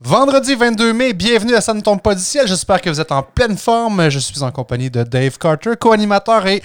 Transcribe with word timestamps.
Vendredi 0.00 0.54
22 0.54 0.92
mai, 0.92 1.12
bienvenue 1.12 1.56
à 1.56 1.60
Ça 1.60 1.74
ne 1.74 1.80
tombe 1.80 2.00
pas 2.00 2.14
du 2.14 2.22
ciel. 2.22 2.46
J'espère 2.46 2.80
que 2.80 2.88
vous 2.88 3.00
êtes 3.00 3.10
en 3.10 3.24
pleine 3.24 3.56
forme. 3.58 4.08
Je 4.10 4.20
suis 4.20 4.44
en 4.44 4.52
compagnie 4.52 4.90
de 4.90 5.02
Dave 5.02 5.36
Carter, 5.38 5.72
co-animateur 5.76 6.46
et 6.46 6.62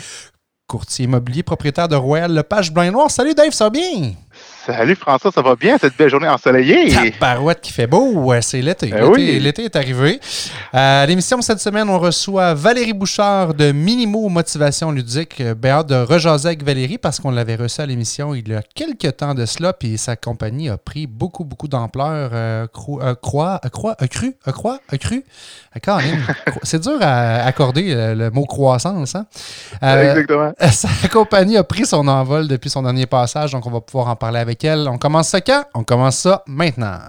courtier 0.67 1.05
immobilier, 1.05 1.41
propriétaire 1.41 1.87
de 1.87 1.95
Royal 1.95 2.31
Lepage 2.31 2.71
Blanc 2.71 2.91
Noir. 2.91 3.09
Salut 3.09 3.33
Dave, 3.33 3.49
ça 3.49 3.63
va 3.65 3.69
bien? 3.71 4.13
Salut 4.65 4.95
François, 4.95 5.29
ça 5.29 5.41
va 5.41 5.57
bien 5.57 5.77
cette 5.77 5.97
belle 5.97 6.09
journée 6.09 6.27
ensoleillée? 6.29 7.13
barouette 7.19 7.59
qui 7.59 7.73
fait 7.73 7.85
beau, 7.85 8.13
ouais, 8.13 8.41
c'est 8.41 8.61
l'été. 8.61 8.87
Ben 8.87 9.03
oui. 9.09 9.37
L'été 9.39 9.65
est 9.65 9.75
arrivé. 9.75 10.21
À 10.71 11.05
l'émission 11.05 11.41
cette 11.41 11.59
semaine, 11.59 11.89
on 11.89 11.99
reçoit 11.99 12.53
Valérie 12.53 12.93
Bouchard 12.93 13.53
de 13.55 13.73
Minimo 13.73 14.29
Motivation 14.29 14.91
Ludique. 14.91 15.43
Ben 15.57 15.71
hâte 15.71 15.87
de 15.87 15.95
rejaser 15.95 16.47
avec 16.47 16.63
Valérie 16.63 16.97
parce 16.97 17.19
qu'on 17.19 17.31
l'avait 17.31 17.57
reçu 17.57 17.81
à 17.81 17.85
l'émission 17.85 18.33
il 18.33 18.47
y 18.47 18.53
a 18.55 18.61
quelques 18.73 19.17
temps 19.17 19.33
de 19.33 19.45
cela, 19.45 19.73
puis 19.73 19.97
sa 19.97 20.15
compagnie 20.15 20.69
a 20.69 20.77
pris 20.77 21.07
beaucoup, 21.07 21.43
beaucoup 21.43 21.67
d'ampleur. 21.67 22.29
Euh, 22.33 22.65
cro- 22.67 23.01
euh, 23.03 23.15
croix, 23.15 23.59
euh, 23.65 23.69
croix, 23.69 23.97
euh, 24.01 24.07
cru, 24.07 24.35
euh, 24.47 24.51
croix, 24.53 24.79
euh, 24.93 24.97
cru. 24.97 25.25
Euh, 25.75 25.91
c'est 26.63 26.81
dur 26.81 26.97
à 27.01 27.43
accorder 27.45 27.93
euh, 27.93 28.15
le 28.15 28.29
mot 28.31 28.45
croissance, 28.45 29.15
hein? 29.15 29.25
Euh, 29.81 30.11
Exactement. 30.11 30.53
sa 30.71 30.87
compagnie 31.11 31.57
a 31.57 31.63
pris 31.65 31.85
son 31.85 32.07
envol 32.07 32.47
depuis 32.47 32.69
son 32.69 32.83
dernier 32.83 33.07
passage, 33.07 33.51
donc 33.51 33.65
on 33.65 33.71
va 33.71 33.81
pouvoir 33.81 34.07
en 34.07 34.15
parler 34.15 34.39
avec 34.39 34.52
On 34.87 34.97
commence 34.97 35.29
ça 35.29 35.41
quand? 35.41 35.63
On 35.73 35.83
commence 35.83 36.17
ça 36.17 36.43
maintenant. 36.47 36.99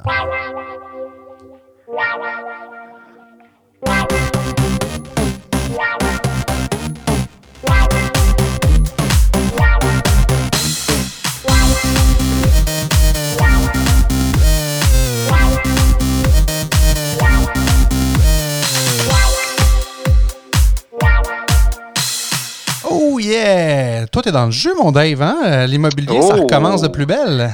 Toi, 24.14 24.22
t'es 24.22 24.30
dans 24.30 24.44
le 24.46 24.52
jeu, 24.52 24.70
mon 24.80 24.92
Dave, 24.92 25.20
hein? 25.22 25.36
Euh, 25.44 25.66
L'immobilier, 25.66 26.22
ça 26.22 26.36
Oh. 26.38 26.42
recommence 26.42 26.80
de 26.80 26.86
plus 26.86 27.04
belle. 27.04 27.52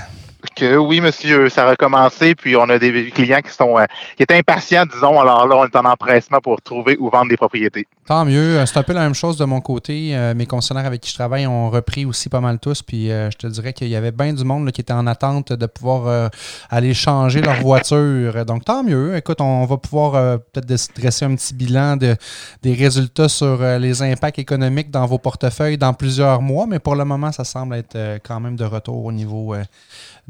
Que 0.56 0.76
oui, 0.76 1.00
monsieur, 1.00 1.48
ça 1.48 1.66
a 1.66 1.70
recommencé, 1.70 2.34
puis 2.34 2.56
on 2.56 2.68
a 2.68 2.78
des 2.78 3.10
clients 3.10 3.40
qui 3.40 3.50
sont 3.50 3.78
euh, 3.78 3.84
qui 4.16 4.22
étaient 4.22 4.36
impatients, 4.36 4.84
disons. 4.86 5.20
Alors 5.20 5.46
là, 5.46 5.56
on 5.56 5.64
est 5.64 5.76
en 5.76 5.84
empressement 5.84 6.40
pour 6.40 6.60
trouver 6.62 6.96
ou 6.98 7.10
vendre 7.10 7.28
des 7.28 7.36
propriétés. 7.36 7.86
Tant 8.06 8.24
mieux. 8.24 8.58
Euh, 8.58 8.66
C'est 8.66 8.78
un 8.78 8.82
peu 8.82 8.92
la 8.92 9.02
même 9.02 9.14
chose 9.14 9.36
de 9.36 9.44
mon 9.44 9.60
côté. 9.60 10.16
Euh, 10.16 10.34
mes 10.34 10.46
concessionnaires 10.46 10.86
avec 10.86 11.02
qui 11.02 11.10
je 11.10 11.14
travaille 11.14 11.46
ont 11.46 11.70
repris 11.70 12.04
aussi 12.04 12.28
pas 12.28 12.40
mal 12.40 12.58
tous. 12.58 12.82
Puis 12.82 13.08
je 13.08 13.36
te 13.36 13.46
dirais 13.46 13.72
qu'il 13.72 13.88
y 13.88 13.96
avait 13.96 14.12
bien 14.12 14.32
du 14.32 14.44
monde 14.44 14.70
qui 14.72 14.80
était 14.80 14.92
en 14.92 15.06
attente 15.06 15.52
de 15.52 15.66
pouvoir 15.66 16.30
aller 16.70 16.94
changer 16.94 17.40
leur 17.40 17.56
voiture. 17.56 18.44
Donc 18.44 18.64
tant 18.64 18.82
mieux. 18.82 19.16
Écoute, 19.16 19.40
on 19.40 19.64
va 19.66 19.76
pouvoir 19.76 20.38
peut-être 20.52 20.96
dresser 20.96 21.24
un 21.24 21.34
petit 21.34 21.54
bilan 21.54 21.96
de, 21.96 22.16
des 22.62 22.74
résultats 22.74 23.28
sur 23.28 23.62
les 23.78 24.02
impacts 24.02 24.38
économiques 24.38 24.90
dans 24.90 25.06
vos 25.06 25.18
portefeuilles 25.18 25.78
dans 25.78 25.94
plusieurs 25.94 26.42
mois. 26.42 26.66
Mais 26.66 26.78
pour 26.78 26.96
le 26.96 27.04
moment, 27.04 27.32
ça 27.32 27.44
semble 27.44 27.74
être 27.76 27.96
quand 28.24 28.40
même 28.40 28.56
de 28.56 28.64
retour 28.64 29.04
au 29.04 29.12
niveau 29.12 29.54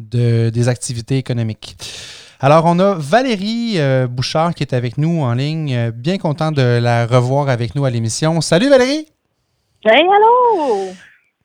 de, 0.01 0.51
des 0.51 0.69
activités 0.69 1.19
économiques. 1.19 1.77
Alors, 2.41 2.65
on 2.65 2.79
a 2.79 2.95
Valérie 2.95 3.75
euh, 3.77 4.06
Bouchard 4.06 4.55
qui 4.55 4.62
est 4.62 4.73
avec 4.73 4.97
nous 4.97 5.23
en 5.23 5.34
ligne. 5.34 5.75
Euh, 5.75 5.91
bien 5.91 6.17
content 6.17 6.53
de 6.53 6.79
la 6.79 7.06
revoir 7.06 7.51
avec 7.51 7.75
nous 7.75 7.84
à 7.84 7.91
l'émission. 7.91 8.41
Salut 8.41 8.71
Valérie! 8.71 9.06
Hey, 9.84 10.03
allô! 10.03 10.91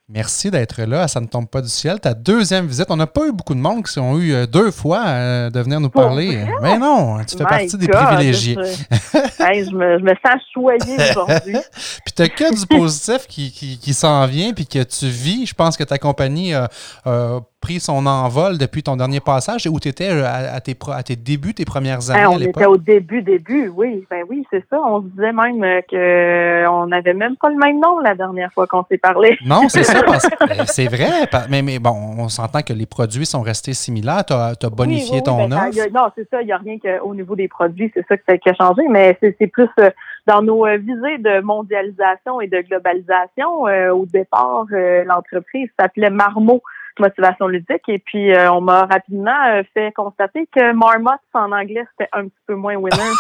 Merci 0.08 0.52
d'être 0.52 0.84
là. 0.84 1.08
Ça 1.08 1.20
ne 1.20 1.26
tombe 1.26 1.48
pas 1.48 1.62
du 1.62 1.68
ciel. 1.68 2.00
Ta 2.00 2.14
deuxième 2.14 2.68
visite. 2.68 2.86
On 2.90 2.96
n'a 2.96 3.08
pas 3.08 3.26
eu 3.26 3.32
beaucoup 3.32 3.56
de 3.56 3.60
monde 3.60 3.84
qui 3.84 3.98
ont 3.98 4.20
eu 4.20 4.34
euh, 4.34 4.46
deux 4.46 4.70
fois 4.70 5.04
euh, 5.06 5.50
de 5.50 5.60
venir 5.60 5.80
nous 5.80 5.90
parler. 5.90 6.46
Mais 6.62 6.78
non, 6.78 7.18
tu 7.26 7.36
fais 7.36 7.44
My 7.44 7.50
partie 7.50 7.78
des 7.78 7.88
privilégiés. 7.88 8.56
je, 8.56 9.44
hey, 9.44 9.66
je, 9.66 9.76
me, 9.76 9.98
je 9.98 10.04
me 10.04 10.14
sens 10.24 10.42
choyée 10.54 10.98
aujourd'hui. 11.10 11.58
Puis 12.06 12.14
tu 12.16 12.30
que 12.30 12.54
du 12.54 12.68
positif 12.68 13.26
qui, 13.28 13.52
qui, 13.52 13.80
qui 13.80 13.94
s'en 13.96 14.28
vient 14.28 14.54
puis 14.54 14.68
que 14.68 14.84
tu 14.84 15.08
vis. 15.08 15.48
Je 15.48 15.56
pense 15.56 15.76
que 15.76 15.84
ta 15.84 15.98
compagnie 15.98 16.54
a, 16.54 16.70
a 17.06 17.40
pris 17.66 17.80
son 17.80 18.06
envol 18.06 18.60
depuis 18.60 18.84
ton 18.84 18.96
dernier 18.96 19.20
passage 19.20 19.66
où 19.66 19.80
tu 19.80 19.88
étais 19.88 20.10
à, 20.22 20.54
à 20.54 20.60
tes, 20.62 20.78
à 20.94 21.02
tes 21.02 21.16
débuts, 21.16 21.56
tes 21.56 21.66
premières 21.66 22.12
années 22.12 22.20
Hey, 22.20 22.26
à 22.26 22.30
on 22.30 22.40
était 22.40 22.66
au 22.68 22.78
début, 22.78 23.24
début, 23.24 23.70
oui. 23.76 24.06
Ben 24.12 24.24
oui, 24.30 24.46
c'est 24.52 24.64
ça. 24.70 24.78
On 24.86 25.02
se 25.02 25.08
disait 25.08 25.32
même 25.32 25.64
euh, 25.64 25.82
que 25.90 26.68
on 26.68 26.86
n'avait 26.86 27.16
même 27.16 27.36
pas 27.38 27.50
le 27.50 27.56
même 27.56 27.80
nom 27.80 27.98
la 28.02 28.14
dernière 28.14 28.54
fois 28.54 28.68
qu'on 28.68 28.86
s'est 28.90 29.00
parlé. 29.00 29.36
Non, 29.48 29.68
c'est 29.68 29.84
ça. 29.84 30.04
parce- 30.04 30.26
euh, 30.44 30.64
c'est 30.68 30.86
vrai. 30.86 31.10
Mais, 31.50 31.64
mais 31.64 31.80
bon, 31.80 31.96
on 32.20 32.30
s'entend 32.30 32.62
que 32.62 32.74
les 32.74 32.86
produits 32.86 33.26
sont 33.26 33.42
restés 33.42 33.74
similaires. 33.74 34.24
Tu 34.26 34.34
as, 34.34 34.54
bonifié 34.70 35.10
Oui, 35.14 35.18
oui, 35.18 35.24
ton 35.24 35.48
ben, 35.48 35.58
offre. 35.70 35.90
non, 35.92 36.08
c'est 36.16 36.30
ça. 36.30 36.42
Il 36.44 36.46
n'y 36.46 36.52
a 36.52 36.58
rien 36.58 36.78
qu'au 36.78 37.16
niveau 37.16 37.36
des 37.36 37.48
produits, 37.48 37.92
c'est 37.96 38.06
ça 38.08 38.38
qui 38.38 38.50
a, 38.50 38.54
changé, 38.54 38.84
mais 38.92 39.18
c'est 39.22 39.48
plus 39.48 39.70
euh, 39.80 39.90
dans 40.28 40.42
nos 40.44 40.68
euh, 40.68 40.78
visées 40.78 41.18
de 41.18 41.42
mondialisation 41.42 42.42
et 42.42 42.48
de 42.48 42.60
globalisation. 42.62 43.68
euh, 43.68 43.90
au 43.92 44.06
départ, 44.06 44.66
euh, 44.72 45.04
l'entreprise 45.06 45.70
s'appelait 45.80 46.12
Marmot 46.12 46.62
Motivation 47.00 47.48
ludique 47.48 47.88
et 47.88 48.00
puis 48.00 48.34
euh, 48.34 48.52
on 48.52 48.62
m'a 48.62 48.86
rapidement 48.86 49.46
euh, 49.48 49.64
fait 49.74 49.92
constater 49.94 50.48
que 50.56 50.74
Marmot 50.74 51.12
en 51.34 51.52
anglais 51.52 51.86
c'était 51.92 52.10
un 52.14 52.24
petit 52.24 52.42
peu 52.48 52.56
moins 52.56 52.76
winner. 52.76 53.14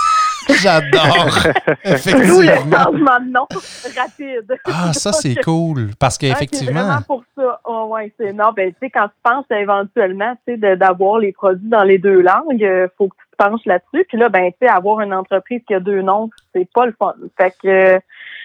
J'adore. 0.61 1.39
D'où 1.85 2.41
le 2.41 2.55
changement 2.55 3.19
de 3.19 3.31
nom 3.31 3.47
rapide. 3.95 4.59
Ah, 4.65 4.93
ça, 4.93 5.11
c'est 5.11 5.35
cool. 5.43 5.89
Parce 5.99 6.15
Ah, 6.15 6.17
c'est 6.19 6.27
qu'effectivement, 6.27 6.81
vraiment 6.81 7.01
pour 7.01 7.23
ça. 7.35 7.59
Oh, 7.65 7.87
ouais, 7.91 8.11
c'est 8.19 8.33
non, 8.33 8.51
ben 8.55 8.71
tu 8.71 8.77
sais 8.81 8.89
quand 8.89 9.07
tu 9.07 9.15
penses 9.23 9.45
éventuellement, 9.49 10.35
tu 10.47 10.59
sais 10.59 10.75
d'avoir 10.75 11.19
les 11.19 11.31
produits 11.31 11.69
dans 11.69 11.83
les 11.83 11.97
deux 11.97 12.21
langues, 12.21 12.63
euh, 12.63 12.87
faut 12.97 13.07
que 13.07 13.15
tu 13.15 13.24
penches 13.37 13.65
là-dessus. 13.65 14.05
Puis 14.07 14.17
là, 14.17 14.29
ben 14.29 14.51
tu 14.51 14.57
sais 14.61 14.67
avoir 14.67 15.01
une 15.01 15.13
entreprise 15.13 15.61
qui 15.67 15.73
a 15.73 15.79
deux 15.79 16.01
noms, 16.01 16.29
c'est 16.53 16.67
pas 16.73 16.85
le 16.85 16.95
fun. 16.97 17.13
Fait 17.37 17.53
que 17.61 17.67
euh, 17.67 17.99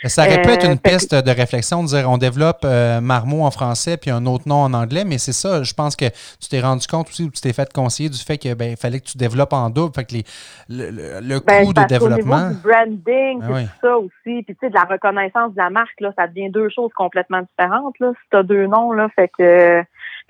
ça 0.05 0.23
aurait 0.27 0.41
pu 0.43 0.49
euh, 0.49 0.53
être 0.55 0.65
une 0.67 0.73
fait 0.73 0.83
que- 0.83 0.89
piste 0.91 1.15
de 1.15 1.31
réflexion 1.31 1.83
de 1.83 1.89
dire 1.89 2.11
on 2.11 2.17
développe 2.19 2.61
euh, 2.65 3.01
Marmot 3.01 3.43
en 3.45 3.51
français 3.51 3.97
puis 3.97 4.11
un 4.11 4.25
autre 4.27 4.49
nom 4.49 4.63
en 4.63 4.73
anglais, 4.75 5.05
mais 5.05 5.19
c'est 5.19 5.33
ça. 5.33 5.63
Je 5.63 5.75
pense 5.75 5.97
que 5.97 6.07
tu 6.41 6.49
t'es 6.51 6.61
rendu 6.61 6.87
compte 6.87 7.09
aussi 7.09 7.25
ou 7.25 7.31
tu 7.31 7.41
t'es 7.41 7.53
fait 7.53 7.71
conseiller 7.73 8.09
du 8.09 8.19
fait 8.19 8.39
que 8.39 8.55
ben, 8.55 8.77
fallait 8.77 9.01
que 9.01 9.07
tu 9.07 9.19
développes 9.19 9.53
en 9.53 9.69
double. 9.71 9.95
Fait 9.95 10.05
que 10.05 10.15
les, 10.15 10.25
le, 10.69 10.91
le- 10.91 11.21
le 11.21 11.41
ben, 11.41 11.65
coût 11.67 11.73
de 11.73 11.85
développement. 11.87 12.49
niveau 12.49 12.55
du 12.55 12.69
branding, 12.69 13.43
oui. 13.51 13.65
tout 13.65 13.71
ça 13.89 13.99
aussi. 13.99 14.43
Puis 14.43 14.45
tu 14.47 14.57
sais 14.61 14.71
de 14.71 14.75
la 14.75 14.85
reconnaissance 14.85 15.53
de 15.53 15.59
la 15.59 15.71
marque 15.71 16.01
là, 16.01 16.13
ça 16.17 16.27
devient 16.27 16.51
deux 16.51 16.69
choses 16.71 16.91
complètement 16.97 17.43
différentes 17.43 17.99
là. 18.01 18.13
Si 18.15 18.29
t'as 18.31 18.43
deux 18.43 18.67
noms 18.67 18.93
là, 18.93 19.09
fait 19.15 19.31
que 19.39 19.83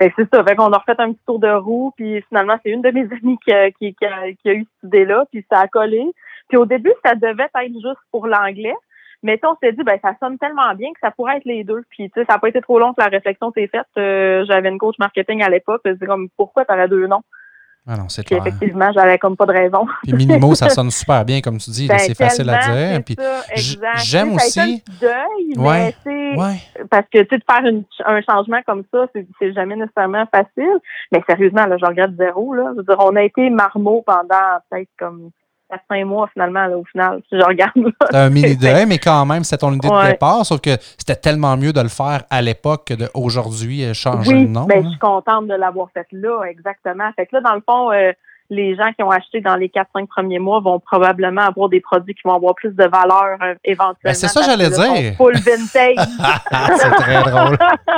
que 0.09 0.15
c'est 0.17 0.35
ça. 0.35 0.43
Fait 0.45 0.57
qu'on 0.57 0.73
a 0.73 0.79
refait 0.79 0.95
un 0.99 1.13
petit 1.13 1.25
tour 1.27 1.39
de 1.39 1.51
roue, 1.51 1.93
puis 1.97 2.23
finalement, 2.29 2.57
c'est 2.65 2.71
une 2.71 2.83
de 2.83 2.91
mes 2.91 3.07
amies 3.23 3.39
qui 3.45 3.53
a, 3.53 3.71
qui, 3.71 3.95
qui 3.95 4.07
a, 4.07 4.33
qui 4.33 4.49
a 4.49 4.55
eu 4.55 4.67
cette 4.81 4.89
idée-là, 4.89 5.27
puis 5.31 5.45
ça 5.51 5.61
a 5.61 5.69
collé. 5.69 6.05
Puis 6.49 6.57
au 6.57 6.67
début, 6.67 6.93
ça 7.05 7.15
devait 7.15 7.45
être 7.45 7.73
juste 7.73 8.01
pour 8.11 8.27
l'anglais. 8.27 8.75
Mais 9.23 9.39
on 9.45 9.55
s'est 9.63 9.73
dit, 9.73 9.83
ben 9.85 9.99
ça 10.03 10.15
sonne 10.19 10.39
tellement 10.39 10.75
bien 10.75 10.93
que 10.93 10.99
ça 11.03 11.11
pourrait 11.11 11.37
être 11.37 11.45
les 11.45 11.63
deux. 11.63 11.83
Puis 11.91 12.11
tu 12.11 12.21
sais, 12.21 12.27
ça 12.27 12.35
n'a 12.35 12.39
pas 12.39 12.49
été 12.49 12.63
trop 12.63 12.79
long 12.79 12.95
que 12.95 13.03
la 13.03 13.09
réflexion 13.09 13.53
s'est 13.53 13.67
faite. 13.67 13.87
Euh, 13.99 14.45
J'avais 14.47 14.71
une 14.71 14.79
coach 14.79 14.99
marketing 14.99 15.43
à 15.43 15.51
l'époque. 15.51 15.83
Je 15.85 15.93
disais 15.93 16.07
comme, 16.07 16.29
pourquoi 16.37 16.65
t'aurais 16.65 16.89
deux 16.89 17.07
noms? 17.07 17.23
Ah 17.87 17.97
non, 17.97 18.09
c'est 18.09 18.23
Puis 18.25 18.37
clair. 18.37 18.47
effectivement, 18.47 18.93
j'avais 18.93 19.19
comme 19.19 19.37
pas 19.37 19.47
de 19.47 19.53
raison. 19.53 19.87
Puis 20.03 20.13
Minimo, 20.13 20.55
ça 20.55 20.69
sonne 20.71 20.91
super 20.91 21.25
bien, 21.25 21.41
comme 21.41 21.59
tu 21.59 21.71
dis. 21.71 21.89
Ben, 21.89 21.99
c'est 21.99 22.15
facile 22.15 22.49
à 22.51 22.59
dire. 22.59 23.03
Puis 23.05 23.17
j'aime 23.97 24.35
aussi- 24.35 24.83
deuil, 25.01 25.57
Ouais. 25.57 25.87
mais 25.87 25.95
c'est 26.05 26.41
ouais. 26.41 26.85
parce 26.91 27.07
que 27.13 27.19
tu 27.23 27.29
sais 27.31 27.39
de 27.39 27.45
faire 27.51 27.65
une- 27.67 27.85
un 28.05 28.21
changement 28.23 28.61
comme 28.67 28.85
ça, 28.93 29.07
c'est 29.15 29.53
jamais 29.55 29.77
nécessairement 29.77 30.25
facile. 30.33 30.79
Mais 31.13 31.23
sérieusement, 31.29 31.67
là, 31.67 31.77
je 31.81 31.87
regrette 31.87 32.17
zéro. 32.17 32.55
Là. 32.55 32.71
Je 32.73 32.77
veux 32.79 32.85
dire, 32.85 32.97
on 33.01 33.17
a 33.17 33.23
été 33.23 33.49
marmot 33.51 34.03
pendant 34.07 34.59
peut-être 34.71 34.91
comme 34.99 35.31
4-5 35.91 36.05
mois 36.05 36.29
finalement, 36.33 36.67
là, 36.67 36.77
au 36.77 36.85
final, 36.85 37.21
si 37.29 37.39
je 37.39 37.45
regarde. 37.45 37.73
là. 37.77 37.91
C'était 38.03 38.17
un 38.17 38.31
mini 38.31 38.57
deuil, 38.57 38.87
mais 38.87 38.99
quand 38.99 39.25
même, 39.27 39.45
c'était 39.45 39.59
ton 39.59 39.73
idée 39.73 39.89
de 39.89 40.11
départ. 40.11 40.45
Sauf 40.45 40.61
que 40.61 40.71
c'était 40.99 41.17
tellement 41.17 41.57
mieux 41.57 41.73
de 41.73 41.81
le 41.81 41.89
faire 41.89 42.23
à 42.31 42.43
l'époque 42.43 42.87
que 42.87 42.95
d'aujourd'hui, 42.95 43.85
euh, 43.85 43.95
changer 43.95 44.35
oui, 44.35 44.47
de 44.47 44.51
nom. 44.51 44.65
ben, 44.65 44.83
je 44.83 44.89
suis 44.89 44.99
contente 44.99 45.47
de 45.47 45.55
l'avoir 45.55 45.89
fait 45.93 46.07
là, 46.13 46.43
exactement. 46.45 47.11
Fait 47.17 47.27
que 47.27 47.37
là, 47.37 47.43
dans 47.43 47.55
le 47.55 47.63
fond, 47.67 47.93
euh, 47.93 48.13
les 48.51 48.75
gens 48.75 48.93
qui 48.93 49.03
ont 49.03 49.11
acheté 49.11 49.41
dans 49.41 49.55
les 49.55 49.69
4-5 49.69 50.09
premiers 50.09 50.41
mois 50.41 50.61
vont 50.61 50.81
probablement 50.81 51.43
avoir 51.43 51.69
des 51.69 51.81
produits 51.81 52.15
qui 52.15 52.23
vont 52.25 52.35
avoir 52.35 52.55
plus 52.57 52.75
de 52.75 52.85
valeur 52.85 53.39
euh, 53.43 53.55
éventuellement. 53.65 53.95
Ben, 54.03 54.15
c'est 54.15 54.29
ça, 54.29 54.43
j'allais 54.43 54.69
dire. 54.69 55.15
Full 55.17 55.37
vintage. 55.37 55.97
c'est 56.77 56.91
très 56.91 57.23
drôle. 57.23 57.57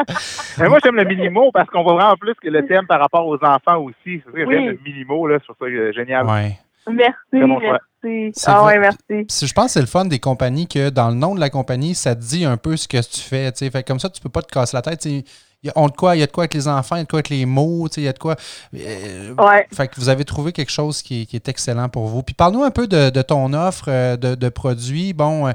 Mais 0.58 0.68
moi, 0.68 0.78
j'aime 0.84 0.96
le 0.96 1.04
minimo 1.04 1.50
parce 1.52 1.68
qu'on 1.70 1.82
voit 1.82 1.94
vraiment 1.94 2.16
plus 2.16 2.34
que 2.34 2.48
le 2.48 2.66
thème 2.66 2.86
par 2.86 3.00
rapport 3.00 3.26
aux 3.26 3.42
enfants 3.42 3.78
aussi. 3.78 4.22
C'est 4.24 4.30
vrai, 4.30 4.44
Oui. 4.44 4.54
j'aime 4.56 4.66
le 4.66 4.78
minimo, 4.84 5.26
là, 5.26 5.38
je 5.38 5.44
trouve 5.44 5.56
ça 5.58 5.92
génial. 5.92 6.26
Ouais. 6.26 6.58
Merci, 6.90 7.14
bon 7.32 7.58
merci. 7.60 8.32
Ah 8.46 8.64
ouais, 8.64 8.78
merci. 8.78 9.46
Je 9.46 9.52
pense 9.52 9.66
que 9.66 9.70
c'est 9.72 9.80
le 9.80 9.86
fun 9.86 10.04
des 10.06 10.18
compagnies 10.18 10.66
que 10.66 10.90
dans 10.90 11.08
le 11.08 11.14
nom 11.14 11.34
de 11.34 11.40
la 11.40 11.50
compagnie, 11.50 11.94
ça 11.94 12.16
te 12.16 12.20
dit 12.20 12.44
un 12.44 12.56
peu 12.56 12.76
ce 12.76 12.88
que 12.88 12.96
tu 13.00 13.20
fais. 13.20 13.52
tu 13.52 13.58
sais. 13.58 13.70
Fait 13.70 13.82
que 13.82 13.88
comme 13.88 14.00
ça, 14.00 14.10
tu 14.10 14.20
peux 14.20 14.28
pas 14.28 14.42
te 14.42 14.50
casser 14.52 14.76
la 14.76 14.82
tête. 14.82 15.04
Il 15.04 15.22
y 15.62 15.68
a, 15.68 15.72
on 15.76 15.86
de 15.86 15.92
quoi, 15.92 16.16
il 16.16 16.18
y 16.18 16.22
a 16.24 16.26
de 16.26 16.32
quoi 16.32 16.42
avec 16.42 16.54
les 16.54 16.66
enfants, 16.66 16.96
il 16.96 16.98
y 16.98 17.02
a 17.02 17.04
de 17.04 17.08
quoi 17.08 17.18
avec 17.18 17.28
les 17.28 17.46
mots, 17.46 17.88
tu 17.88 17.94
sais, 17.94 18.00
il 18.00 18.04
y 18.04 18.08
a 18.08 18.12
de 18.12 18.18
quoi. 18.18 18.34
euh, 18.74 19.32
Ouais. 19.38 19.64
Fait 19.72 19.86
que 19.86 19.94
vous 20.00 20.08
avez 20.08 20.24
trouvé 20.24 20.50
quelque 20.50 20.72
chose 20.72 21.02
qui, 21.02 21.22
est- 21.22 21.26
qui 21.26 21.36
est 21.36 21.48
excellent 21.48 21.88
pour 21.88 22.08
vous. 22.08 22.24
Puis 22.24 22.34
parle-nous 22.34 22.64
un 22.64 22.72
peu 22.72 22.88
de, 22.88 23.10
de 23.10 23.22
ton 23.22 23.52
offre 23.52 23.84
euh, 23.86 24.16
de, 24.16 24.34
de 24.34 24.48
produits. 24.48 25.12
Bon, 25.12 25.46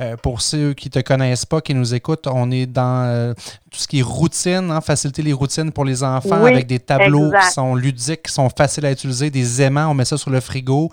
euh, 0.00 0.16
pour 0.22 0.40
ceux 0.40 0.72
qui 0.74 0.86
ne 0.88 0.92
te 0.92 1.00
connaissent 1.00 1.46
pas, 1.46 1.60
qui 1.60 1.74
nous 1.74 1.94
écoutent, 1.96 2.28
on 2.28 2.52
est 2.52 2.66
dans 2.66 3.34
tout 3.76 3.82
ce 3.82 3.88
qui 3.88 3.98
est 3.98 4.02
routine, 4.02 4.70
hein, 4.70 4.80
faciliter 4.80 5.22
les 5.22 5.34
routines 5.34 5.70
pour 5.70 5.84
les 5.84 6.02
enfants 6.02 6.42
Oui, 6.42 6.52
avec 6.52 6.66
des 6.66 6.78
tableaux 6.80 7.26
exact. 7.26 7.40
qui 7.40 7.50
sont 7.50 7.74
ludiques, 7.74 8.22
qui 8.22 8.32
sont 8.32 8.48
faciles 8.48 8.86
à 8.86 8.90
utiliser, 8.90 9.30
des 9.30 9.60
aimants, 9.60 9.88
on 9.90 9.94
met 9.94 10.06
ça 10.06 10.16
sur 10.16 10.30
le 10.30 10.40
frigo. 10.40 10.90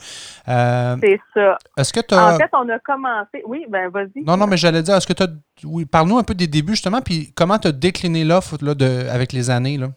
Euh, 0.50 0.98
C'est 1.02 1.20
ça. 1.34 1.58
est-ce 1.78 1.94
que 1.94 2.02
tu 2.02 2.14
as. 2.14 2.36
En 2.36 2.38
fait, 2.38 2.50
on 2.52 2.68
a 2.68 2.80
commencé. 2.80 3.42
Oui, 3.46 3.66
ben 3.70 3.90
vas-y. 3.90 4.24
Non, 4.26 4.36
non, 4.36 4.48
mais 4.48 4.58
j'allais 4.58 4.84
dire, 4.84 4.96
est-ce 4.96 5.08
que 5.08 5.14
tu 5.14 5.24
as. 5.24 5.28
Oui, 5.64 5.86
parle-nous 5.86 6.18
un 6.18 6.24
peu 6.24 6.34
des 6.34 6.48
débuts, 6.48 6.74
justement, 6.74 7.00
puis 7.02 7.32
comment 7.36 7.58
tu 7.58 7.70
as 7.70 7.72
décliné 7.72 8.26
l'offre 8.26 8.58
là, 8.62 8.76
de, 8.76 9.08
avec 9.10 9.32
les 9.32 9.50
années. 9.50 9.78
Là? 9.78 9.88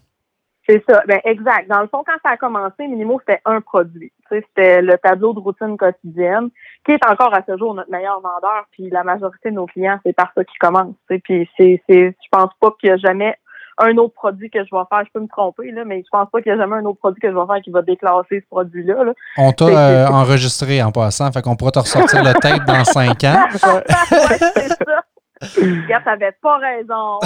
C'est 0.68 0.82
ça. 0.88 1.02
Ben, 1.08 1.20
exact. 1.24 1.68
Dans 1.68 1.80
le 1.80 1.88
fond, 1.88 2.04
quand 2.06 2.16
ça 2.24 2.34
a 2.34 2.36
commencé, 2.36 2.86
Minimo, 2.88 3.20
c'était 3.20 3.40
un 3.44 3.60
produit. 3.60 4.12
C'était 4.30 4.82
le 4.82 4.96
tableau 4.98 5.32
de 5.32 5.40
routine 5.40 5.76
quotidienne, 5.76 6.50
qui 6.84 6.92
est 6.92 7.06
encore 7.06 7.34
à 7.34 7.42
ce 7.46 7.56
jour 7.56 7.74
notre 7.74 7.90
meilleur 7.90 8.20
vendeur. 8.20 8.66
Puis 8.72 8.90
la 8.90 9.04
majorité 9.04 9.50
de 9.50 9.56
nos 9.56 9.66
clients, 9.66 9.98
c'est 10.04 10.12
par 10.14 10.32
ça 10.34 10.44
qu'ils 10.44 10.58
commencent. 10.58 10.94
tu 11.08 11.16
sais. 11.16 11.20
Puis 11.22 11.50
c'est, 11.56 11.82
c'est, 11.88 12.16
je 12.22 12.28
pense 12.30 12.50
pas 12.60 12.70
qu'il 12.78 12.90
y 12.90 12.92
a 12.92 12.96
jamais 12.96 13.36
un 13.78 13.96
autre 13.98 14.14
produit 14.14 14.50
que 14.50 14.60
je 14.60 14.74
vais 14.74 14.82
faire. 14.88 15.02
Je 15.04 15.12
peux 15.12 15.20
me 15.20 15.28
tromper, 15.28 15.70
là, 15.70 15.84
mais 15.84 16.02
je 16.02 16.08
pense 16.10 16.28
pas 16.30 16.40
qu'il 16.40 16.50
y 16.50 16.54
a 16.54 16.58
jamais 16.58 16.76
un 16.76 16.84
autre 16.84 16.98
produit 16.98 17.20
que 17.20 17.30
je 17.30 17.34
vais 17.34 17.46
faire 17.46 17.62
qui 17.62 17.70
va 17.70 17.82
déclasser 17.82 18.40
ce 18.40 18.46
produit-là. 18.50 19.04
là. 19.04 19.12
On 19.36 19.52
t'a 19.52 19.66
euh, 19.66 20.06
enregistré 20.08 20.82
en 20.82 20.92
passant, 20.92 21.30
fait 21.30 21.42
qu'on 21.42 21.56
pourra 21.56 21.72
te 21.72 21.80
ressortir 21.80 22.24
le 22.24 22.32
tape 22.34 22.64
dans 22.66 22.84
cinq 22.84 23.24
ans. 23.24 23.44
c'est 24.08 24.68
ça. 24.68 25.04
Regarde, 25.56 26.04
t'avais 26.04 26.32
pas 26.40 26.56
raison. 26.58 27.18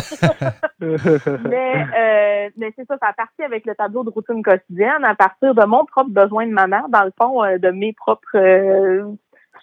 mais 1.49 1.87
euh, 1.99 2.51
mais 2.57 2.73
c'est 2.77 2.87
ça, 2.87 2.97
ça 2.99 3.09
a 3.09 3.12
parti 3.12 3.43
avec 3.43 3.65
le 3.67 3.75
tableau 3.75 4.03
de 4.03 4.11
routine 4.11 4.43
quotidienne 4.43 5.05
à 5.05 5.15
partir 5.15 5.55
de 5.55 5.65
mon 5.65 5.85
propre 5.85 6.11
besoin 6.11 6.47
de 6.47 6.53
maman, 6.53 6.89
dans 6.89 7.05
le 7.05 7.12
fond, 7.21 7.45
euh, 7.45 7.59
de 7.59 7.71
mes 7.71 7.93
propres 7.93 8.37
euh, 8.37 9.12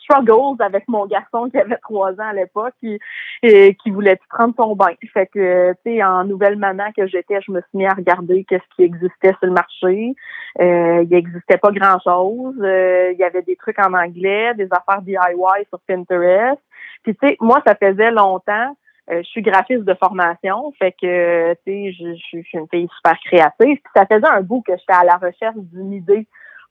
struggles 0.08 0.62
avec 0.62 0.88
mon 0.88 1.06
garçon 1.06 1.50
qui 1.50 1.58
avait 1.58 1.78
trois 1.78 2.12
ans 2.14 2.30
à 2.30 2.34
l'époque, 2.34 2.74
qui, 2.80 3.00
et 3.44 3.76
qui 3.76 3.92
voulait 3.92 4.20
prendre 4.30 4.54
son 4.58 4.76
bain? 4.76 4.94
Fait 5.14 5.28
que, 5.28 5.74
tu 5.86 5.92
sais, 5.92 6.04
en 6.04 6.24
nouvelle 6.24 6.58
maman 6.58 6.92
que 6.96 7.08
j'étais, 7.08 7.40
je 7.42 7.52
me 7.52 7.62
suis 7.62 7.78
mis 7.78 7.86
à 7.86 7.94
regarder 7.94 8.44
qu'est-ce 8.46 8.76
qui 8.76 8.84
existait 8.84 9.34
sur 9.40 9.48
le 9.48 9.52
marché. 9.52 10.16
Euh, 10.60 11.04
il 11.04 11.10
n'existait 11.10 11.58
pas 11.58 11.72
grand-chose. 11.72 12.56
Euh, 12.62 13.12
il 13.14 13.20
y 13.20 13.24
avait 13.24 13.42
des 13.42 13.56
trucs 13.56 13.80
en 13.80 13.94
anglais, 13.94 14.54
des 14.56 14.70
affaires 14.72 15.02
DIY 15.02 15.66
sur 15.70 15.80
Pinterest. 15.88 16.60
Puis, 17.04 17.16
tu 17.16 17.28
sais, 17.28 17.38
moi, 17.40 17.62
ça 17.66 17.76
faisait 17.76 18.12
longtemps 18.12 18.76
euh, 19.10 19.22
je 19.24 19.28
suis 19.30 19.42
graphiste 19.42 19.86
de 19.86 19.94
formation, 19.94 20.74
fait 20.78 20.92
que 20.92 21.54
tu 21.54 21.60
sais, 21.66 21.94
je 21.94 22.14
suis 22.16 22.46
une 22.54 22.68
fille 22.68 22.90
super 22.98 23.18
créative. 23.24 23.78
Puis 23.78 23.92
ça 23.96 24.06
faisait 24.06 24.28
un 24.28 24.42
bout 24.42 24.62
que 24.62 24.74
j'étais 24.78 24.94
à 24.94 25.06
la 25.06 25.16
recherche 25.16 25.56
d'une 25.56 25.94
idée 25.94 26.28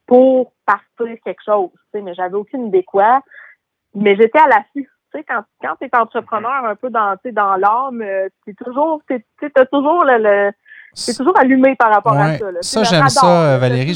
pour 0.07 0.53
partir 0.65 1.17
quelque 1.25 1.43
chose, 1.45 1.71
tu 1.73 1.81
sais, 1.93 2.01
mais 2.03 2.15
j'avais 2.15 2.37
aucune 2.37 2.67
idée 2.67 2.85
quoi. 2.85 3.21
Mais 3.95 4.17
j'étais 4.17 4.39
à 4.39 4.49
l'affût. 4.49 4.89
Tu 5.13 5.19
sais, 5.19 5.25
quand, 5.25 5.43
quand 5.61 5.77
tu 5.77 5.87
es 5.87 5.97
entrepreneur 5.97 6.65
un 6.65 6.77
peu 6.77 6.91
dans, 6.91 7.17
tu 7.17 7.29
sais, 7.29 7.33
dans 7.33 7.57
l'âme, 7.57 8.03
euh, 8.03 8.29
t'es 8.45 8.55
toujours, 8.55 9.01
t'es- 9.09 9.25
tu 9.41 9.51
as 9.57 9.67
toujours 9.67 10.05
le, 10.05 10.19
le 10.19 10.53
c'est 10.97 11.15
toujours 11.15 11.39
allumé 11.39 11.77
par 11.77 11.93
rapport 11.93 12.15
à 12.15 12.37
ça. 12.39 12.45
là. 12.51 12.59
Ça, 12.63 12.83
j'aime 12.85 13.09
ça. 13.09 13.59
Valérie. 13.59 13.95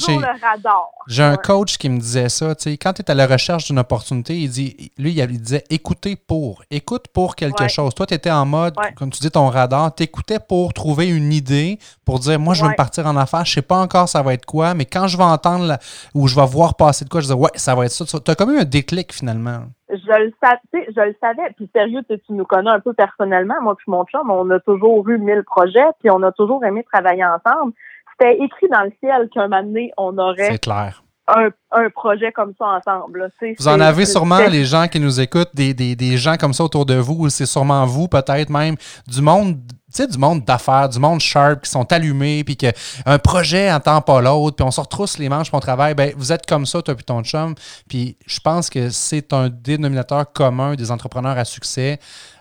J'ai- 1.08 1.22
un 1.22 1.32
Ouais. 1.32 1.36
coach 1.42 1.76
qui 1.78 1.88
me 1.88 1.98
disait 1.98 2.28
ça, 2.28 2.54
quand 2.80 2.92
tu 2.92 3.02
es 3.02 3.10
à 3.10 3.14
la 3.14 3.26
recherche 3.26 3.64
d'une 3.66 3.78
opportunité, 3.78 4.36
il 4.38 4.48
dit, 4.50 4.92
lui, 4.98 5.12
il 5.12 5.40
disait 5.40 5.64
écouter 5.70 6.14
pour, 6.16 6.62
écoute 6.70 7.06
pour 7.12 7.34
quelque 7.34 7.62
Ouais. 7.62 7.68
chose. 7.68 7.94
Toi, 7.94 8.06
tu 8.06 8.14
étais 8.14 8.30
en 8.30 8.44
mode, 8.46 8.74
comme 8.96 9.10
tu 9.10 9.18
dis, 9.20 9.30
ton 9.30 9.48
radar, 9.48 9.94
tu 9.94 10.02
écoutais 10.04 10.38
pour 10.38 10.72
trouver 10.72 11.08
une 11.08 11.32
idée, 11.32 11.78
pour 12.04 12.18
dire, 12.20 12.38
moi, 12.38 12.54
je 12.54 12.60
veux 12.62 12.66
Ouais. 12.68 12.72
me 12.72 12.76
partir 12.76 13.06
en 13.06 13.16
affaires, 13.16 13.44
je 13.44 13.54
sais 13.54 13.62
pas 13.62 13.78
encore 13.78 14.08
ça 14.08 14.22
va 14.22 14.34
être 14.34 14.46
quoi, 14.46 14.74
mais 14.74 14.84
quand 14.84 15.08
je 15.08 15.16
vais 15.16 15.24
entendre 15.24 15.64
la- 15.64 15.78
ou 16.14 16.28
je 16.28 16.36
vais 16.36 16.46
voir 16.46 16.74
passer 16.74 17.04
de 17.04 17.10
quoi, 17.10 17.20
je 17.20 17.26
dis, 17.26 17.32
ouais, 17.32 17.50
ça 17.56 17.74
va 17.74 17.86
être 17.86 17.92
ça. 17.92 18.04
Tu 18.04 18.30
as 18.30 18.34
comme 18.34 18.50
eu 18.52 18.58
un 18.60 18.64
déclic 18.64 19.12
finalement. 19.12 19.64
Je 19.92 20.24
le 20.24 20.32
savais, 20.42 20.86
je 20.94 21.00
le 21.00 21.16
savais. 21.20 21.52
Puis 21.56 21.68
sérieux, 21.74 22.02
tu 22.08 22.18
nous 22.30 22.44
connais 22.44 22.70
un 22.70 22.80
peu 22.80 22.92
personnellement, 22.92 23.60
moi 23.62 23.74
puis 23.76 23.86
mon 23.88 24.04
chum, 24.04 24.30
on 24.30 24.48
a 24.50 24.60
toujours 24.60 25.08
eu 25.08 25.18
mille 25.18 25.44
projets, 25.44 25.86
puis 26.00 26.10
on 26.10 26.22
a 26.22 26.32
toujours 26.32 26.64
aimé 26.64 26.84
travailler 26.92 27.24
ensemble. 27.24 27.72
C'était 28.12 28.36
écrit 28.42 28.68
dans 28.68 28.82
le 28.82 28.92
ciel 29.00 29.28
qu'un 29.32 29.48
moment 29.48 29.62
donné, 29.62 29.92
on 29.96 30.16
aurait 30.18 30.58
clair. 30.58 31.02
un, 31.26 31.48
un 31.70 31.90
projet 31.90 32.32
comme 32.32 32.52
ça 32.58 32.66
ensemble. 32.66 33.30
Vous 33.58 33.68
en 33.68 33.80
avez 33.80 34.04
sûrement, 34.04 34.40
les 34.50 34.64
gens 34.64 34.86
qui 34.88 35.00
nous 35.00 35.20
écoutent, 35.20 35.54
des, 35.54 35.74
des, 35.74 35.96
des 35.96 36.16
gens 36.16 36.36
comme 36.36 36.52
ça 36.52 36.64
autour 36.64 36.86
de 36.86 36.94
vous, 36.94 37.24
ou 37.24 37.28
c'est 37.28 37.46
sûrement 37.46 37.86
vous, 37.86 38.08
peut-être 38.08 38.50
même, 38.50 38.76
du 39.06 39.22
monde, 39.22 39.56
sais, 39.92 40.06
du 40.06 40.18
monde 40.18 40.44
d'affaires, 40.44 40.88
du 40.88 40.98
monde 40.98 41.20
sharp, 41.20 41.62
qui 41.62 41.70
sont 41.70 41.90
allumés, 41.92 42.44
puis 42.44 42.56
qu'un 42.56 43.18
projet 43.18 43.70
n'entend 43.70 44.00
pas 44.00 44.20
l'autre, 44.20 44.56
puis 44.56 44.64
on 44.64 44.70
se 44.70 44.80
retrousse 44.80 45.18
les 45.18 45.28
manches, 45.28 45.48
puis 45.48 45.56
on 45.56 45.60
travaille. 45.60 45.94
Ben, 45.94 46.12
vous 46.16 46.32
êtes 46.32 46.46
comme 46.46 46.66
ça, 46.66 46.82
toi 46.82 46.94
puis 46.94 47.04
ton 47.04 47.22
chum, 47.22 47.54
puis 47.88 48.16
je 48.26 48.40
pense 48.40 48.70
que 48.70 48.90
c'est 48.90 49.32
un 49.32 49.48
dénominateur 49.48 50.32
commun 50.32 50.74
des 50.74 50.90
entrepreneurs 50.90 51.38
à 51.38 51.44
succès. 51.44 51.98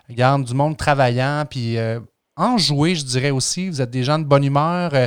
Regarde, 0.10 0.44
du 0.44 0.54
monde 0.54 0.78
travaillant, 0.78 1.44
puis 1.50 1.78
euh, 1.78 2.00
enjoué, 2.40 2.96
je 2.96 3.06
dirais 3.06 3.30
aussi. 3.32 3.70
Vous 3.70 3.82
êtes 3.82 3.90
des 3.92 4.04
gens 4.04 4.18
de 4.18 4.24
bonne 4.24 4.44
humeur. 4.44 4.92
euh, 4.94 5.06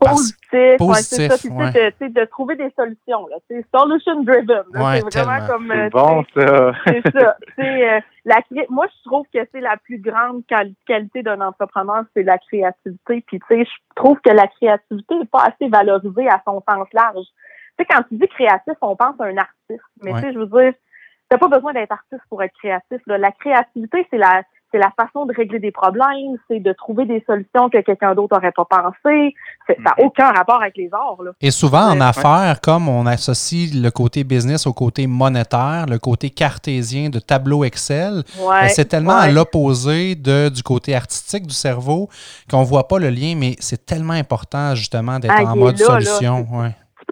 parce- 0.00 0.32
Positif, 0.32 0.52
ouais, 0.52 0.76
Positif, 0.76 1.16
c'est 1.16 1.28
ça. 1.28 1.38
Puis, 1.38 1.48
tu 1.48 1.72
sais, 1.72 1.92
ouais. 2.04 2.08
de, 2.10 2.24
trouver 2.26 2.56
des 2.56 2.70
solutions. 2.76 3.26
là. 3.28 3.36
C'est 3.48 3.64
solution 3.74 4.22
driven. 4.22 4.62
Ouais, 4.74 5.00
c'est 5.10 5.22
vraiment 5.22 5.46
tellement. 5.46 5.46
comme. 5.46 5.70
euh, 5.70 5.84
C'est 5.84 5.90
bon, 5.90 6.24
ça. 6.34 6.72
c'est 6.86 7.18
ça. 7.18 7.36
Euh, 7.60 8.00
la 8.24 8.42
cré- 8.42 8.66
Moi, 8.68 8.86
je 8.88 9.08
trouve 9.08 9.24
que 9.32 9.38
c'est 9.52 9.60
la 9.60 9.76
plus 9.78 9.98
grande 9.98 10.42
quali- 10.48 10.74
qualité 10.86 11.22
d'un 11.22 11.40
entrepreneur, 11.40 12.02
c'est 12.14 12.22
la 12.24 12.38
créativité. 12.38 13.24
Puis, 13.26 13.40
tu 13.40 13.46
sais, 13.48 13.64
je 13.64 13.70
trouve 13.96 14.18
que 14.20 14.30
la 14.30 14.46
créativité 14.48 15.14
n'est 15.18 15.24
pas 15.26 15.44
assez 15.44 15.68
valorisée 15.70 16.28
à 16.28 16.42
son 16.46 16.62
sens 16.68 16.86
large. 16.92 17.24
Tu 17.78 17.84
sais, 17.84 17.86
quand 17.88 18.02
tu 18.08 18.16
dis 18.16 18.28
créatif, 18.28 18.74
on 18.82 18.96
pense 18.96 19.18
à 19.20 19.24
un 19.24 19.36
artiste. 19.38 19.80
Mais 20.02 20.12
Ouais. 20.12 20.20
tu 20.20 20.26
sais, 20.26 20.32
je 20.34 20.38
veux 20.38 20.46
dire, 20.46 20.74
t'as 21.28 21.38
pas 21.38 21.48
besoin 21.48 21.72
d'être 21.72 21.92
artiste 21.92 22.20
pour 22.28 22.42
être 22.42 22.52
créatif. 22.58 23.00
là. 23.06 23.16
La 23.18 23.30
créativité, 23.32 24.06
c'est 24.10 24.18
la 24.18 24.42
c'est 24.72 24.78
la 24.78 24.90
façon 24.96 25.26
de 25.26 25.34
régler 25.34 25.58
des 25.58 25.70
problèmes, 25.70 26.36
c'est 26.48 26.60
de 26.60 26.72
trouver 26.72 27.04
des 27.04 27.22
solutions 27.26 27.68
que 27.68 27.80
quelqu'un 27.82 28.14
d'autre 28.14 28.34
n'aurait 28.34 28.52
pas 28.52 28.64
pensé. 28.64 29.34
Ça 29.66 29.74
n'a 29.78 29.94
aucun 29.98 30.32
rapport 30.32 30.60
avec 30.60 30.76
les 30.76 30.88
arts. 30.92 31.22
Là. 31.22 31.32
Et 31.40 31.50
souvent 31.50 31.90
en 31.90 32.00
affaires, 32.00 32.60
comme 32.60 32.88
on 32.88 33.06
associe 33.06 33.74
le 33.74 33.90
côté 33.90 34.24
business 34.24 34.66
au 34.66 34.72
côté 34.72 35.06
monétaire, 35.06 35.86
le 35.88 35.98
côté 35.98 36.30
cartésien 36.30 37.10
de 37.10 37.18
tableau 37.18 37.64
Excel, 37.64 38.22
Ouais, 38.40 38.62
ben, 38.62 38.68
c'est 38.68 38.86
tellement 38.86 39.16
à 39.16 39.28
l'opposé 39.28 40.14
du 40.14 40.62
côté 40.64 40.94
artistique 40.94 41.46
du 41.46 41.54
cerveau 41.54 42.08
qu'on 42.50 42.62
voit 42.62 42.88
pas 42.88 42.98
le 42.98 43.10
lien, 43.10 43.34
mais 43.36 43.56
c'est 43.58 43.84
tellement 43.84 44.14
important 44.14 44.74
justement 44.74 45.18
d'être 45.18 45.34
Ah, 45.36 45.52
en 45.52 45.56
mode 45.56 45.78
là, 45.78 45.86
solution. 45.86 46.46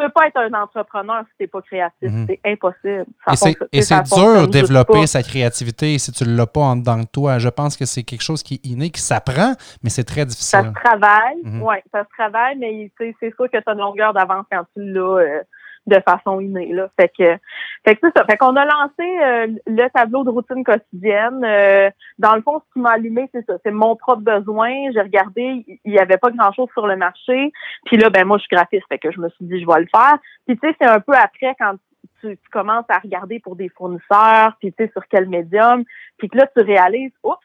Tu 0.00 0.06
peux 0.06 0.12
pas 0.12 0.26
être 0.28 0.38
un 0.38 0.62
entrepreneur 0.62 1.22
si 1.28 1.32
t'es 1.38 1.46
pas 1.46 1.60
créatif. 1.60 2.10
Mhm. 2.10 2.26
C'est 2.26 2.40
impossible. 2.44 3.04
Ça 3.26 3.32
Et 3.72 3.82
c'est, 3.82 3.94
ça 3.94 4.02
dur 4.16 4.46
de 4.46 4.50
développer 4.50 5.06
sa 5.06 5.22
créativité 5.22 5.98
si 5.98 6.10
tu 6.12 6.24
ne 6.24 6.34
l'as 6.36 6.46
pas 6.46 6.60
en 6.62 6.76
dedans 6.76 6.98
de 6.98 7.04
toi. 7.04 7.38
Je 7.38 7.48
pense 7.50 7.76
que 7.76 7.84
c'est 7.84 8.02
quelque 8.02 8.22
chose 8.22 8.42
qui 8.42 8.54
est 8.54 8.66
inné, 8.66 8.88
qui 8.90 9.00
s'apprend, 9.02 9.52
mais 9.82 9.90
c'est 9.90 10.04
très 10.04 10.22
Ça 10.22 10.24
difficile. 10.26 10.72
se 10.74 10.82
travaille, 10.84 11.36
Mhm. 11.44 11.62
ouais, 11.62 11.82
ça 11.92 12.02
se 12.04 12.08
travaille, 12.18 12.56
mais 12.58 12.90
c'est 12.98 13.14
sûr 13.20 13.50
que 13.50 13.58
tu 13.58 13.62
as 13.66 13.72
une 13.72 13.78
longueur 13.78 14.12
d'avance 14.14 14.46
quand 14.50 14.62
tu 14.74 14.82
l'as 14.84 15.00
euh, 15.00 15.40
de 15.86 16.00
façon 16.06 16.40
innée. 16.40 16.72
Là. 16.72 16.88
Fait 16.98 17.08
que, 17.08 17.36
fait 17.84 17.96
que 17.96 18.00
c'est 18.02 18.18
ça. 18.18 18.24
Fait 18.24 18.36
qu'on 18.36 18.56
a 18.56 18.64
lancé 18.64 19.00
euh, 19.00 19.46
le 19.66 19.88
tableau 19.90 20.24
de 20.24 20.30
routine 20.30 20.64
quotidienne. 20.64 21.42
Euh, 21.44 21.90
dans 22.18 22.34
le 22.34 22.42
fond, 22.42 22.60
ce 22.60 22.72
qui 22.72 22.80
m'a 22.80 22.92
allumé, 22.92 23.28
c'est 23.32 23.44
ça. 23.46 23.54
C'est 23.64 23.70
mon 23.70 23.96
propre 23.96 24.22
besoin. 24.22 24.70
J'ai 24.92 25.00
regardé, 25.00 25.64
il 25.66 25.92
y 25.92 25.98
avait 25.98 26.18
pas 26.18 26.30
grand-chose 26.30 26.68
sur 26.72 26.86
le 26.86 26.96
marché. 26.96 27.52
Puis 27.86 27.96
là, 27.96 28.10
ben 28.10 28.24
moi, 28.24 28.38
je 28.38 28.44
suis 28.44 28.54
graphiste, 28.54 28.86
fait 28.88 28.98
que 28.98 29.10
je 29.10 29.20
me 29.20 29.28
suis 29.30 29.44
dit, 29.46 29.60
je 29.60 29.66
vais 29.66 29.80
le 29.80 29.88
faire. 29.94 30.18
Puis 30.46 30.58
tu 30.58 30.68
sais, 30.68 30.76
c'est 30.80 30.88
un 30.88 31.00
peu 31.00 31.12
après 31.12 31.54
quand 31.58 31.74
tu, 32.20 32.36
tu 32.36 32.50
commences 32.50 32.84
à 32.88 32.98
regarder 32.98 33.40
pour 33.40 33.56
des 33.56 33.68
fournisseurs, 33.68 34.56
puis 34.60 34.72
tu 34.72 34.84
sais, 34.84 34.90
sur 34.92 35.06
quel 35.08 35.28
médium, 35.28 35.84
puis 36.18 36.28
que 36.28 36.36
là, 36.36 36.46
tu 36.54 36.62
réalises, 36.62 37.12
oups, 37.24 37.38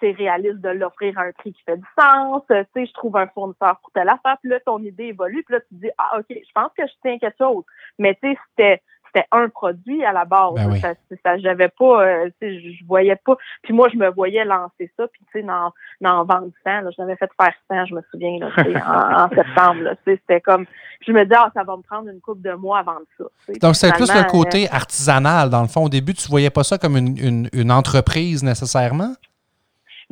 c'est 0.00 0.12
réaliste 0.12 0.60
de 0.60 0.70
l'offrir 0.70 1.18
à 1.18 1.22
un 1.22 1.32
prix 1.32 1.52
qui 1.52 1.62
fait 1.62 1.76
du 1.76 1.86
sens. 1.98 2.42
Tu 2.48 2.54
sais, 2.74 2.86
je 2.86 2.92
trouve 2.94 3.16
un 3.16 3.26
fournisseur 3.26 3.78
pour 3.80 3.90
telle 3.92 4.08
affaire. 4.08 4.36
Puis 4.40 4.50
là, 4.50 4.58
ton 4.64 4.78
idée 4.78 5.04
évolue. 5.06 5.42
Puis 5.44 5.54
là, 5.54 5.60
tu 5.60 5.74
te 5.76 5.80
dis, 5.82 5.90
ah, 5.98 6.18
OK, 6.18 6.26
je 6.30 6.52
pense 6.54 6.70
que 6.76 6.86
je 6.86 6.92
tiens 7.02 7.18
quelque 7.18 7.36
chose. 7.38 7.64
Mais 7.98 8.14
tu 8.22 8.32
sais, 8.32 8.38
c'était 8.50 8.82
c'était 9.16 9.28
un 9.30 9.48
produit 9.48 10.04
à 10.04 10.10
la 10.12 10.24
base. 10.24 10.54
Ben 10.54 10.72
oui. 10.72 10.80
Ça, 10.80 10.94
ça 11.24 11.38
j'avais 11.38 11.68
pas, 11.68 12.04
euh, 12.04 12.30
tu 12.42 12.48
sais, 12.48 12.60
je 12.72 12.84
voyais 12.84 13.14
pas. 13.14 13.36
Puis 13.62 13.72
moi, 13.72 13.88
je 13.92 13.96
me 13.96 14.08
voyais 14.10 14.44
lancer 14.44 14.90
ça, 14.96 15.06
puis 15.06 15.20
tu 15.30 15.38
sais, 15.38 15.46
dans, 15.46 15.70
dans 16.00 16.24
vendre 16.24 16.48
100, 16.64 16.80
là, 16.80 16.90
je 16.90 16.96
l'avais 17.00 17.14
fait 17.14 17.30
faire 17.40 17.54
100, 17.70 17.86
je 17.86 17.94
me 17.94 18.00
souviens, 18.10 18.38
là, 18.40 18.48
en, 18.58 19.22
en 19.24 19.28
septembre, 19.28 19.82
là, 19.82 19.94
tu 19.94 20.02
sais, 20.06 20.16
c'était 20.20 20.40
comme, 20.40 20.66
je 21.06 21.12
me 21.12 21.24
dis, 21.26 21.32
ah, 21.36 21.48
ça 21.54 21.62
va 21.62 21.76
me 21.76 21.82
prendre 21.82 22.08
une 22.08 22.20
couple 22.20 22.40
de 22.42 22.54
mois 22.54 22.80
à 22.80 22.82
vendre 22.82 23.04
ça. 23.16 23.24
Donc, 23.62 23.76
c'est 23.76 23.92
plus 23.92 24.08
le 24.12 24.28
côté 24.28 24.68
artisanal, 24.72 25.48
dans 25.48 25.62
le 25.62 25.68
fond. 25.68 25.84
Au 25.84 25.88
début, 25.88 26.14
tu 26.14 26.28
voyais 26.28 26.50
pas 26.50 26.64
ça 26.64 26.76
comme 26.76 26.96
une, 26.96 27.16
une- 27.16 27.48
une 27.52 27.70
entreprise 27.70 28.42
nécessairement? 28.42 29.12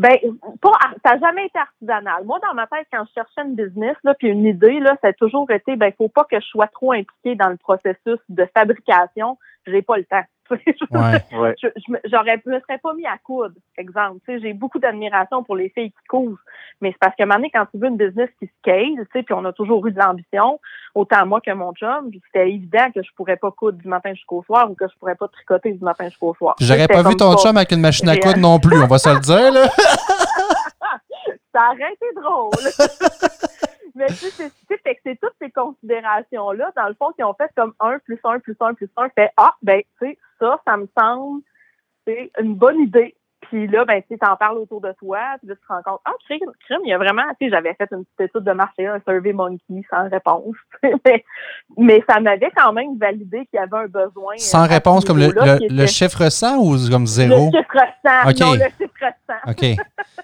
Ben, 0.02 0.18
pas, 0.61 0.73
ça 1.04 1.14
n'a 1.14 1.21
jamais 1.21 1.47
été 1.47 1.61
artisanal. 1.61 2.25
Moi, 2.25 2.40
dans 2.42 2.54
ma 2.54 2.66
tête, 2.66 2.88
quand 2.92 3.04
je 3.06 3.12
cherchais 3.12 3.49
une 3.49 3.54
business, 3.54 3.97
là, 4.02 4.14
puis 4.14 4.26
une 4.26 4.44
idée, 4.44 4.80
là, 4.80 4.97
ça 5.00 5.09
a 5.09 5.12
toujours 5.12 5.49
été, 5.52 5.76
ben, 5.76 5.92
faut 5.97 6.09
pas 6.09 6.25
que 6.25 6.40
je 6.40 6.47
sois 6.47 6.66
trop 6.66 6.90
impliquée 6.90 7.37
dans 7.37 7.50
le 7.50 7.56
processus 7.56 8.18
de 8.28 8.44
fabrication. 8.52 9.38
J'ai 9.64 9.80
pas 9.80 9.99
le 9.99 10.04
temps. 10.04 10.25
Ouais. 10.90 11.54
Je, 11.62 11.68
je 11.76 11.92
me- 11.92 12.00
j'aurais, 12.04 12.40
je 12.44 12.50
me 12.50 12.61
serais 12.61 12.78
pas 12.78 12.92
mis 12.94 13.06
à 13.06 13.16
coudre, 13.18 13.54
exemple. 13.78 14.18
Tu 14.26 14.35
sais, 14.35 14.40
j'ai 14.40 14.52
beaucoup 14.52 14.78
d'admiration 14.78 15.42
pour 15.42 15.56
les 15.56 15.71
filles 15.71 15.90
qui 15.90 16.04
cousent, 16.09 16.38
mais 16.80 16.90
c'est 16.92 16.99
parce 16.99 17.16
que 17.16 17.25
maintenant, 17.25 17.49
quand 17.52 17.66
tu 17.71 17.78
veux 17.78 17.88
une 17.88 17.97
business 17.97 18.28
qui 18.38 18.50
scale, 18.61 18.94
tu 18.97 19.06
sais, 19.12 19.23
puis 19.23 19.35
on 19.35 19.44
a 19.44 19.52
toujours 19.52 19.87
eu 19.87 19.92
de 19.92 19.99
l'ambition, 19.99 20.61
autant 20.94 21.25
moi 21.26 21.40
que 21.40 21.52
mon 21.52 21.73
chum, 21.73 22.11
puis 22.11 22.21
c'était 22.26 22.50
évident 22.50 22.90
que 22.94 23.02
je 23.02 23.09
pourrais 23.16 23.37
pas 23.37 23.50
coudre 23.50 23.78
du 23.78 23.88
matin 23.88 24.12
jusqu'au 24.14 24.42
soir 24.44 24.71
ou 24.71 24.75
que 24.75 24.87
je 24.87 24.99
pourrais 24.99 25.14
pas 25.14 25.28
tricoter 25.28 25.73
du 25.73 25.82
matin 25.85 26.04
jusqu'au 26.04 26.35
soir. 26.35 26.54
J'aurais 26.61 26.88
pas 26.88 27.02
vu 27.02 27.16
ton 27.16 27.37
ça. 27.37 27.49
chum 27.49 27.56
avec 27.56 27.73
une 27.73 27.80
machine 27.80 28.09
à 28.09 28.16
coudre 28.16 28.38
non 28.38 28.59
plus, 28.59 28.80
on 28.82 28.87
va 28.87 28.99
se 28.99 29.09
le 29.09 29.21
dire. 29.21 29.52
Là. 29.52 29.68
ça 31.54 31.71
aurait 31.71 31.92
été 31.92 32.06
drôle. 32.21 32.50
Mais 33.94 34.06
tu 34.06 34.14
sais, 34.14 34.50
c'est 34.68 34.99
c'est 35.04 35.21
toutes 35.21 35.35
ces 35.40 35.50
considérations-là, 35.50 36.73
dans 36.76 36.88
le 36.88 36.94
fond, 36.94 37.12
qui 37.12 37.23
ont 37.23 37.35
fait 37.35 37.50
comme 37.56 37.75
1 37.80 37.99
plus 37.99 38.18
1 38.25 38.38
plus 38.40 38.56
1 38.59 38.75
plus 38.75 38.88
1, 38.97 39.09
fait 39.11 39.30
Ah, 39.37 39.54
ben, 39.62 39.82
tu 40.00 40.09
sais, 40.09 40.18
ça, 40.42 40.61
ça 40.66 40.76
me 40.76 40.88
semble 40.99 41.42
c'est 42.06 42.30
une 42.40 42.56
bonne 42.56 42.80
idée. 42.80 43.14
Puis 43.52 43.66
là, 43.66 43.85
ben, 43.85 44.02
tu 44.11 44.16
t'en 44.16 44.35
parles 44.35 44.56
autour 44.56 44.80
de 44.80 44.92
toi, 44.92 45.18
puis 45.38 45.49
là, 45.49 45.54
tu 45.54 45.61
te 45.61 45.66
rends 45.68 45.82
compte, 45.82 46.00
ah, 46.06 46.12
crime, 46.25 46.50
crime, 46.64 46.80
il 46.85 46.88
y 46.88 46.94
a 46.94 46.97
vraiment, 46.97 47.23
tu 47.38 47.44
sais, 47.44 47.50
j'avais 47.50 47.75
fait 47.75 47.87
une 47.92 48.02
petite 48.06 48.30
étude 48.30 48.44
de 48.44 48.52
marché, 48.52 48.87
un 48.87 48.99
survey 49.06 49.35
monkey, 49.35 49.82
sans 49.90 50.09
réponse. 50.09 50.56
mais, 51.04 51.23
mais 51.76 52.02
ça 52.09 52.18
m'avait 52.18 52.50
quand 52.56 52.73
même 52.73 52.97
validé 52.97 53.44
qu'il 53.50 53.59
y 53.59 53.59
avait 53.59 53.76
un 53.76 53.88
besoin. 53.88 54.38
Sans 54.38 54.66
réponse, 54.66 55.04
comme 55.04 55.18
le, 55.18 55.35
le, 55.68 55.87
chiffre 55.87 56.30
100 56.30 56.56
ou 56.56 56.90
comme 56.90 57.06
zéro? 57.06 57.50
Le 57.52 57.59
chiffre 57.59 58.38
100. 58.38 58.47
Non, 58.47 58.52
le 58.54 58.71
chiffre 58.78 59.12
100. 59.44 59.50
OK. 59.50 59.76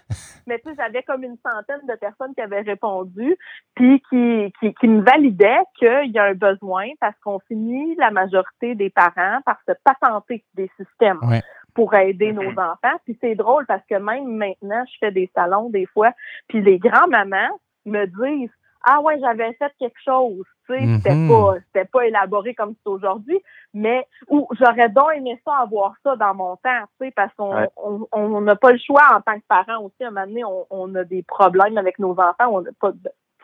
mais 0.47 0.59
tu 0.61 0.71
sais, 0.71 0.77
j'avais 0.79 1.03
comme 1.03 1.23
une 1.23 1.37
centaine 1.45 1.87
de 1.87 1.97
personnes 1.97 2.35
qui 2.35 2.41
avaient 2.41 2.63
répondu, 2.63 3.37
puis 3.75 4.03
qui, 4.09 4.55
qui, 4.59 4.73
qui 4.73 4.89
me 4.89 5.03
validaient 5.03 5.65
qu'il 5.79 6.13
y 6.15 6.19
a 6.19 6.25
un 6.25 6.35
besoin 6.35 6.87
parce 6.99 7.17
qu'on 7.23 7.41
finit 7.41 7.95
la 7.97 8.11
majorité 8.11 8.75
des 8.75 8.89
parents 8.89 9.41
par 9.45 9.59
se 9.69 9.73
patenter 9.85 10.43
des 10.55 10.71
systèmes. 10.79 11.19
Ouais 11.29 11.43
pour 11.79 11.95
aider 11.95 12.33
nos 12.33 12.43
mm-hmm. 12.43 12.73
enfants. 12.73 12.99
Puis 13.05 13.17
c'est 13.21 13.37
drôle 13.37 13.65
parce 13.67 13.85
que 13.89 13.95
même 13.95 14.27
maintenant, 14.27 14.83
je 14.93 14.99
fais 14.99 15.13
des 15.13 15.31
salons 15.33 15.71
des 15.71 15.87
fois, 15.87 16.11
puis 16.49 16.61
les 16.61 16.77
grands-mamans 16.77 17.61
me 17.87 18.05
disent 18.07 18.51
Ah 18.83 19.01
ouais, 19.01 19.17
j'avais 19.21 19.53
fait 19.53 19.73
quelque 19.79 20.01
chose. 20.05 20.45
Tu 20.67 20.75
sais, 20.75 20.81
c'était 20.97 21.15
mm-hmm. 21.15 21.29
pas 21.29 21.55
c'était 21.67 21.89
pas 21.89 22.05
élaboré 22.05 22.53
comme 22.57 22.75
c'est 22.83 22.91
aujourd'hui, 22.91 23.39
mais 23.73 24.05
ou 24.27 24.49
j'aurais 24.59 24.89
donc 24.89 25.07
aimé 25.15 25.41
ça 25.45 25.55
avoir 25.63 25.95
ça 26.03 26.17
dans 26.17 26.35
mon 26.35 26.57
temps, 26.57 26.83
tu 27.01 27.07
sais, 27.07 27.13
parce 27.13 27.33
qu'on 27.35 27.69
on 28.11 28.41
n'a 28.41 28.57
pas 28.57 28.73
le 28.73 28.79
choix 28.85 29.05
en 29.15 29.21
tant 29.21 29.39
que 29.39 29.47
parents 29.47 29.85
aussi. 29.85 30.03
À 30.03 30.09
un 30.09 30.11
moment 30.11 30.27
donné, 30.27 30.43
on, 30.71 30.95
a 30.97 31.05
des 31.05 31.23
problèmes 31.23 31.79
avec 31.79 32.01
nos 32.01 32.11
enfants, 32.11 32.49
on 32.51 32.63
n'a 32.63 32.71
pas 32.81 32.91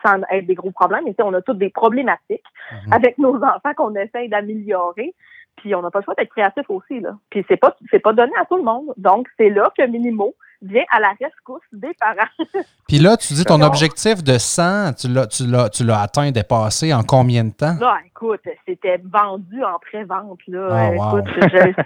sans 0.05 0.19
être 0.29 0.45
des 0.45 0.55
gros 0.55 0.71
problèmes, 0.71 1.05
mais 1.05 1.15
on 1.23 1.33
a 1.33 1.41
toutes 1.41 1.57
des 1.57 1.69
problématiques 1.69 2.43
mm-hmm. 2.69 2.93
avec 2.93 3.17
nos 3.17 3.37
enfants 3.37 3.73
qu'on 3.77 3.95
essaye 3.95 4.27
d'améliorer. 4.27 5.15
Puis 5.57 5.73
on 5.75 5.81
n'a 5.81 5.91
pas 5.91 5.99
le 5.99 6.05
choix 6.05 6.15
d'être 6.15 6.29
créatif 6.29 6.63
aussi, 6.69 6.99
là. 6.99 7.17
Puis 7.29 7.45
c'est 7.47 7.57
pas 7.57 7.75
c'est 7.91 7.99
pas 7.99 8.13
donné 8.13 8.33
à 8.39 8.45
tout 8.45 8.57
le 8.57 8.63
monde. 8.63 8.93
Donc, 8.97 9.27
c'est 9.37 9.49
là 9.49 9.71
que 9.77 9.85
Minimo 9.85 10.35
vient 10.61 10.83
à 10.91 10.99
la 10.99 11.13
rescousse 11.19 11.63
des 11.71 11.93
parents. 11.99 12.29
Puis 12.87 12.99
là, 12.99 13.17
tu 13.17 13.33
dis 13.33 13.43
ton 13.43 13.61
objectif 13.61 14.23
de 14.23 14.37
100, 14.37 14.93
tu 14.93 15.07
l'as, 15.07 15.27
tu 15.27 15.45
l'as, 15.45 15.69
tu 15.69 15.83
l'as 15.83 16.01
atteint, 16.01 16.31
dépassé 16.31 16.93
en 16.93 17.03
combien 17.03 17.43
de 17.43 17.51
temps? 17.51 17.75
Là, 17.79 17.97
écoute, 18.05 18.41
c'était 18.65 19.01
vendu 19.03 19.63
en 19.63 19.79
pré-vente. 19.79 20.39
Là. 20.47 20.91
Oh, 20.91 21.17
écoute, 21.17 21.31
je, 21.41 21.83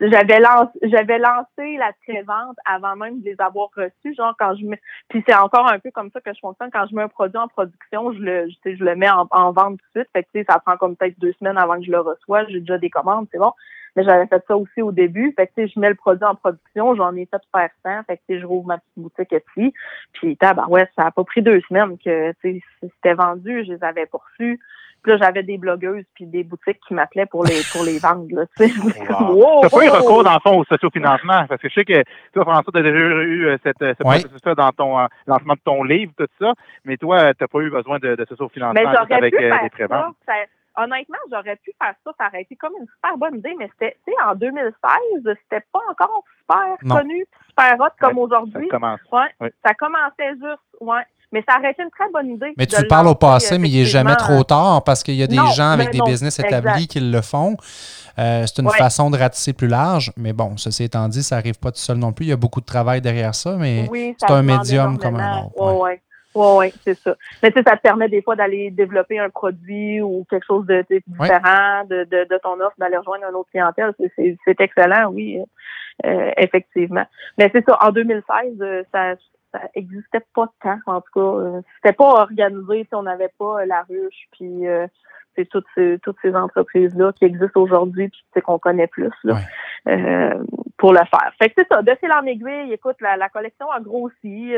j'avais 0.00 0.40
lancé 0.40 0.78
j'avais 0.82 1.18
lancé 1.18 1.76
la 1.76 1.92
pré-vente 2.06 2.56
avant 2.64 2.96
même 2.96 3.20
de 3.20 3.24
les 3.26 3.36
avoir 3.40 3.68
reçus 3.76 4.14
genre 4.14 4.34
quand 4.38 4.54
je 4.56 4.64
puis 5.08 5.22
c'est 5.26 5.34
encore 5.34 5.70
un 5.70 5.78
peu 5.78 5.90
comme 5.90 6.10
ça 6.10 6.20
que 6.20 6.32
je 6.32 6.40
fonctionne. 6.40 6.70
Quand 6.72 6.86
je 6.88 6.94
mets 6.94 7.02
un 7.02 7.08
produit 7.08 7.38
en 7.38 7.48
production 7.48 8.12
je 8.12 8.18
le 8.18 8.48
je, 8.48 8.74
je 8.74 8.84
le 8.84 8.96
mets 8.96 9.10
en, 9.10 9.52
vente 9.52 9.78
tout 9.78 9.98
de 9.98 10.00
suite. 10.00 10.08
Fait 10.12 10.24
que 10.24 10.50
ça 10.50 10.58
prend 10.58 10.76
comme 10.76 10.96
peut-être 10.96 11.18
deux 11.18 11.32
semaines 11.34 11.58
avant 11.58 11.78
que 11.78 11.84
je 11.84 11.90
le 11.90 12.00
reçois. 12.00 12.44
J'ai 12.46 12.60
déjà 12.60 12.78
des 12.78 12.90
commandes 12.90 13.26
c'est 13.32 13.38
bon. 13.38 13.52
Mais 13.94 14.04
j'avais 14.04 14.26
fait 14.26 14.42
ça 14.48 14.56
aussi 14.56 14.80
au 14.80 14.90
début. 14.90 15.34
Fait 15.36 15.46
que 15.54 15.66
je 15.66 15.78
mets 15.78 15.90
le 15.90 15.94
produit 15.94 16.24
en 16.24 16.34
production 16.34 16.94
j'en 16.94 17.14
ai 17.16 17.26
fait 17.26 17.42
faire 17.54 17.70
100 17.84 18.04
fait 18.04 18.20
que 18.28 18.38
je 18.38 18.46
rouvre 18.46 18.66
ma 18.66 18.78
petite 18.78 18.98
boutique 18.98 19.32
ici. 19.32 19.74
Puis 20.12 20.38
ouais 20.68 20.88
ça 20.96 21.06
a 21.06 21.10
pas 21.10 21.24
pris 21.24 21.42
deux 21.42 21.60
semaines 21.68 21.98
que 21.98 22.32
c'était 22.42 23.14
vendu 23.14 23.64
je 23.64 23.72
les 23.72 23.84
avais 23.84 24.06
poursus 24.06 24.60
puis 25.02 25.12
là, 25.12 25.18
j'avais 25.18 25.42
des 25.42 25.58
blogueuses 25.58 26.04
puis 26.14 26.26
des 26.26 26.44
boutiques 26.44 26.78
qui 26.86 26.94
m'appelaient 26.94 27.26
pour 27.26 27.44
les 27.44 27.60
pour 27.72 27.84
les 27.84 27.98
vendre. 27.98 28.26
Là, 28.30 28.46
tu 28.56 28.68
sais. 28.68 28.72
Wow. 29.10 29.62
pas 29.70 29.84
eu 29.84 29.88
recours, 29.88 30.24
dans 30.24 30.34
le 30.34 30.40
fond, 30.40 30.58
au 30.58 30.64
sociofinancement? 30.64 31.46
Parce 31.46 31.60
que 31.60 31.68
je 31.68 31.74
sais 31.74 31.84
que 31.84 32.02
toi, 32.32 32.44
François, 32.44 32.72
tu 32.72 32.78
as 32.78 32.82
déjà 32.82 32.98
eu 32.98 33.46
euh, 33.46 33.56
cette, 33.62 33.78
cette 33.78 33.98
oui. 34.04 34.20
processus 34.20 34.40
dans 34.56 34.70
ton 34.70 34.98
euh, 34.98 35.06
lancement 35.26 35.54
de 35.54 35.60
ton 35.64 35.82
livre, 35.82 36.12
tout 36.16 36.26
ça, 36.40 36.52
mais 36.84 36.96
toi, 36.96 37.34
tu 37.34 37.42
n'as 37.42 37.48
pas 37.48 37.60
eu 37.60 37.70
besoin 37.70 37.98
de, 37.98 38.14
de 38.14 38.24
sociofinancement 38.26 38.90
avec 39.10 39.34
pu 39.34 39.44
euh, 39.44 39.56
des 39.62 39.70
préventes. 39.70 40.16
honnêtement, 40.76 41.18
j'aurais 41.30 41.56
pu 41.56 41.72
faire 41.80 41.94
ça, 42.04 42.10
ça 42.18 42.26
aurait 42.28 42.42
été 42.42 42.56
comme 42.56 42.72
une 42.78 42.86
super 42.86 43.16
bonne 43.16 43.38
idée, 43.38 43.54
mais 43.58 43.68
c'était, 43.72 43.96
tu 44.06 44.12
sais, 44.12 44.24
en 44.24 44.34
2016, 44.34 44.72
c'était 45.24 45.64
pas 45.72 45.80
encore 45.90 46.24
super 46.38 46.76
connu, 46.88 47.24
super 47.48 47.76
hot 47.80 47.92
comme 48.00 48.18
aujourd'hui. 48.18 48.68
Ça 48.70 48.78
commence. 48.78 49.00
Ouais, 49.10 49.52
Ça 49.64 49.74
commençait 49.74 50.34
juste, 50.34 50.80
ouais. 50.80 51.02
Mais 51.32 51.42
ça 51.48 51.58
aurait 51.58 51.70
été 51.70 51.82
une 51.82 51.90
très 51.90 52.10
bonne 52.12 52.28
idée. 52.28 52.52
Mais 52.56 52.66
tu 52.66 52.86
parles 52.86 53.08
au 53.08 53.14
passé, 53.14 53.58
mais 53.58 53.68
il 53.68 53.78
n'est 53.78 53.86
jamais 53.86 54.16
trop 54.16 54.44
tard 54.44 54.84
parce 54.84 55.02
qu'il 55.02 55.14
y 55.14 55.22
a 55.22 55.26
des 55.26 55.36
gens 55.54 55.70
avec 55.70 55.90
des 55.90 56.00
business 56.00 56.38
établis 56.38 56.86
qui 56.86 57.00
le 57.00 57.20
font. 57.20 57.56
Euh, 58.18 58.44
c'est 58.46 58.62
une 58.62 58.68
façon 58.70 59.10
de 59.10 59.16
ratisser 59.16 59.54
plus 59.54 59.68
large, 59.68 60.12
mais 60.18 60.34
bon, 60.34 60.58
ceci 60.58 60.84
étant 60.84 61.08
dit, 61.08 61.22
ça 61.22 61.36
n'arrive 61.36 61.58
pas 61.58 61.70
tout 61.70 61.78
seul 61.78 61.96
non 61.96 62.12
plus. 62.12 62.26
Il 62.26 62.28
y 62.28 62.32
a 62.32 62.36
beaucoup 62.36 62.60
de 62.60 62.66
travail 62.66 63.00
derrière 63.00 63.34
ça, 63.34 63.56
mais 63.56 63.88
c'est 64.18 64.30
un 64.30 64.42
médium 64.42 64.98
comme 64.98 65.16
un 65.16 65.44
autre. 65.44 65.52
Oui, 65.56 65.72
oui. 65.80 65.98
Oui, 66.34 66.46
oui, 66.56 66.72
c'est 66.82 66.94
ça. 66.94 67.14
Mais 67.42 67.50
tu 67.50 67.58
sais, 67.58 67.64
ça 67.66 67.76
te 67.76 67.82
permet 67.82 68.08
des 68.08 68.22
fois 68.22 68.36
d'aller 68.36 68.70
développer 68.70 69.18
un 69.18 69.28
produit 69.28 70.00
ou 70.00 70.24
quelque 70.30 70.46
chose 70.46 70.64
de, 70.66 70.84
différent 71.06 71.84
de, 71.90 72.04
de, 72.04 72.26
de, 72.28 72.38
ton 72.42 72.54
offre, 72.60 72.74
d'aller 72.78 72.96
rejoindre 72.96 73.26
un 73.26 73.34
autre 73.34 73.50
clientèle. 73.50 73.92
C'est 74.16 74.60
excellent, 74.60 75.10
oui, 75.10 75.38
euh, 76.06 76.30
effectivement. 76.38 77.04
Mais 77.36 77.50
c'est 77.52 77.64
ça, 77.66 77.78
en 77.82 77.90
2016, 77.90 78.24
euh, 78.62 78.82
ça, 78.92 79.14
ça 79.52 79.60
existait 79.74 80.24
pas 80.34 80.48
tant, 80.62 80.78
en 80.86 81.00
tout 81.00 81.12
cas. 81.14 81.20
Euh, 81.20 81.60
c'était 81.76 81.94
pas 81.94 82.22
organisé, 82.22 82.84
si 82.88 82.94
on 82.94 83.02
n'avait 83.02 83.32
pas 83.38 83.64
la 83.66 83.82
ruche, 83.82 84.28
puis 84.32 84.64
c'est 85.36 85.48
toutes 85.48 85.66
ces, 85.74 85.98
toutes 86.02 86.18
ces 86.22 86.34
entreprises-là 86.34 87.12
qui 87.12 87.24
existent 87.24 87.60
aujourd'hui, 87.60 88.10
puis 88.32 88.42
qu'on 88.42 88.58
connaît 88.58 88.86
plus 88.86 89.12
là, 89.24 89.38
pour 90.78 90.92
le 90.92 91.00
faire. 91.10 91.32
Fait 91.40 91.48
que 91.48 91.54
c'est 91.58 91.68
ça, 91.68 91.82
de 91.82 91.94
fil 92.00 92.12
en 92.12 92.24
aiguille, 92.24 92.72
écoute, 92.72 92.96
la, 93.00 93.16
la 93.16 93.28
collection 93.28 93.70
a 93.70 93.80
grossi 93.80 94.54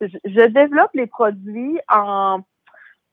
je, 0.00 0.46
développe 0.48 0.90
les 0.94 1.06
produits 1.06 1.78
en, 1.88 2.40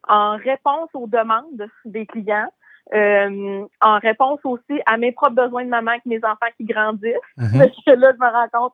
en 0.08 0.38
réponse 0.38 0.90
aux 0.94 1.08
demandes 1.08 1.68
des 1.86 2.06
clients. 2.06 2.52
Euh, 2.94 3.66
en 3.80 4.00
réponse 4.00 4.40
aussi 4.44 4.82
à 4.86 4.98
mes 4.98 5.12
propres 5.12 5.36
besoins 5.36 5.64
de 5.64 5.70
maman 5.70 5.92
avec 5.92 6.06
mes 6.06 6.18
enfants 6.26 6.52
qui 6.58 6.66
grandissent. 6.66 7.16
Mm 7.38 7.60
là, 7.60 7.68
je 8.12 8.20
me 8.20 8.32
rends 8.32 8.50
compte, 8.52 8.74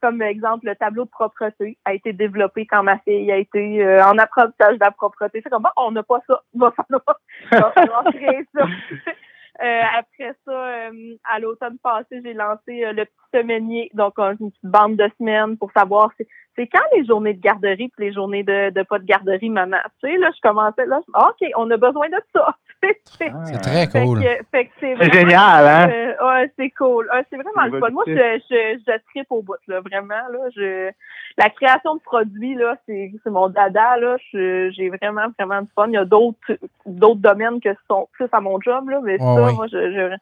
comme 0.00 0.22
exemple, 0.22 0.66
le 0.66 0.76
tableau 0.76 1.04
de 1.04 1.10
propreté 1.10 1.78
a 1.84 1.94
été 1.94 2.12
développé 2.12 2.66
quand 2.66 2.82
ma 2.82 2.98
fille 3.00 3.30
a 3.30 3.36
été 3.36 3.84
euh, 3.84 4.04
en 4.04 4.18
apprentissage 4.18 4.74
de 4.74 4.84
la 4.84 4.90
propreté. 4.90 5.40
C'est 5.42 5.50
comme, 5.50 5.62
bon, 5.62 5.70
on 5.76 5.90
n'a 5.92 6.02
pas 6.02 6.20
ça, 6.26 6.42
on 6.54 6.58
va 6.58 6.72
falloir, 6.72 8.04
créer 8.12 8.46
ça. 8.54 8.64
Euh, 9.60 9.82
après 9.98 10.36
ça, 10.44 10.90
à 11.28 11.40
l'automne 11.40 11.78
passé, 11.82 12.20
j'ai 12.24 12.32
lancé 12.32 12.92
le 12.92 13.04
petit 13.04 13.12
semainier, 13.34 13.90
donc 13.92 14.16
une 14.16 14.36
petite 14.52 14.62
bande 14.62 14.94
de 14.94 15.10
semaines 15.18 15.58
pour 15.58 15.72
savoir 15.72 16.12
si 16.16 16.24
c'est 16.54 16.68
quand 16.68 16.84
les 16.94 17.04
journées 17.04 17.34
de 17.34 17.40
garderie 17.40 17.88
puis 17.88 18.06
les 18.06 18.12
journées 18.12 18.42
de, 18.42 18.70
de 18.70 18.82
pas 18.84 18.98
de 18.98 19.04
garderie, 19.04 19.50
maman? 19.50 19.78
Tu 20.00 20.10
sais, 20.10 20.16
là, 20.16 20.30
je 20.34 20.40
commençais 20.48 20.86
là, 20.86 21.00
OK, 21.14 21.48
on 21.56 21.70
a 21.72 21.76
besoin 21.76 22.08
de 22.08 22.20
ça. 22.32 22.56
C'est 22.82 23.60
très 23.60 23.88
cool. 23.88 24.22
c'est 24.80 25.12
génial, 25.12 25.66
hein? 25.66 25.90
Euh, 25.90 26.26
ouais, 26.26 26.52
c'est 26.56 26.70
cool. 26.70 27.08
c'est 27.30 27.36
vraiment 27.36 27.66
le 27.72 27.80
fun. 27.80 27.90
Moi, 27.90 28.04
je, 28.06 28.12
je, 28.50 28.78
je 28.86 28.92
tripe 29.10 29.26
au 29.30 29.42
bout, 29.42 29.56
là, 29.66 29.80
vraiment. 29.80 30.14
Là, 30.30 30.48
je, 30.54 30.90
la 31.36 31.50
création 31.50 31.96
de 31.96 32.00
produits, 32.00 32.54
là, 32.54 32.76
c'est, 32.86 33.12
c'est 33.22 33.30
mon 33.30 33.48
dada. 33.48 33.96
Là, 33.98 34.16
j'ai 34.32 34.90
vraiment, 34.90 35.26
vraiment 35.38 35.62
du 35.62 35.68
fun. 35.74 35.86
Il 35.88 35.94
y 35.94 35.96
a 35.96 36.04
d'autres, 36.04 36.58
d'autres 36.86 37.20
domaines 37.20 37.60
que 37.60 37.70
sont 37.88 38.08
plus 38.12 38.28
à 38.32 38.40
mon 38.40 38.60
job, 38.60 38.88
là, 38.88 39.00
mais 39.02 39.18
ça, 39.18 39.24
moi, 39.24 39.66
je, 39.70 40.16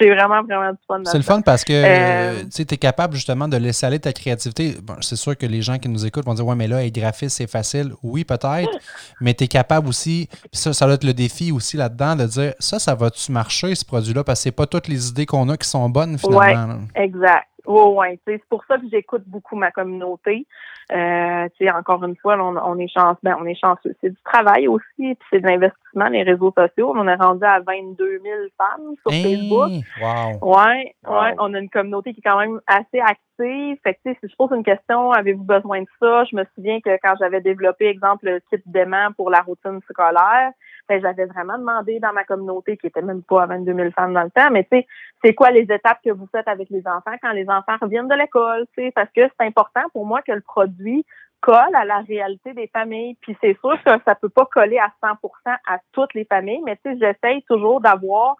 j'ai 0.00 0.10
vraiment, 0.10 0.42
vraiment 0.42 0.70
du 0.72 0.78
fun. 0.86 1.02
C'est 1.04 1.18
le 1.18 1.24
fun 1.24 1.40
parce 1.42 1.64
que 1.64 1.72
euh, 1.72 2.42
tu 2.54 2.62
es 2.62 2.76
capable 2.76 3.14
justement 3.14 3.48
de 3.48 3.56
laisser 3.56 3.86
aller 3.86 3.98
ta 3.98 4.12
créativité. 4.12 4.76
Bon, 4.82 4.94
c'est 5.00 5.16
sûr 5.16 5.36
que 5.36 5.46
les 5.46 5.62
gens 5.62 5.78
qui 5.78 5.88
nous 5.88 6.06
écoutent 6.06 6.24
vont 6.24 6.34
dire 6.34 6.46
Ouais, 6.46 6.56
mais 6.56 6.68
là, 6.68 6.84
être 6.84 6.94
graphiste, 6.94 7.36
c'est 7.36 7.50
facile. 7.50 7.92
Oui, 8.02 8.24
peut-être, 8.24 8.70
mais 9.20 9.34
tu 9.34 9.44
es 9.44 9.48
capable 9.48 9.88
aussi, 9.88 10.28
ça, 10.52 10.72
ça 10.72 10.86
doit 10.86 10.94
être 10.94 11.04
le 11.04 11.14
défi 11.14 11.52
aussi 11.52 11.76
là-dedans, 11.76 11.99
de 12.00 12.26
dire 12.26 12.54
ça, 12.58 12.78
ça 12.78 12.94
va-tu 12.94 13.30
marcher, 13.32 13.74
ce 13.74 13.84
produit-là, 13.84 14.24
parce 14.24 14.40
que 14.40 14.44
c'est 14.44 14.56
pas 14.56 14.66
toutes 14.66 14.88
les 14.88 15.08
idées 15.08 15.26
qu'on 15.26 15.48
a 15.48 15.56
qui 15.56 15.68
sont 15.68 15.88
bonnes 15.88 16.18
finalement. 16.18 16.74
Oui, 16.74 17.02
exact. 17.02 17.46
Oui, 17.66 17.82
oui. 17.96 18.20
C'est 18.26 18.42
pour 18.48 18.64
ça 18.64 18.78
que 18.78 18.88
j'écoute 18.90 19.22
beaucoup 19.26 19.54
ma 19.54 19.70
communauté. 19.70 20.46
Euh, 20.92 21.48
encore 21.76 22.02
une 22.04 22.16
fois, 22.16 22.36
on, 22.38 22.56
on, 22.56 22.78
est 22.78 22.88
chanceux, 22.88 23.18
ben, 23.22 23.36
on 23.40 23.46
est 23.46 23.54
chanceux. 23.54 23.94
C'est 24.00 24.10
du 24.10 24.22
travail 24.24 24.66
aussi, 24.66 24.82
puis 24.96 25.16
c'est 25.30 25.40
de 25.40 25.46
l'investissement, 25.46 26.08
les 26.08 26.22
réseaux 26.22 26.52
sociaux. 26.56 26.92
On 26.96 27.06
est 27.06 27.14
rendu 27.14 27.44
à 27.44 27.60
22 27.60 28.20
000 28.22 28.34
femmes 28.58 28.94
sur 29.02 29.12
Facebook. 29.12 29.70
Wow. 30.00 30.56
Ouais, 30.56 30.94
ouais. 31.06 31.34
On 31.38 31.54
a 31.54 31.58
une 31.58 31.70
communauté 31.70 32.12
qui 32.12 32.20
est 32.20 32.28
quand 32.28 32.40
même 32.40 32.60
assez 32.66 32.98
active. 32.98 33.76
Fait 33.84 33.94
que, 33.94 34.00
si 34.04 34.28
je 34.28 34.36
pose 34.36 34.50
une 34.52 34.64
question, 34.64 35.12
avez-vous 35.12 35.44
besoin 35.44 35.82
de 35.82 35.88
ça? 36.00 36.24
Je 36.24 36.36
me 36.36 36.44
souviens 36.54 36.80
que 36.80 36.90
quand 37.02 37.14
j'avais 37.20 37.40
développé, 37.40 37.86
exemple, 37.86 38.26
le 38.26 38.40
kit 38.50 38.62
d'aimant 38.66 39.12
pour 39.16 39.30
la 39.30 39.42
routine 39.42 39.80
scolaire, 39.88 40.50
ben, 40.88 41.00
j'avais 41.00 41.26
vraiment 41.26 41.58
demandé 41.58 42.00
dans 42.00 42.12
ma 42.12 42.24
communauté, 42.24 42.76
qui 42.76 42.86
était 42.86 43.02
même 43.02 43.22
pas 43.22 43.42
à 43.42 43.46
22 43.46 43.74
000 43.74 43.90
femmes 43.92 44.14
dans 44.14 44.22
le 44.22 44.30
temps, 44.30 44.50
mais 44.50 44.64
tu 44.64 44.78
sais, 44.78 44.86
c'est 45.24 45.34
quoi 45.34 45.50
les 45.50 45.62
étapes 45.62 46.00
que 46.04 46.10
vous 46.10 46.28
faites 46.32 46.48
avec 46.48 46.70
les 46.70 46.86
enfants 46.86 47.16
quand 47.22 47.32
les 47.32 47.48
enfants 47.48 47.76
reviennent 47.80 48.08
de 48.08 48.14
l'école, 48.14 48.66
tu 48.76 48.84
sais, 48.84 48.92
parce 48.92 49.10
que 49.10 49.22
c'est 49.22 49.46
important 49.46 49.82
pour 49.92 50.06
moi 50.06 50.22
que 50.22 50.32
le 50.32 50.40
produit 50.40 51.04
colle 51.40 51.74
à 51.74 51.84
la 51.84 52.00
réalité 52.00 52.52
des 52.52 52.66
familles. 52.68 53.16
Puis 53.20 53.36
c'est 53.40 53.58
sûr 53.60 53.82
que 53.82 53.90
ça 54.06 54.14
peut 54.14 54.28
pas 54.28 54.46
coller 54.46 54.78
à 54.78 54.92
100% 55.02 55.16
à 55.46 55.78
toutes 55.92 56.14
les 56.14 56.24
familles, 56.24 56.62
mais 56.64 56.76
tu 56.76 56.92
sais, 56.92 56.98
j'essaye 56.98 57.42
toujours 57.44 57.80
d'avoir 57.80 58.36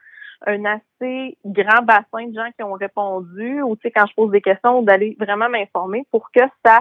un 0.47 0.65
assez 0.65 1.37
grand 1.45 1.83
bassin 1.83 2.27
de 2.29 2.35
gens 2.35 2.51
qui 2.57 2.63
ont 2.63 2.73
répondu 2.73 3.61
ou 3.63 3.77
tu 3.77 3.83
sais 3.83 3.91
quand 3.91 4.07
je 4.07 4.15
pose 4.15 4.31
des 4.31 4.41
questions 4.41 4.83
d'aller 4.83 5.15
vraiment 5.19 5.51
m'informer 5.51 6.07
pour 6.11 6.31
que 6.31 6.41
ça 6.65 6.81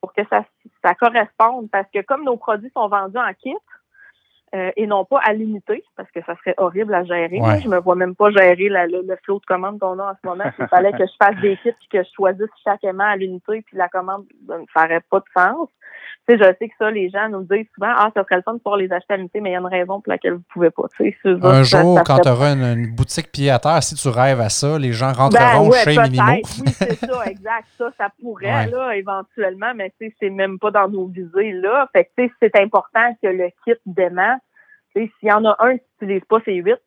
pour 0.00 0.12
que 0.12 0.22
ça, 0.28 0.44
ça 0.84 0.94
corresponde. 0.94 1.70
Parce 1.70 1.88
que 1.92 2.00
comme 2.02 2.24
nos 2.24 2.36
produits 2.36 2.70
sont 2.74 2.88
vendus 2.88 3.18
en 3.18 3.32
kit, 3.34 3.56
euh, 4.54 4.70
et 4.76 4.86
non 4.86 5.04
pas 5.04 5.20
à 5.24 5.32
l'unité, 5.32 5.82
parce 5.96 6.10
que 6.12 6.20
ça 6.24 6.36
serait 6.36 6.54
horrible 6.56 6.94
à 6.94 7.04
gérer. 7.04 7.40
Ouais. 7.40 7.60
Je 7.60 7.68
me 7.68 7.78
vois 7.78 7.96
même 7.96 8.14
pas 8.14 8.30
gérer 8.30 8.68
la- 8.68 8.86
le, 8.86 9.02
le 9.02 9.16
flot 9.24 9.40
de 9.40 9.44
commandes 9.46 9.78
qu'on 9.80 9.98
a 9.98 10.12
en 10.12 10.14
ce 10.22 10.26
moment. 10.26 10.44
S'il 10.56 10.68
fallait 10.68 10.92
que 10.92 11.04
je 11.06 11.12
fasse 11.20 11.36
des 11.40 11.56
kits 11.58 11.70
et 11.70 11.88
que 11.90 12.02
je 12.02 12.08
choisisse 12.14 12.50
chaque 12.64 12.84
aimant 12.84 13.04
à 13.04 13.16
l'unité, 13.16 13.62
puis 13.62 13.76
la 13.76 13.88
commande, 13.88 14.24
ça 14.46 14.58
ne 14.58 14.64
ferait 14.72 15.00
pas 15.10 15.18
de 15.18 15.24
sens. 15.36 15.68
Tu 16.28 16.36
sais, 16.36 16.44
je 16.44 16.56
sais 16.58 16.68
que 16.68 16.74
ça, 16.78 16.90
les 16.90 17.08
gens 17.08 17.28
nous 17.28 17.42
disent 17.42 17.66
souvent, 17.74 17.92
ah, 17.96 18.10
ça 18.14 18.24
serait 18.24 18.36
le 18.36 18.42
fun 18.42 18.54
de 18.54 18.58
pouvoir 18.58 18.78
les 18.78 18.92
acheter 18.92 19.14
à 19.14 19.16
l'unité, 19.16 19.40
mais 19.40 19.50
il 19.50 19.52
y 19.52 19.56
a 19.56 19.60
une 19.60 19.66
raison 19.66 20.00
pour 20.00 20.10
laquelle 20.12 20.34
vous 20.34 20.42
pouvez 20.52 20.70
pas. 20.70 20.84
Un 21.42 21.62
ça- 21.64 21.82
jour, 21.82 21.98
ça 21.98 22.04
quand 22.04 22.18
tu 22.18 22.28
auras 22.28 22.54
une, 22.54 22.64
une 22.80 22.94
boutique 22.94 23.30
pied 23.30 23.50
à 23.50 23.58
terre, 23.58 23.82
si 23.82 23.94
tu 23.94 24.08
rêves 24.08 24.40
à 24.40 24.48
ça, 24.48 24.78
les 24.78 24.92
gens 24.92 25.12
ben, 25.12 25.28
rentreront 25.28 25.68
ouais, 25.70 25.84
chez. 25.84 25.96
Minimo. 25.98 26.32
Oui, 26.32 26.42
c'est 26.72 26.96
ça, 26.96 27.26
exact. 27.26 27.66
Ça, 27.78 27.90
ça 27.96 28.08
pourrait, 28.20 28.46
Ouais. 28.46 28.70
là, 28.70 28.96
éventuellement, 28.96 29.72
mais 29.74 29.92
tu 30.00 30.08
sais, 30.08 30.14
c'est 30.20 30.30
même 30.30 30.58
pas 30.58 30.70
dans 30.70 30.88
nos 30.88 31.06
visées, 31.06 31.52
là. 31.52 31.88
Fait 31.92 32.04
que, 32.04 32.10
tu 32.18 32.26
sais, 32.28 32.34
c'est 32.40 32.60
important 32.60 33.14
que 33.22 33.28
le 33.28 33.48
kit 33.64 33.74
sais, 34.96 35.10
s'il 35.20 35.28
y 35.28 35.32
en 35.32 35.44
a 35.44 35.54
un 35.60 35.76
qui 35.76 35.84
n'utilise 36.00 36.24
pas 36.28 36.38
ses 36.44 36.54
huit, 36.54 36.78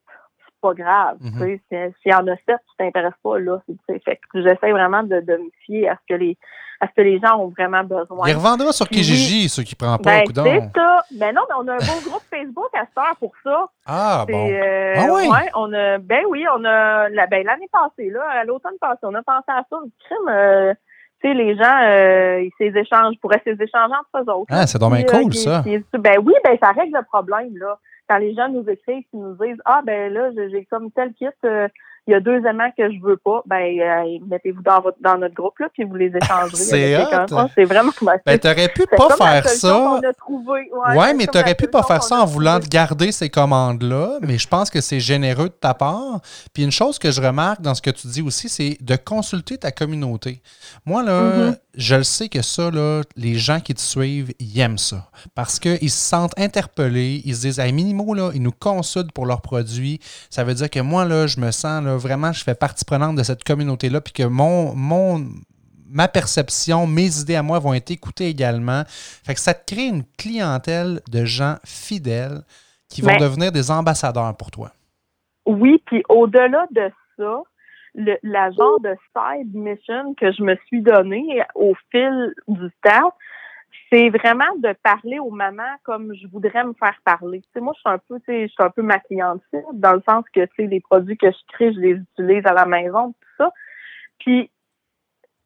pas 0.62 0.74
grave. 0.74 1.18
Tu 1.22 1.39
sais, 1.39 1.62
si- 1.70 1.94
s'il 2.01 2.12
y 2.12 2.16
en 2.16 2.28
a 2.28 2.36
sept, 2.36 2.58
tu 2.70 2.75
t'intéresses 2.78 3.13
pas, 3.24 3.39
là. 3.39 3.60
Fait 3.88 4.20
que 4.32 4.42
j'essaie 4.42 4.72
vraiment 4.72 5.04
de, 5.04 5.20
de 5.22 5.34
me 5.38 5.50
fier 5.66 5.89
à 5.89 5.96
ce 5.96 6.13
que 6.13 6.20
les, 6.20 6.38
à 6.82 6.88
ce 6.88 6.94
que 6.96 7.01
les 7.01 7.20
gens 7.20 7.38
ont 7.39 7.50
vraiment 7.50 7.84
besoin. 7.84 8.28
Il 8.28 8.36
revendra 8.36 8.72
sur 8.72 8.88
Kijiji, 8.88 9.50
ceux 9.50 9.63
qui 9.63 9.75
ne 9.75 9.78
prennent 9.86 9.98
pas, 9.98 10.20
Ben, 10.20 10.24
coudonc. 10.25 10.44
c'est 10.46 10.80
ça. 10.80 11.06
Ben 11.12 11.34
non, 11.36 11.42
mais 11.50 11.56
on 11.60 11.68
a 11.68 11.74
un 11.75 11.86
beau 11.86 12.01
groupe 12.01 12.24
Facebook 12.30 12.70
à 12.74 12.80
heure 13.01 13.16
pour 13.20 13.34
ça. 13.44 13.68
Ah, 13.86 14.25
bon. 14.30 14.50
euh, 14.51 14.94
Ah 14.98 15.13
ouais? 15.13 15.28
ouais, 15.30 15.50
on 15.56 15.74
a, 15.74 15.98
ben 15.98 16.24
oui, 16.30 16.46
on 16.56 16.63
a, 16.66 17.10
la, 17.10 17.28
ben 17.28 17.46
l'année 17.46 17.70
passée, 17.72 18.10
là, 18.10 18.22
à 18.30 18.44
l'automne 18.46 18.78
passé, 18.80 19.00
on 19.04 19.16
a 19.16 19.24
pensé 19.24 19.46
à 19.50 19.63
ça, 19.70 19.78
du 19.84 19.92
crime, 20.06 20.30
euh, 20.30 20.74
tu 21.22 21.28
sais, 21.28 21.34
les 21.34 21.56
gens, 21.58 21.80
euh, 21.84 22.42
ils 22.44 22.51
ces 22.58 22.78
échanges, 22.80 23.16
pourraient 23.22 23.42
s'échanger 23.44 23.94
entre 23.94 24.24
eux 24.24 24.32
autres. 24.34 24.48
Ah, 24.50 24.66
c'est 24.68 24.80
donc 24.80 24.94
bien 24.94 25.04
euh, 25.04 25.22
cool, 25.24 25.34
ça. 25.34 25.63
ben 25.66 26.16
oui, 26.24 26.34
ben 26.46 26.58
ça 26.62 26.72
règle 26.72 26.96
le 26.96 27.04
problème, 27.06 27.58
là. 27.58 27.78
Quand 28.10 28.18
les 28.18 28.34
gens 28.34 28.50
nous 28.50 28.68
écrivent, 28.68 29.06
ils 29.13 29.20
nous 29.20 29.36
disent, 29.36 29.62
ah, 29.66 29.84
ben 29.86 30.12
là, 30.12 30.32
j'ai 30.36 30.66
comme 30.66 30.92
tel 30.92 31.13
kit, 31.13 31.28
euh, 31.46 31.68
il 32.10 32.13
y 32.13 32.16
a 32.16 32.20
deux 32.20 32.44
aimants 32.46 32.72
que 32.75 32.92
je 32.92 33.00
veux 33.01 33.18
pas, 33.18 33.44
ben, 33.46 33.58
euh, 33.80 34.18
mettez-vous 34.28 34.62
dans 34.63 34.82
votre, 34.82 34.98
dans 35.01 35.18
notre 35.18 35.36
groupe, 35.36 35.58
là, 35.60 35.68
puis 35.74 35.84
vous 35.84 35.96
les 35.96 36.12
échangerez. 36.16 36.56
C'est 36.56 36.96
C'est 37.56 37.63
vraiment, 37.66 37.92
ben, 38.25 38.39
t'aurais 38.39 38.68
pu 38.70 38.86
pas 38.88 39.16
faire 39.16 39.48
ça. 39.48 40.00
trouvée. 40.18 40.70
Ouais, 40.96 41.08
c'est 41.10 41.13
mais 41.13 41.28
t'aurais 41.28 41.56
pu 41.56 41.68
pas 41.68 41.84
faire 41.84 42.04
ça 42.04 42.22
en 42.22 42.25
voulant 42.25 42.60
garder 42.70 43.12
ces 43.12 43.30
commandes-là, 43.30 44.18
mais 44.22 44.38
je 44.38 44.48
pense 44.48 44.70
que 44.70 44.82
c'est 44.82 45.00
généreux 45.00 45.50
de 45.50 45.54
ta 45.54 45.74
part. 45.74 46.20
Puis 46.54 46.63
une 46.63 46.72
chose 46.72 46.98
que 47.00 47.12
je 47.12 47.22
remarque 47.22 47.62
dans 47.62 47.75
ce 47.75 47.82
que 47.82 47.92
tu 47.92 48.08
dis 48.08 48.22
aussi, 48.22 48.50
c'est 48.50 48.78
de 48.82 48.96
consulter 48.96 49.58
ta 49.58 49.72
communauté. 49.72 50.42
Moi, 50.86 51.04
là, 51.04 51.22
Mhm. 51.22 51.56
je 51.75 51.96
le 51.96 52.04
sais 52.04 52.28
que 52.30 52.42
ça, 52.42 52.72
là, 52.72 53.01
les 53.16 53.36
gens 53.36 53.60
qui 53.60 53.74
te 53.74 53.82
suivent, 53.82 54.34
ils 54.39 54.60
aiment 54.60 54.78
ça. 54.78 55.10
Parce 55.36 55.60
qu'ils 55.60 55.89
se 55.92 55.98
sentent 56.10 56.38
interpellés, 56.39 57.22
ils 57.25 57.36
se 57.36 57.42
disent, 57.42 57.60
hey, 57.60 57.72
Minimo, 57.72 58.13
là, 58.13 58.32
ils 58.34 58.42
nous 58.42 58.51
consultent 58.51 59.12
pour 59.12 59.25
leurs 59.25 59.42
produits. 59.42 60.00
Ça 60.30 60.44
veut 60.44 60.54
dire 60.54 60.70
que 60.70 60.80
moi, 60.80 61.06
là, 61.06 61.28
je 61.28 61.39
me 61.39 61.51
sens, 61.51 61.84
là, 61.84 61.98
vraiment, 62.00 62.32
je 62.32 62.44
fais 62.44 62.56
partie 62.56 62.86
prenante 62.86 63.15
de 63.15 63.24
cette 63.24 63.44
communauté-là, 63.44 64.01
puis 64.01 64.13
que 64.13 64.24
mon, 64.24 64.74
mon, 64.74 65.24
ma 65.89 66.08
perception, 66.08 66.88
mes 66.88 67.20
idées 67.20 67.36
à 67.36 67.44
moi 67.44 67.60
vont 67.60 67.74
être 67.74 67.91
écoutées 67.91 68.27
également. 68.27 68.84
Fait 68.88 69.34
que 69.34 69.39
ça 69.39 69.53
te 69.53 69.74
crée 69.74 69.88
une 69.88 70.03
clientèle 70.18 71.01
de 71.12 71.25
gens 71.25 71.58
fidèles 71.65 72.41
qui 72.89 73.01
vont 73.01 73.18
devenir 73.18 73.51
des 73.51 73.70
ambassadeurs 73.70 74.36
pour 74.36 74.51
toi. 74.51 74.72
Oui, 75.46 75.82
puis 75.86 76.03
au-delà 76.10 76.65
de 76.72 76.91
ça, 77.18 77.44
le, 77.96 78.18
la 78.24 78.51
genre 78.51 78.79
de 78.82 78.96
side 79.15 79.53
mission 79.56 80.13
que 80.15 80.32
je 80.32 80.44
me 80.44 80.56
suis 80.68 80.82
donnée 80.82 81.41
au 81.56 81.74
fil 81.91 82.34
du 82.48 82.70
temps, 82.84 83.13
c'est 83.89 84.10
vraiment 84.10 84.55
de 84.58 84.74
parler 84.84 85.19
aux 85.19 85.31
mamans 85.31 85.75
comme 85.84 86.13
je 86.13 86.27
voudrais 86.27 86.63
me 86.63 86.74
faire 86.74 87.00
parler. 87.03 87.41
Tu 87.41 87.48
sais, 87.53 87.60
moi, 87.60 87.74
je 87.75 87.79
suis 87.79 87.89
un 87.89 87.98
peu, 87.98 88.19
tu 88.19 88.25
sais, 88.25 88.48
je 88.48 88.51
suis 88.51 88.63
un 88.63 88.69
peu 88.69 88.81
ma 88.81 89.00
cliente 89.00 89.41
dans 89.74 89.93
le 89.93 90.03
sens 90.08 90.24
que, 90.34 90.46
tu 90.46 90.51
sais, 90.55 90.67
les 90.67 90.79
produits 90.79 91.17
que 91.17 91.31
je 91.31 91.38
crée, 91.53 91.74
je 91.74 91.79
les 91.79 91.91
utilise 91.91 92.46
à 92.46 92.53
la 92.53 92.65
maison, 92.65 93.13
tout 93.13 93.29
ça. 93.38 93.51
Puis, 94.19 94.52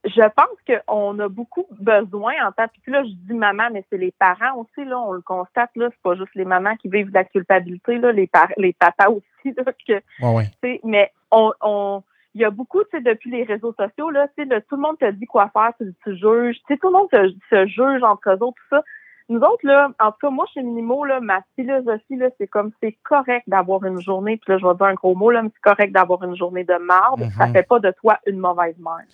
je 0.06 0.22
pense 0.22 0.84
qu'on 0.86 1.18
a 1.20 1.30
beaucoup 1.30 1.66
besoin 1.80 2.34
en 2.46 2.52
tant 2.52 2.66
puis 2.68 2.92
là 2.92 3.04
je 3.06 3.12
dis 3.12 3.34
maman 3.34 3.70
mais 3.72 3.86
c'est 3.90 3.98
les 3.98 4.12
parents 4.12 4.58
aussi 4.58 4.84
là 4.84 5.00
on 5.00 5.14
le 5.14 5.22
constate 5.22 5.70
là 5.78 5.88
c'est 5.90 6.02
pas 6.02 6.16
juste 6.16 6.36
les 6.36 6.44
mamans 6.44 6.76
qui 6.76 6.90
vivent 6.90 7.08
de 7.08 7.14
la 7.14 7.24
culpabilité 7.24 7.98
là 8.00 8.12
les 8.12 8.28
par 8.28 8.50
les 8.58 8.74
papas 8.74 9.10
aussi 9.10 9.56
là 9.56 9.64
que 9.64 9.94
Ouais, 9.94 10.36
ouais. 10.36 10.46
tu 10.62 10.74
sais, 10.74 10.82
mais 10.84 11.10
on, 11.32 11.54
on, 11.62 12.04
il 12.36 12.42
y 12.42 12.46
a 12.46 12.50
beaucoup, 12.50 12.84
tu 12.84 12.90
sais, 12.92 13.02
depuis 13.02 13.30
les 13.32 13.44
réseaux 13.44 13.74
sociaux, 13.74 14.10
là, 14.10 14.28
tu 14.38 14.48
sais, 14.48 14.62
tout 14.70 14.76
le 14.76 14.82
monde 14.82 14.98
te 14.98 15.10
dit 15.12 15.26
quoi 15.26 15.50
faire, 15.50 15.72
tu, 15.80 15.94
tu 16.04 16.16
juges, 16.16 16.58
tu 16.58 16.64
sais, 16.74 16.78
tout 16.78 16.88
le 16.88 16.94
monde 16.94 17.10
se, 17.12 17.34
se 17.50 17.66
juge 17.68 18.04
entre 18.04 18.30
eux 18.32 18.44
autres, 18.44 18.58
tout 18.70 18.76
ça. 18.76 18.84
Nous 19.30 19.40
autres, 19.40 19.66
là, 19.66 19.90
en 20.00 20.12
tout 20.12 20.18
cas, 20.22 20.30
moi, 20.30 20.46
chez 20.54 20.62
Minimo, 20.62 21.06
là, 21.06 21.20
ma 21.22 21.42
philosophie, 21.56 22.18
là, 22.18 22.28
c'est 22.38 22.48
comme, 22.48 22.72
c'est 22.82 22.98
correct 23.04 23.44
d'avoir 23.48 23.84
une 23.86 24.02
journée, 24.02 24.36
puis 24.38 24.52
là, 24.52 24.58
je 24.58 24.68
vais 24.68 24.74
dire 24.76 24.86
un 24.88 24.94
gros 24.96 25.16
mot, 25.16 25.32
là, 25.32 25.42
mais 25.44 25.50
c'est 25.54 25.62
correct 25.62 25.94
d'avoir 25.94 26.24
une 26.24 26.36
journée 26.36 26.64
de 26.66 26.76
marde, 26.76 27.22
Mhm. 27.22 27.30
ça 27.32 27.48
fait 27.48 27.64
pas 27.68 27.80
de 27.80 27.92
toi 27.92 28.20
une 28.26 28.38
mauvaise 28.40 28.78
mère. 28.80 29.06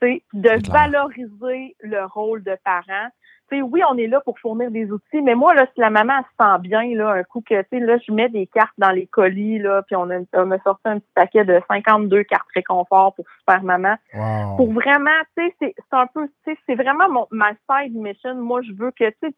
Tu 0.00 0.08
sais, 0.08 0.22
de 0.32 0.50
valoriser 0.70 1.76
le 1.80 2.04
rôle 2.06 2.42
de 2.44 2.56
parent. 2.64 3.08
Tu 3.50 3.56
sais, 3.56 3.62
oui, 3.62 3.82
on 3.90 3.96
est 3.98 4.06
là 4.06 4.20
pour 4.20 4.38
fournir 4.38 4.70
des 4.70 4.90
outils, 4.90 5.20
mais 5.22 5.34
moi, 5.34 5.54
là, 5.54 5.66
si 5.74 5.80
la 5.80 5.90
maman 5.90 6.14
elle 6.18 6.24
se 6.24 6.30
sent 6.38 6.68
bien, 6.68 6.96
là, 6.96 7.10
un 7.12 7.22
coup 7.24 7.42
que, 7.42 7.60
tu 7.62 7.68
sais, 7.70 7.80
là, 7.80 7.98
je 7.98 8.12
mets 8.12 8.28
des 8.28 8.46
cartes 8.46 8.74
dans 8.78 8.90
les 8.90 9.06
colis, 9.06 9.58
là, 9.58 9.82
puis 9.82 9.96
on 9.96 10.08
a, 10.10 10.20
on 10.34 10.50
a 10.50 10.58
sorti 10.60 10.82
un 10.86 10.98
petit 10.98 11.12
paquet 11.14 11.44
de 11.44 11.60
52 11.68 12.22
cartes 12.24 12.48
réconfort 12.54 13.14
pour 13.14 13.26
Super 13.38 13.62
Maman. 13.62 13.96
Wow. 14.14 14.56
Pour 14.56 14.72
vraiment, 14.72 15.10
tu 15.36 15.44
sais, 15.44 15.54
c'est 15.60 15.74
c'est 15.76 15.96
un 15.96 16.06
peu, 16.06 16.26
tu 16.44 16.52
sais, 16.52 16.58
c'est 16.66 16.74
vraiment 16.74 17.08
mon, 17.10 17.26
ma 17.30 17.50
side 17.68 17.94
mission. 17.94 18.34
Moi, 18.36 18.62
je 18.62 18.72
veux 18.72 18.90
que, 18.92 19.10
tu 19.10 19.16
sais, 19.22 19.34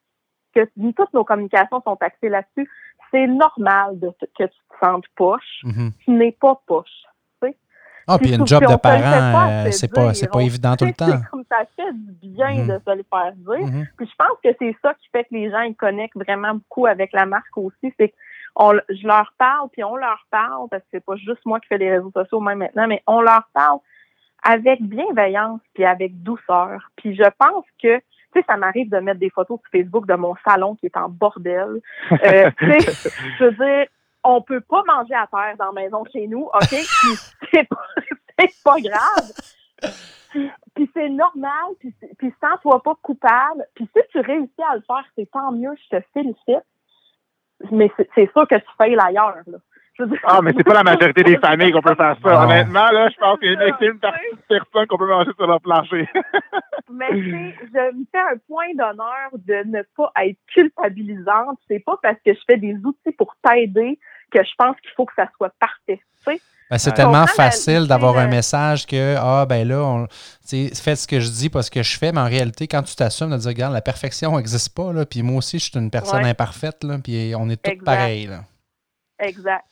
que 0.55 0.93
toutes 0.93 1.13
nos 1.13 1.25
communications 1.25 1.83
sont 1.83 1.99
axées 2.01 2.29
là-dessus. 2.29 2.69
C'est 3.11 3.27
normal 3.27 3.99
de, 3.99 4.11
que 4.39 4.45
tu 4.45 4.49
te 4.49 4.85
sentes 4.85 5.05
poche. 5.15 5.63
Tu 6.05 6.11
n'es 6.11 6.33
pas 6.33 6.61
poche. 6.67 7.05
Ah, 8.09 8.19
puis 8.19 8.35
une 8.35 8.47
job 8.47 8.63
de 8.63 8.77
parent, 8.77 9.51
euh, 9.67 9.71
c'est 9.73 9.93
pas, 9.93 10.13
pas 10.33 10.41
évident 10.43 10.77
tout 10.77 10.85
le 10.85 10.93
temps. 10.93 11.21
comme 11.31 11.45
ça 11.51 11.59
fait 11.75 11.93
du 11.93 12.29
bien 12.29 12.55
Mhm. 12.55 12.69
de 12.69 12.81
se 12.87 12.95
le 12.97 13.05
faire 13.11 13.33
dire. 13.35 13.67
Mhm. 13.67 13.87
Puis 13.97 14.07
je 14.09 14.15
pense 14.17 14.39
que 14.45 14.51
c'est 14.59 14.77
ça 14.83 14.95
qui 14.95 15.09
fait 15.11 15.25
que 15.25 15.33
les 15.35 15.51
gens 15.51 15.61
ils 15.63 15.75
connectent 15.75 16.17
vraiment 16.17 16.55
beaucoup 16.55 16.87
avec 16.87 17.13
la 17.13 17.27
marque 17.27 17.57
aussi. 17.57 17.93
C'est 17.99 18.09
que 18.11 18.15
on- 18.55 18.79
je 18.89 19.07
leur 19.07 19.33
parle, 19.39 19.69
puis 19.73 19.83
on 19.85 19.97
leur 19.97 20.25
parle, 20.31 20.69
parce 20.71 20.83
que 20.85 20.89
c'est 20.93 21.05
pas 21.05 21.17
juste 21.17 21.45
moi 21.45 21.61
qui 21.61 21.67
fais 21.69 21.79
les 21.79 21.91
réseaux 21.91 22.13
sociaux 22.15 22.41
même 22.41 22.59
maintenant, 22.59 22.87
mais 22.87 23.03
on 23.07 23.21
leur 23.21 23.49
parle 23.53 23.79
avec 24.43 24.81
bienveillance 24.83 25.61
puis 25.75 25.85
avec 25.85 26.23
douceur. 26.23 26.91
Puis 26.97 27.17
je 27.17 27.25
pense 27.39 27.65
que 27.83 27.99
tu 27.99 28.41
sais, 28.41 28.45
ça 28.49 28.57
m'arrive 28.57 28.91
de 28.91 28.99
mettre 28.99 29.19
des 29.21 29.31
photos 29.31 29.59
sur 29.61 29.71
Facebook 29.81 30.07
de 30.07 30.15
mon 30.15 30.35
salon 30.47 30.75
qui 30.77 30.87
est 30.87 30.97
en 30.97 31.09
bordel. 31.09 31.81
Euh, 32.13 32.51
tu 32.59 32.71
sais, 32.71 32.79
je 33.39 33.45
veux 33.45 33.53
dire, 33.53 33.87
on 34.27 34.43
peut 34.43 34.61
pas 34.61 34.83
manger 34.87 35.15
à 35.15 35.27
terre 35.27 35.57
dans 35.59 35.73
la 35.73 35.83
maison 35.83 36.05
chez 36.13 36.27
nous, 36.27 36.49
OK? 36.53 36.69
Puis 36.71 37.17
c'est 38.39 38.63
pas, 38.65 38.77
grave. 38.81 39.33
Puis, 40.31 40.51
puis 40.75 40.91
c'est 40.93 41.09
normal, 41.09 41.73
puis, 41.81 41.95
puis 42.19 42.35
sens-toi 42.43 42.83
pas 42.83 42.95
coupable. 43.03 43.65
Puis 43.75 43.89
si 43.97 44.03
tu 44.13 44.21
réussis 44.21 44.63
à 44.71 44.77
le 44.77 44.83
faire, 44.83 45.05
c'est 45.17 45.31
tant 45.31 45.53
mieux, 45.53 45.75
je 45.91 45.97
te 45.97 46.03
félicite. 46.13 46.65
Mais 47.71 47.91
c'est 48.15 48.31
sûr 48.33 48.47
que 48.47 48.57
tu 48.57 48.67
failles 48.77 48.99
ailleurs, 48.99 49.43
là. 49.47 49.59
Je 49.99 50.03
veux 50.03 50.11
dire- 50.11 50.21
Ah, 50.25 50.43
mais 50.43 50.53
c'est 50.55 50.63
pas 50.65 50.75
la 50.75 50.83
majorité 50.83 51.23
des 51.23 51.39
familles 51.39 51.73
qu'on 51.73 51.81
peut 51.81 51.95
faire 51.95 52.17
ça. 52.23 52.45
Honnêtement, 52.45 52.91
là, 52.91 53.09
je 53.09 53.17
pense 53.17 53.39
qu'il 53.39 53.49
y 53.49 53.51
a 53.51 53.55
une 53.55 53.73
infime 53.73 53.99
partie 53.99 54.21
de 54.31 54.59
personnes 54.59 54.87
qu'on 54.89 54.99
peut 54.99 55.09
manger 55.09 55.31
sur 55.35 55.47
leur 55.47 55.61
plancher. 55.63 56.07
Mais 56.91 57.09
je 57.13 57.97
me 57.97 58.05
fais 58.13 58.19
un 58.19 58.37
point 58.47 58.75
d'honneur 58.75 59.31
de 59.33 59.65
ne 59.65 59.83
pas 59.97 60.13
être 60.23 60.39
culpabilisante. 60.49 61.59
C'est 61.69 61.79
pas 61.79 61.99
parce 62.03 62.19
que 62.25 62.35
je 62.35 62.41
fais 62.47 62.59
des 62.59 62.75
outils 62.85 63.13
pour 63.17 63.35
t'aider 63.43 63.99
que 64.33 64.43
je 64.43 64.51
pense 64.59 64.77
qu'il 64.81 64.91
faut 64.97 65.07
que 65.07 65.13
ça 65.17 65.29
soit 65.37 65.53
parfait. 65.61 66.01
Ben, 66.69 66.79
c'est 66.79 66.91
tellement 66.95 67.29
facile 67.29 67.87
d'avoir 67.87 68.19
un 68.19 68.25
le- 68.25 68.31
message 68.31 68.87
que, 68.87 69.15
ah, 69.21 69.47
ben 69.47 69.69
là, 69.69 69.79
on, 69.85 70.09
faites 70.49 70.99
ce 70.99 71.07
que 71.07 71.21
je 71.21 71.31
dis 71.31 71.49
parce 71.49 71.71
que 71.71 71.81
je 71.85 71.97
fais, 71.97 72.11
mais 72.11 72.21
en 72.21 72.25
réalité, 72.25 72.67
quand 72.67 72.83
tu 72.83 72.97
t'assumes 72.97 73.31
de 73.31 73.37
dire, 73.37 73.51
regarde, 73.51 73.73
la 73.73 73.81
perfection 73.83 74.37
n'existe 74.37 74.75
pas, 74.75 74.93
là, 74.93 75.07
puis 75.07 75.23
moi 75.23 75.37
aussi, 75.39 75.61
je 75.61 75.67
suis 75.71 75.79
une 75.79 75.93
personne 75.93 76.25
Ouais. 76.25 76.31
imparfaite, 76.31 76.83
là, 76.83 76.99
puis 76.99 77.33
on 77.39 77.49
est 77.51 77.63
tous 77.63 77.85
pareils. 77.85 78.27
Là. 78.27 78.41
Exact. 79.21 79.65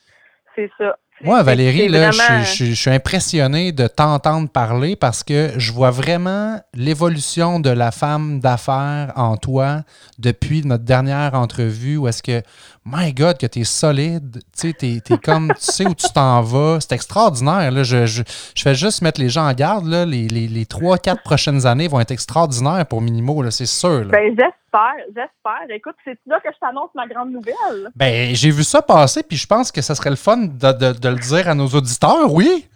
C'est 0.54 0.70
ça. 0.78 0.94
Moi, 1.20 1.42
Valérie, 1.42 1.88
là, 1.88 2.10
vraiment- 2.10 2.44
je 2.44 2.74
suis 2.74 2.90
impressionné 2.90 3.70
de 3.72 3.86
t'entendre 3.86 4.48
parler 4.48 4.94
parce 4.96 5.22
que 5.22 5.52
je 5.56 5.72
vois 5.72 5.90
vraiment 5.90 6.60
l'évolution 6.74 7.60
de 7.60 7.70
la 7.70 7.92
femme 7.92 8.40
d'affaires 8.40 9.12
en 9.16 9.36
toi 9.36 9.82
depuis 10.18 10.64
notre 10.64 10.84
dernière 10.84 11.34
entrevue 11.34 11.96
où 11.96 12.08
est-ce 12.08 12.22
que, 12.22 12.42
my 12.84 13.12
God, 13.14 13.38
que 13.38 13.46
tu 13.46 13.60
es 13.60 13.64
solide, 13.64 14.40
tu 14.58 14.68
sais, 14.68 14.72
t'es- 14.72 15.00
t'es 15.04 15.18
comme, 15.18 15.48
tu 15.54 15.60
sais 15.60 15.86
où 15.86 15.94
tu 15.94 16.06
t'en 16.14 16.42
vas. 16.42 16.78
C'est 16.80 16.92
extraordinaire. 16.92 17.70
Là. 17.70 17.82
Je, 17.82 18.06
je, 18.06 18.22
je 18.54 18.62
fais 18.62 18.74
juste 18.74 19.00
mettre 19.02 19.20
les 19.20 19.28
gens 19.28 19.48
en 19.48 19.52
garde. 19.54 19.86
Là. 19.86 20.04
Les, 20.04 20.28
les, 20.28 20.46
les 20.48 20.64
3-4 20.64 21.22
prochaines 21.22 21.66
années 21.66 21.88
vont 21.88 22.00
être 22.00 22.10
extraordinaires 22.10 22.84
pour 22.86 23.00
Minimo, 23.00 23.42
là, 23.42 23.50
c'est 23.50 23.66
sûr. 23.66 24.00
là. 24.04 24.10
Ben, 24.10 24.28
j'espère, 24.30 25.04
j'espère. 25.08 25.74
Écoute, 25.76 25.94
c'est 26.04 26.18
là 26.26 26.40
que 26.40 26.48
je 26.52 26.58
t'annonce 26.58 26.90
ma 26.94 27.06
grande 27.06 27.30
nouvelle. 27.32 27.90
Ben, 27.96 28.34
j'ai 28.34 28.50
vu 28.50 28.64
ça 28.64 28.82
passer, 28.82 29.22
puis 29.22 29.36
je 29.36 29.46
pense 29.46 29.72
que 29.72 29.80
ça 29.80 29.94
serait 29.94 30.10
le 30.10 30.16
fun 30.16 30.36
de, 30.36 30.48
de- 30.72 30.98
de 30.98 31.08
le 31.08 31.16
dire 31.18 31.48
à 31.48 31.54
nos 31.54 31.68
auditeurs, 31.68 32.32
oui? 32.32 32.66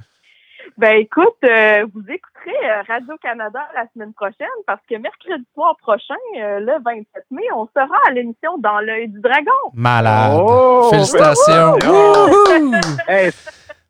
Ben 0.79 0.95
écoute, 1.01 1.35
euh, 1.45 1.87
vous 1.93 2.05
écouterez 2.49 2.71
euh, 2.71 2.83
Radio-Canada 2.87 3.61
la 3.75 3.85
semaine 3.93 4.13
prochaine 4.13 4.47
parce 4.67 4.81
que 4.89 4.97
mercredi 4.97 5.45
soir 5.55 5.77
prochain, 5.81 6.15
euh, 6.37 6.61
le 6.61 6.73
27 6.85 7.25
mai, 7.31 7.43
on 7.55 7.67
sera 7.67 7.99
à 8.07 8.11
l'émission 8.13 8.59
Dans 8.59 8.81
l'œil 8.81 9.09
du 9.09 9.21
dragon. 9.21 9.51
Malade. 9.75 10.39
Oh! 10.41 10.89
Félicitations. 10.91 11.79
Wouhou! 11.85 12.75
Hey, 13.09 13.31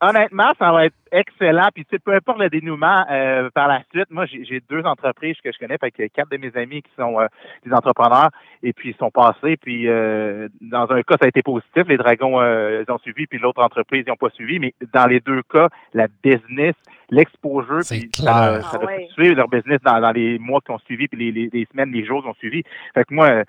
honnêtement, 0.01 0.53
ça 0.59 0.73
va 0.73 0.87
être 0.87 0.95
excellent. 1.11 1.69
Puis, 1.75 1.85
tu 1.85 1.91
sais, 1.97 1.99
peu 1.99 2.15
importe 2.15 2.39
le 2.39 2.51
dénouement 2.51 3.05
euh, 3.11 3.49
par 3.51 3.69
la 3.69 3.83
suite, 3.93 4.11
moi, 4.11 4.27
j'ai 4.27 4.45
j'ai 4.45 4.61
deux 4.69 4.83
entreprises 4.83 5.37
que 5.43 5.51
je 5.53 5.59
connais, 5.59 5.77
avec 5.81 5.97
quatre 6.13 6.31
de 6.31 6.37
mes 6.37 6.55
amis 6.57 6.83
qui 6.83 6.91
sont 6.97 7.21
euh, 7.21 7.27
des 7.65 7.73
entrepreneurs, 7.73 8.31
et 8.63 8.73
puis 8.73 8.91
ils 8.91 8.97
sont 8.97 9.11
passés. 9.11 9.57
Puis, 9.57 9.89
euh, 9.89 10.49
dans 10.61 10.91
un 10.91 11.03
cas, 11.03 11.17
ça 11.21 11.25
a 11.25 11.29
été 11.29 11.43
positif. 11.43 11.85
Les 11.89 11.97
Dragons, 11.97 12.41
euh, 12.41 12.85
ils 12.87 12.93
ont 12.93 12.99
suivi, 12.99 13.27
puis 13.27 13.39
l'autre 13.39 13.63
entreprise, 13.63 14.05
ils 14.07 14.11
n'ont 14.11 14.17
pas 14.17 14.31
suivi. 14.31 14.59
Mais 14.59 14.75
dans 14.93 15.07
les 15.07 15.21
deux 15.21 15.43
cas, 15.43 15.69
la 15.95 16.07
business, 16.23 16.75
l'exposure, 17.11 17.81
puis 17.89 18.11
ça 18.15 18.37
a- 18.37 18.49
clair. 18.59 18.65
ça 18.71 18.77
a 18.77 18.81
Ah 18.83 18.87
ouais. 18.87 19.09
suivi 19.13 19.35
leur 19.35 19.49
business 19.49 19.81
dans, 19.83 20.01
dans 20.01 20.13
les 20.13 20.39
mois 20.39 20.61
qui 20.61 20.71
ont 20.71 20.79
suivi, 20.81 21.09
puis 21.09 21.19
les, 21.19 21.33
les, 21.33 21.51
les 21.53 21.67
semaines, 21.73 21.91
les 21.93 22.05
jours 22.05 22.23
qui 22.23 22.29
ont 22.29 22.35
suivi. 22.35 22.63
Fait 22.95 23.05
que 23.05 23.15
moi, 23.15 23.45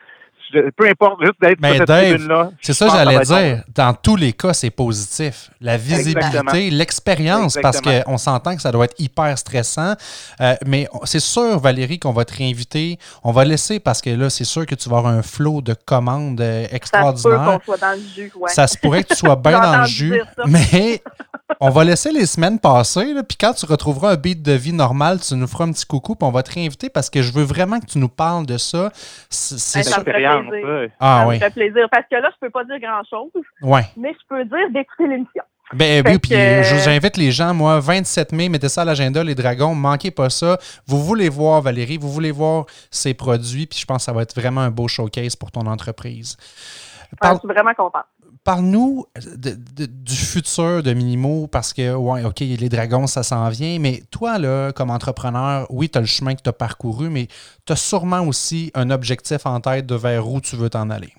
peu 0.76 0.88
importe, 0.88 1.22
juste 1.22 1.40
d'être 1.42 1.60
Mais 1.62 1.70
sur 1.70 1.78
cette 1.80 1.88
Dave, 1.88 2.10
tribune-là. 2.10 2.52
C'est 2.62 2.74
ça 2.74 2.88
que 2.88 2.92
j'allais 2.94 3.20
dire. 3.20 3.64
Dans 3.74 3.94
tous 3.94 4.16
les 4.16 4.34
cas, 4.34 4.54
c'est 4.54 4.70
positif. 4.70 5.52
La 5.62 5.78
visibilité, 5.78 6.70
l'expérience, 6.70 7.58
parce 7.62 7.82
qu'on 7.82 8.18
s'entend 8.18 8.56
que 8.56 8.62
ça 8.62 8.72
doit 8.72 8.86
être 8.86 9.00
hyper 9.00 9.38
stressant. 9.38 9.94
Euh, 10.42 10.56
mais 10.66 10.88
c'est 11.04 11.20
sûr, 11.20 11.60
Valérie, 11.60 12.00
qu'on 12.00 12.14
va 12.14 12.26
te 12.26 12.36
réinviter. 12.36 12.98
On 13.24 13.32
va 13.32 13.46
laisser 13.46 13.80
parce 13.80 14.02
que 14.02 14.10
là, 14.10 14.30
c'est 14.30 14.44
sûr 14.44 14.66
que 14.66 14.76
tu 14.76 14.90
vas 14.90 14.98
avoir 14.98 15.14
un 15.14 15.22
flot 15.22 15.62
de 15.62 15.74
commandes 15.74 16.42
euh, 16.42 16.64
Ça 16.64 16.70
se 16.70 16.76
extraordinaires. 16.76 17.60
qu'on 17.60 17.66
soit 17.66 17.78
dans 17.78 17.96
le 17.96 18.02
jus, 18.16 18.32
ouais. 18.36 18.52
Ça 18.52 18.68
se 18.68 18.78
pourrait 18.78 19.04
que 19.04 19.10
tu 19.10 19.16
sois 19.16 19.36
bien 19.36 19.60
dans 19.62 19.82
le 19.82 19.86
jus, 19.88 20.22
mais 20.46 21.02
on 21.60 21.70
va 21.70 21.84
laisser 21.84 22.12
les 22.12 22.26
semaines 22.26 22.60
passer. 22.60 23.14
là, 23.14 23.24
Puis 23.24 23.38
quand 23.38 23.54
tu 23.54 23.66
retrouveras 23.66 24.14
un 24.14 24.16
beat 24.16 24.42
de 24.42 24.54
vie 24.54 24.74
normal, 24.74 25.20
tu 25.20 25.36
nous 25.36 25.48
feras 25.48 25.66
un 25.66 25.72
petit 25.72 25.86
coucou, 25.86 26.16
puis 26.16 26.26
on 26.26 26.32
va 26.32 26.44
te 26.44 26.54
réinviter 26.54 26.90
parce 26.90 27.10
que 27.10 27.22
je 27.22 27.32
veux 27.32 27.44
vraiment 27.44 27.80
que 27.80 27.86
tu 27.86 27.98
nous 27.98 28.10
parles 28.10 28.46
de 28.46 28.58
ça. 28.58 28.92
C'est 29.30 29.84
sûr. 29.84 30.04
Ça 30.40 30.44
me 30.44 30.50
ferait 30.50 30.58
Expérience, 30.60 30.80
plaisir. 30.90 30.96
Ah 31.00 31.20
ça 31.22 31.28
oui. 31.28 31.36
me 31.36 31.40
fait 31.40 31.54
plaisir 31.54 31.88
parce 31.92 32.06
que 32.10 32.16
là, 32.16 32.30
je 32.34 32.40
peux 32.40 32.50
pas 32.50 32.64
dire 32.66 32.80
grand-chose, 32.80 33.32
Ouais. 33.62 33.82
mais 33.98 34.14
je 34.14 34.28
peux 34.28 34.46
dire 34.46 34.70
d'écouter 34.72 35.08
l'émission. 35.08 35.44
Ben 35.72 36.04
Fait 36.04 36.10
oui, 36.14 36.18
puis 36.18 36.32
que- 36.32 37.20
les 37.20 37.32
gens, 37.32 37.54
moi, 37.54 37.80
27 37.80 38.32
mai, 38.32 38.50
mettez 38.50 38.70
ça 38.70 38.82
à 38.82 38.86
l'agenda, 38.86 39.24
les 39.24 39.36
dragons, 39.36 39.76
manquez 39.76 40.10
pas 40.10 40.32
ça. 40.32 40.58
Vous 40.88 40.98
voulez 41.04 41.30
voir 41.30 41.62
Valérie, 41.62 41.98
vous 41.98 42.10
voulez 42.12 42.32
voir 42.32 42.66
ses 42.90 43.14
produits, 43.14 43.68
puis 43.68 43.78
je 43.78 43.86
pense 43.86 43.98
que 43.98 44.04
ça 44.06 44.12
va 44.14 44.24
être 44.24 44.34
vraiment 44.40 44.62
un 44.62 44.72
beau 44.72 44.88
showcase 44.88 45.36
pour 45.36 45.52
ton 45.52 45.68
entreprise. 45.68 46.38
Je 47.22 47.28
suis 47.38 47.48
vraiment 47.48 47.74
contente. 47.76 48.06
Parle-nous 48.46 49.06
du 49.16 50.16
futur 50.16 50.82
de 50.82 50.94
Minimo, 50.94 51.48
parce 51.48 51.74
que, 51.74 51.94
ouais, 51.94 52.24
OK, 52.24 52.40
les 52.40 52.70
dragons, 52.70 53.06
ça 53.06 53.22
s'en 53.22 53.48
vient, 53.50 53.78
mais 53.80 54.02
toi, 54.12 54.40
là, 54.40 54.72
comme 54.72 54.90
entrepreneur, 54.90 55.68
oui, 55.70 55.90
tu 55.90 55.98
as 55.98 56.02
le 56.02 56.08
chemin 56.08 56.34
que 56.36 56.42
tu 56.42 56.50
as 56.50 56.54
parcouru, 56.54 57.10
mais 57.10 57.28
tu 57.66 57.74
as 57.74 57.76
sûrement 57.76 58.22
aussi 58.22 58.72
un 58.74 58.90
objectif 58.90 59.46
en 59.46 59.60
tête 59.60 59.86
de 59.86 59.96
vers 59.96 60.28
où 60.28 60.42
tu 60.42 60.56
veux 60.56 60.70
t'en 60.70 60.90
aller. 60.90 61.14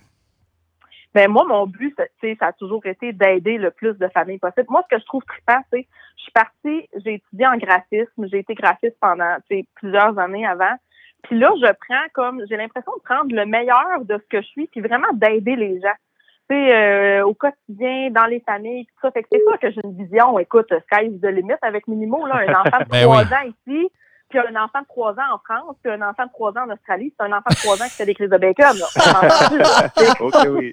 Ben 1.15 1.29
moi, 1.29 1.45
mon 1.45 1.67
but, 1.67 1.95
ça 1.97 2.47
a 2.47 2.53
toujours 2.53 2.85
été 2.87 3.13
d'aider 3.13 3.59
le 3.59 3.71
plus 3.71 3.99
de 3.99 4.09
familles 4.09 4.39
possible. 4.39 4.67
Moi, 4.69 4.83
ce 4.89 4.97
que 4.97 5.01
je 5.01 5.07
trouve 5.07 5.23
trippant, 5.25 5.61
c'est 5.73 5.87
je 6.17 6.23
suis 6.23 6.33
partie, 6.33 6.89
j'ai 7.05 7.15
étudié 7.15 7.47
en 7.47 7.57
graphisme, 7.57 8.29
j'ai 8.31 8.39
été 8.39 8.55
graphiste 8.55 8.97
pendant 9.01 9.37
plusieurs 9.75 10.19
années 10.19 10.47
avant. 10.47 10.75
Puis 11.25 11.39
là, 11.39 11.51
je 11.61 11.67
prends 11.67 12.07
comme 12.15 12.43
j'ai 12.49 12.57
l'impression 12.57 12.93
de 12.97 13.03
prendre 13.03 13.35
le 13.35 13.45
meilleur 13.45 14.05
de 14.05 14.15
ce 14.19 14.29
que 14.29 14.41
je 14.41 14.47
suis, 14.47 14.67
puis 14.69 14.81
vraiment 14.81 15.13
d'aider 15.15 15.57
les 15.57 15.81
gens. 15.81 15.97
Sais, 16.51 16.75
euh, 16.75 17.25
au 17.25 17.33
quotidien, 17.33 18.11
dans 18.11 18.27
les 18.27 18.41
familles, 18.41 18.85
tout 18.85 18.95
ça. 19.03 19.13
Fait 19.13 19.23
que 19.23 19.29
c'est 19.31 19.39
sûr 19.39 19.57
que 19.61 19.71
j'ai 19.71 19.81
une 19.85 19.97
vision, 19.97 20.37
écoute, 20.41 20.67
sky 20.91 21.07
is 21.07 21.21
the 21.21 21.27
limit 21.27 21.55
avec 21.63 21.87
Minimo, 21.87 22.27
là, 22.27 22.39
un 22.39 22.53
enfant 22.61 22.79
de 22.81 22.85
Ben 22.91 23.03
trois 23.03 23.23
oui. 23.23 23.35
ans 23.35 23.55
ici, 23.69 23.89
puis 24.31 24.39
un 24.39 24.57
enfant 24.63 24.81
de 24.81 24.87
trois 24.87 25.13
ans 25.13 25.35
en 25.35 25.39
France, 25.45 25.77
puis 25.83 25.93
un 25.93 26.01
enfant 26.03 26.25
de 26.25 26.31
trois 26.33 26.51
ans 26.53 26.67
en 26.69 26.73
Australie, 26.73 27.13
c'est 27.19 27.27
un 27.27 27.33
enfant 27.33 27.51
de 27.51 27.57
trois 27.57 27.75
ans 27.83 27.85
qui 27.89 27.91
fait 27.97 28.07
des 28.07 28.15
crises 28.15 28.31
de 28.31 28.39
bacon, 28.39 28.77
là. 28.79 28.87
On 28.97 29.01
s'entend-tu, 29.01 29.59
là? 29.59 29.67
C'est- 29.97 30.21
OK, 30.21 30.35
oui. 30.51 30.73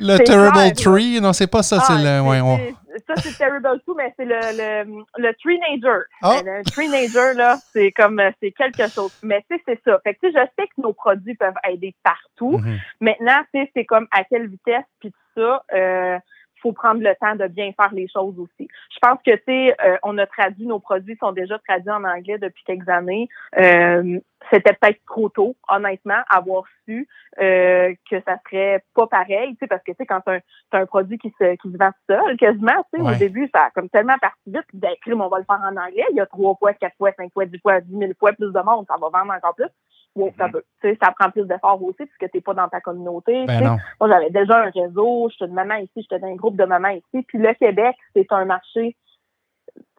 Le 0.00 0.16
Terrible. 0.18 0.72
Tree, 0.76 1.20
non, 1.20 1.32
c'est 1.32 1.46
pas 1.46 1.62
ça, 1.62 1.78
c'est 1.80 1.92
Ah, 1.96 2.20
le. 2.20 2.20
ouais, 2.28 2.40
c'est- 2.58 2.74
Ça, 3.08 3.14
c'est 3.16 3.36
Terrible 3.36 3.80
Too, 3.84 3.94
mais 3.96 4.12
c'est 4.16 4.24
le, 4.24 4.34
le, 4.38 5.04
le 5.18 5.34
Treenager. 5.42 6.04
Ah. 6.22 6.36
Le 6.44 6.62
Treenager, 6.70 7.34
là, 7.36 7.56
c'est 7.72 7.90
comme, 7.92 8.20
euh, 8.20 8.30
c'est 8.40 8.52
quelque 8.52 8.86
chose. 8.88 9.12
Mais 9.22 9.44
tu 9.50 9.56
sais, 9.56 9.62
c'est 9.66 9.80
ça. 9.84 9.98
Fait 10.04 10.14
que 10.14 10.20
tu 10.20 10.32
sais, 10.32 10.38
je 10.40 10.62
sais 10.62 10.68
que 10.68 10.80
nos 10.80 10.92
produits 10.92 11.34
peuvent 11.34 11.54
aider 11.68 11.92
partout. 12.04 12.58
Mhm. 12.58 12.78
Maintenant, 13.00 13.40
tu 13.52 13.60
sais, 13.60 13.70
c'est 13.74 13.84
comme 13.84 14.06
à 14.12 14.22
quelle 14.24 14.46
vitesse, 14.48 14.84
puis 15.00 15.10
tout 15.10 15.40
ça, 15.42 15.62
euh, 15.74 16.18
faut 16.64 16.72
prendre 16.72 17.02
le 17.02 17.14
temps 17.20 17.36
de 17.36 17.46
bien 17.46 17.72
faire 17.78 17.92
les 17.92 18.08
choses 18.08 18.38
aussi. 18.38 18.68
Je 18.90 18.98
pense 19.02 19.18
que, 19.24 19.32
tu 19.32 19.42
sais, 19.46 19.76
euh, 19.84 19.96
on 20.02 20.16
a 20.16 20.26
traduit, 20.26 20.66
nos 20.66 20.78
produits 20.80 21.16
sont 21.20 21.32
déjà 21.32 21.58
traduits 21.58 21.90
en 21.90 22.04
anglais 22.04 22.38
depuis 22.38 22.64
quelques 22.64 22.88
années. 22.88 23.28
Euh, 23.58 24.18
c'était 24.50 24.72
peut-être 24.74 25.00
trop 25.06 25.28
tôt, 25.28 25.56
honnêtement, 25.68 26.20
avoir 26.28 26.64
su 26.84 27.06
euh, 27.40 27.94
que 28.10 28.16
ça 28.26 28.36
serait 28.44 28.82
pas 28.94 29.06
pareil, 29.06 29.52
tu 29.52 29.58
sais, 29.60 29.66
parce 29.66 29.82
que, 29.82 29.92
tu 29.92 29.96
sais, 29.98 30.06
quand 30.06 30.20
t'as 30.24 30.36
un, 30.36 30.80
un 30.80 30.86
produit 30.86 31.18
qui 31.18 31.32
se, 31.38 31.54
qui 31.56 31.70
se 31.70 31.76
vend 31.76 31.90
seul, 32.08 32.36
quasiment, 32.38 32.84
tu 32.92 32.98
sais, 32.98 33.04
Ouais. 33.04 33.12
au 33.14 33.18
début, 33.18 33.48
ça 33.54 33.64
a 33.64 33.70
comme 33.70 33.88
tellement 33.90 34.18
parti 34.18 34.40
vite, 34.46 34.64
puis 34.68 34.78
ben, 34.80 35.20
on 35.20 35.28
va 35.28 35.38
le 35.38 35.44
faire 35.44 35.60
en 35.62 35.76
anglais, 35.76 36.04
il 36.10 36.16
y 36.16 36.20
a 36.20 36.26
trois 36.26 36.54
fois, 36.56 36.72
quatre 36.74 36.96
fois, 36.96 37.12
cinq 37.16 37.32
fois, 37.32 37.46
dix 37.46 37.58
fois, 37.60 37.80
dix 37.80 37.94
mille 37.94 38.14
fois 38.18 38.32
plus 38.32 38.52
de 38.52 38.60
monde, 38.60 38.86
ça 38.88 38.96
va 39.00 39.08
vendre 39.08 39.32
encore 39.32 39.54
plus. 39.54 39.68
Wow, 40.16 40.32
ça, 40.38 40.48
peut, 40.48 40.62
tu 40.80 40.88
sais, 40.88 40.98
ça 41.02 41.12
prend 41.18 41.30
plus 41.30 41.44
d'efforts 41.46 41.82
aussi, 41.82 42.06
puisque 42.06 42.30
t'es 42.30 42.40
pas 42.40 42.54
dans 42.54 42.68
ta 42.68 42.80
communauté. 42.80 43.46
Ben. 43.46 43.78
Moi, 44.00 44.08
j'avais 44.08 44.30
déjà 44.30 44.62
un 44.62 44.70
réseau, 44.70 45.28
j'étais 45.30 45.46
une 45.46 45.54
maman 45.54 45.74
ici, 45.76 45.90
j'étais 45.96 46.20
dans 46.20 46.28
un 46.28 46.36
groupe 46.36 46.56
de 46.56 46.64
mamans 46.64 46.90
ici. 46.90 47.24
Puis 47.26 47.38
le 47.38 47.52
Québec, 47.54 47.96
c'est 48.14 48.30
un 48.30 48.44
marché 48.44 48.96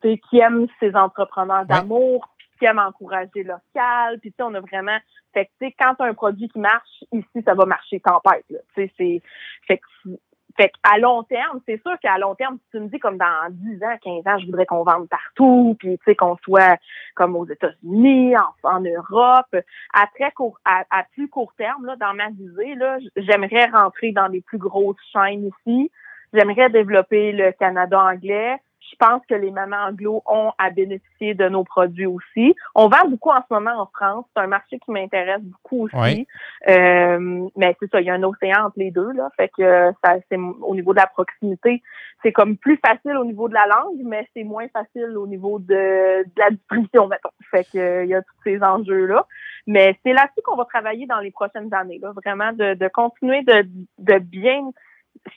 tu 0.02 0.10
sais, 0.10 0.22
qui 0.30 0.40
aime 0.40 0.68
ses 0.80 0.96
entrepreneurs 0.96 1.66
d'amour, 1.66 2.30
qui 2.58 2.66
aime 2.66 2.80
encourager 2.80 3.44
local. 3.44 4.20
Puis 4.22 4.32
tu 4.32 4.36
sais, 4.38 4.44
on 4.44 4.54
a 4.54 4.62
vraiment... 4.62 4.98
Fait 5.34 5.46
que 5.48 5.52
tu 5.60 5.68
sais, 5.68 5.76
quand 5.78 5.96
tu 5.96 6.04
as 6.04 6.06
un 6.06 6.14
produit 6.14 6.48
qui 6.48 6.60
marche, 6.60 7.04
ici, 7.12 7.44
ça 7.44 7.54
va 7.54 7.66
marcher 7.66 8.00
tempête. 8.00 8.46
Là. 8.50 8.60
Tu 8.74 8.88
sais, 8.88 8.94
c'est... 8.98 9.22
Fait 9.68 9.80
que 9.80 10.12
fait 10.58 10.72
qu'à 10.84 10.98
long 10.98 11.24
terme, 11.24 11.60
c'est 11.68 11.82
sûr 11.82 11.98
qu'à 12.02 12.18
long 12.18 12.36
terme, 12.36 12.58
si 12.58 12.72
tu 12.72 12.80
me 12.80 12.88
dis 12.88 13.00
comme 13.00 13.18
dans 13.18 13.50
10 13.50 13.84
ans, 13.84 13.98
15 14.02 14.28
ans, 14.28 14.40
je 14.40 14.46
voudrais 14.46 14.66
qu'on 14.66 14.84
vende 14.84 15.10
partout, 15.10 15.76
puis 15.80 15.98
tu 15.98 16.04
sais, 16.06 16.16
qu'on 16.16 16.38
soit 16.38 16.78
comme 17.16 17.36
aux 17.36 17.46
États-Unis, 17.46 18.36
en, 18.64 18.80
Europe. 18.80 19.56
À 19.94 20.08
très 20.16 20.32
court, 20.32 20.58
à, 20.66 20.84
à 20.92 21.04
plus 21.14 21.28
court 21.28 21.54
terme, 21.58 21.86
là, 21.86 21.96
dans 21.98 22.14
ma 22.14 22.30
visée, 22.30 22.76
là, 22.76 22.98
j'aimerais 23.18 23.66
rentrer 23.66 24.12
dans 24.12 24.28
les 24.28 24.42
plus 24.42 24.58
grosses 24.58 24.96
chaînes 25.12 25.50
ici. 25.66 25.92
J'aimerais 26.34 26.70
développer 26.70 27.32
le 27.32 27.52
Canada 27.54 28.00
anglais. 28.00 28.58
Je 28.92 28.96
pense 28.98 29.22
que 29.28 29.36
les 29.36 29.52
mamans 29.52 29.88
anglo 29.88 30.22
ont 30.26 30.52
à 30.58 30.70
bénéficier 30.70 31.34
de 31.34 31.50
nos 31.50 31.64
produits 31.64 32.06
aussi. 32.06 32.56
On 32.76 32.88
vend 32.88 33.08
beaucoup 33.08 33.32
en 33.32 33.42
ce 33.42 33.54
moment 33.54 33.80
en 33.80 33.88
France. 33.88 34.26
C'est 34.36 34.44
un 34.44 34.48
marché 34.48 34.80
qui 34.80 34.92
m'intéresse 34.92 35.42
beaucoup 35.42 35.86
aussi. 35.86 35.96
Oui. 35.96 36.28
Euh, 36.68 37.50
mais 37.56 37.76
c'est 37.80 37.90
ça, 37.90 38.02
il 38.02 38.08
y 38.08 38.10
a 38.10 38.14
un 38.14 38.24
océan 38.24 38.66
entre 38.66 38.78
les 38.78 38.92
deux. 38.92 39.12
Là, 39.14 39.30
fait 39.38 39.50
que 39.50 39.64
euh, 39.64 39.92
ça, 40.04 40.16
c'est 40.30 40.38
au 40.38 40.76
niveau 40.76 40.94
de 40.94 41.00
la 41.00 41.08
proximité, 41.08 41.82
c'est 42.22 42.32
comme 42.32 42.58
plus 42.58 42.80
facile 42.86 43.18
au 43.18 43.26
niveau 43.26 43.50
de 43.50 43.54
la 43.54 43.66
langue, 43.68 44.00
mais 44.04 44.28
c'est 44.34 44.44
moins 44.44 44.68
facile 44.70 45.18
au 45.18 45.28
niveau 45.28 45.60
de, 45.60 46.24
de 46.24 46.40
la 46.40 46.52
distribution, 46.52 47.08
mettons. 47.08 47.30
Fait 47.52 47.64
que 47.64 47.78
euh, 47.78 48.04
il 48.04 48.10
y 48.10 48.16
a 48.16 48.22
tous 48.22 48.42
ces 48.44 48.62
enjeux-là. 48.62 49.26
Mais 49.68 49.98
c'est 50.04 50.14
là-dessus 50.14 50.42
qu'on 50.44 50.56
va 50.56 50.66
travailler 50.66 51.08
dans 51.08 51.20
les 51.20 51.32
prochaines 51.32 51.74
années. 51.74 52.00
Là, 52.00 52.14
vraiment 52.24 52.54
de, 52.54 52.76
de 52.76 52.88
continuer 52.88 53.42
de, 53.44 53.68
de 53.98 54.20
bien 54.20 54.70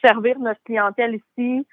servir 0.04 0.38
notre 0.38 0.62
clientèle 0.64 1.14
ici, 1.14 1.66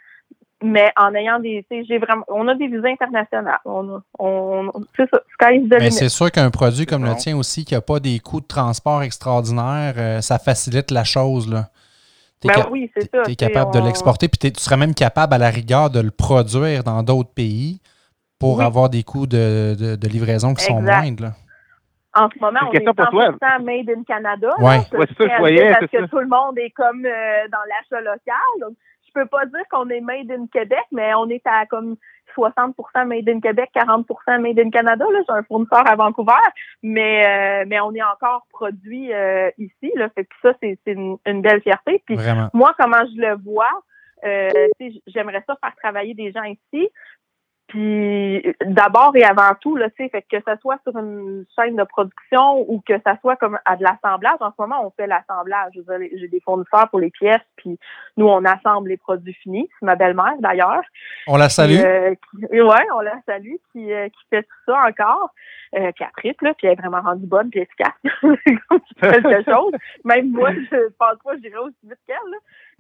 mais 0.64 0.92
en 0.98 1.14
ayant 1.14 1.40
des, 1.40 1.66
tu 1.70 1.78
sais, 1.82 1.86
j'ai 1.88 1.98
vraiment, 1.98 2.24
on 2.28 2.48
a 2.48 2.56
des 2.56 2.68
visées 2.68 2.92
internationales. 2.92 3.60
On, 3.66 4.02
on, 4.20 4.72
c'est 4.96 5.10
ça, 5.10 5.20
sky 5.34 5.58
is 5.58 5.70
the 5.70 5.76
Mais 5.80 5.92
c'est 5.92 6.10
sûr 6.10 6.32
qu'un 6.32 6.50
produit 6.50 6.86
comme 6.86 7.04
le 7.04 7.10
bon. 7.12 7.16
tien 7.16 7.38
aussi, 7.38 7.66
qui 7.66 7.74
n'a 7.74 7.82
pas 7.82 8.00
des 8.00 8.20
coûts 8.20 8.42
de 8.42 8.48
transport 8.48 9.04
extraordinaires, 9.04 9.96
euh, 9.98 10.22
ça 10.22 10.40
facilite 10.40 10.92
la 10.92 11.04
chose. 11.04 11.52
Là. 11.52 11.66
T'es 12.40 12.48
Ben 12.50 12.66
oui, 12.72 12.90
c'est 12.96 13.10
t'es- 13.10 13.18
ça. 13.18 13.24
t'es 13.24 13.36
tu 13.36 13.46
sais, 13.46 13.52
capable 13.52 13.74
de 13.74 13.80
l'exporter, 13.80 14.28
puis 14.28 14.52
tu 14.52 14.60
serais 14.62 14.78
même 14.78 14.94
capable 14.94 15.34
à 15.34 15.38
la 15.38 15.50
rigueur 15.50 15.90
de 15.90 16.00
le 16.00 16.12
produire 16.12 16.84
dans 16.84 17.04
d'autres 17.04 17.34
pays 17.34 17.82
pour 18.40 18.58
Oui. 18.58 18.64
avoir 18.64 18.90
des 18.90 19.04
coûts 19.04 19.28
de, 19.28 19.76
de- 19.80 19.96
de 19.96 20.08
livraison 20.08 20.54
qui 20.54 20.64
sont 20.66 20.82
moindres. 20.82 21.24
là. 21.24 21.32
En 22.18 22.30
ce 22.34 22.40
moment, 22.40 22.60
on 22.70 22.72
est 22.72 22.80
pour 22.80 22.96
toi. 23.10 23.32
100% 23.42 23.64
made 23.64 23.90
in 23.90 24.04
Canada. 24.04 24.48
Ouais, 24.60 24.80
c'est 24.90 24.98
ça, 25.18 25.34
je 25.36 25.38
voyais, 25.40 25.70
Parce 25.72 25.82
c'est 25.92 25.98
que 25.98 26.04
ça. 26.04 26.08
tout 26.08 26.20
le 26.20 26.28
monde 26.28 26.58
est 26.58 26.70
comme 26.70 27.06
euh, 27.06 27.48
dans 27.52 27.58
l'achat 27.68 28.00
local. 28.02 28.36
Donc, 28.62 28.72
peux 29.16 29.26
pas 29.26 29.46
dire 29.46 29.64
qu'on 29.72 29.90
est 29.90 30.02
made 30.02 30.32
in 30.32 30.46
Québec, 30.48 30.86
mais 30.92 31.14
on 31.16 31.30
est 31.30 31.46
à 31.46 31.66
comme 31.66 31.96
60% 32.38 32.74
made 33.06 33.30
in 33.30 33.40
Québec, 33.40 33.70
40% 33.76 34.42
made 34.42 34.60
in 34.60 34.70
Canada. 34.70 35.06
Là, 35.12 35.20
j'ai 35.28 35.34
un 35.34 35.44
fournisseur 35.44 35.88
à 35.88 35.96
Vancouver, 35.96 36.34
mais 36.84 37.26
euh, 37.26 37.66
mais 37.68 37.80
on 37.80 37.94
est 37.94 38.04
encore 38.04 38.46
produit 38.52 39.14
euh, 39.14 39.50
ici. 39.58 39.92
Là, 39.96 40.10
fait 40.10 40.26
que 40.26 40.36
ça, 40.42 40.54
c'est 40.62 40.78
c'est 40.86 40.94
une, 40.94 41.18
une 41.26 41.42
belle 41.42 41.62
fierté. 41.62 42.04
Puis 42.06 42.16
Vraiment. 42.16 42.50
moi, 42.54 42.76
comment 42.78 43.06
je 43.16 43.22
le 43.22 43.36
vois, 43.44 43.70
euh, 44.26 44.50
j'aimerais 45.08 45.44
ça 45.48 45.56
faire 45.62 45.76
travailler 45.76 46.14
des 46.14 46.32
gens 46.32 46.44
ici. 46.44 46.90
Puis 47.68 48.44
d'abord 48.64 49.12
et 49.16 49.24
avant 49.24 49.56
tout, 49.60 49.76
là, 49.76 49.88
fait 49.98 50.10
que 50.10 50.38
ce 50.48 50.56
soit 50.62 50.78
sur 50.84 50.96
une 50.98 51.46
chaîne 51.56 51.76
de 51.76 51.84
production 51.84 52.60
ou 52.70 52.82
que 52.88 52.94
ça 53.04 53.18
soit 53.22 53.38
comme 53.38 53.58
à 53.66 53.76
de 53.76 53.84
l'assemblage, 53.84 54.38
en 54.40 54.52
ce 54.52 54.56
moment, 54.60 54.86
on 54.86 54.92
fait 54.92 55.08
l'assemblage. 55.08 55.74
J'ai 55.74 56.28
des 56.28 56.42
fournisseurs 56.42 56.90
pour 56.90 57.00
les 57.00 57.10
pièces, 57.10 57.42
puis 57.56 57.80
nous, 58.18 58.28
on 58.28 58.46
assemble 58.46 58.90
les 58.90 58.98
produits 58.98 59.34
finis. 59.34 59.68
C'est 59.80 59.86
ma 59.86 59.96
belle-mère, 59.96 60.36
d'ailleurs. 60.40 60.84
On 61.28 61.38
la 61.38 61.50
salue. 61.50 61.80
Euh, 61.80 62.14
oui, 62.52 62.62
on 62.94 63.00
la 63.00 63.20
salue, 63.26 63.56
qui, 63.72 63.92
euh, 63.92 64.10
qui 64.10 64.28
fait 64.30 64.44
tout 64.44 64.72
ça 64.72 64.86
encore. 64.88 65.32
Euh, 65.76 65.92
puis 65.94 66.06
après, 66.06 66.34
puis 66.34 66.68
elle 66.68 66.72
est 66.72 66.76
vraiment 66.76 67.02
rendue 67.02 67.26
bonne 67.26 67.50
puis 67.50 67.62
efficace. 67.62 67.94
quelque 69.02 69.52
chose. 69.52 69.74
Même 70.04 70.30
moi, 70.30 70.52
je 70.54 70.90
pense 71.00 71.18
pas 71.24 71.36
que 71.36 71.42
j'irai 71.42 71.58
aussi 71.58 71.76
vite 71.84 72.00
qu'elle. 72.06 72.18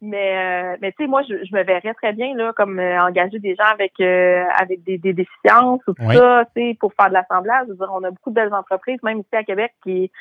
Mais, 0.01 0.37
euh, 0.37 0.77
mais 0.81 0.91
tu 0.91 1.03
sais, 1.03 1.07
moi, 1.07 1.21
je, 1.23 1.33
me 1.33 1.63
verrais 1.63 1.93
très 1.93 2.11
bien 2.11 2.35
là, 2.35 2.51
comme 2.53 2.79
euh, 2.79 3.01
engager 3.01 3.39
des 3.39 3.55
gens 3.55 3.71
avec 3.71 3.93
euh, 4.01 4.43
avec 4.59 4.83
des, 4.83 4.97
des, 4.97 5.13
déficiences 5.13 5.81
ou 5.87 5.93
tout 5.93 6.11
ça, 6.11 6.43
tu 6.53 6.61
sais, 6.61 6.77
pour 6.79 6.93
faire 6.93 7.07
de 7.07 7.13
l'assemblage. 7.13 7.67
on 7.79 8.03
a 8.03 8.11
beaucoup 8.11 8.29
de 8.29 8.35
belles 8.35 8.53
entreprises, 8.53 9.01
même 9.03 9.19
ici 9.19 9.35
à 9.35 9.43
Québec, 9.43 9.71
qui, 9.83 10.11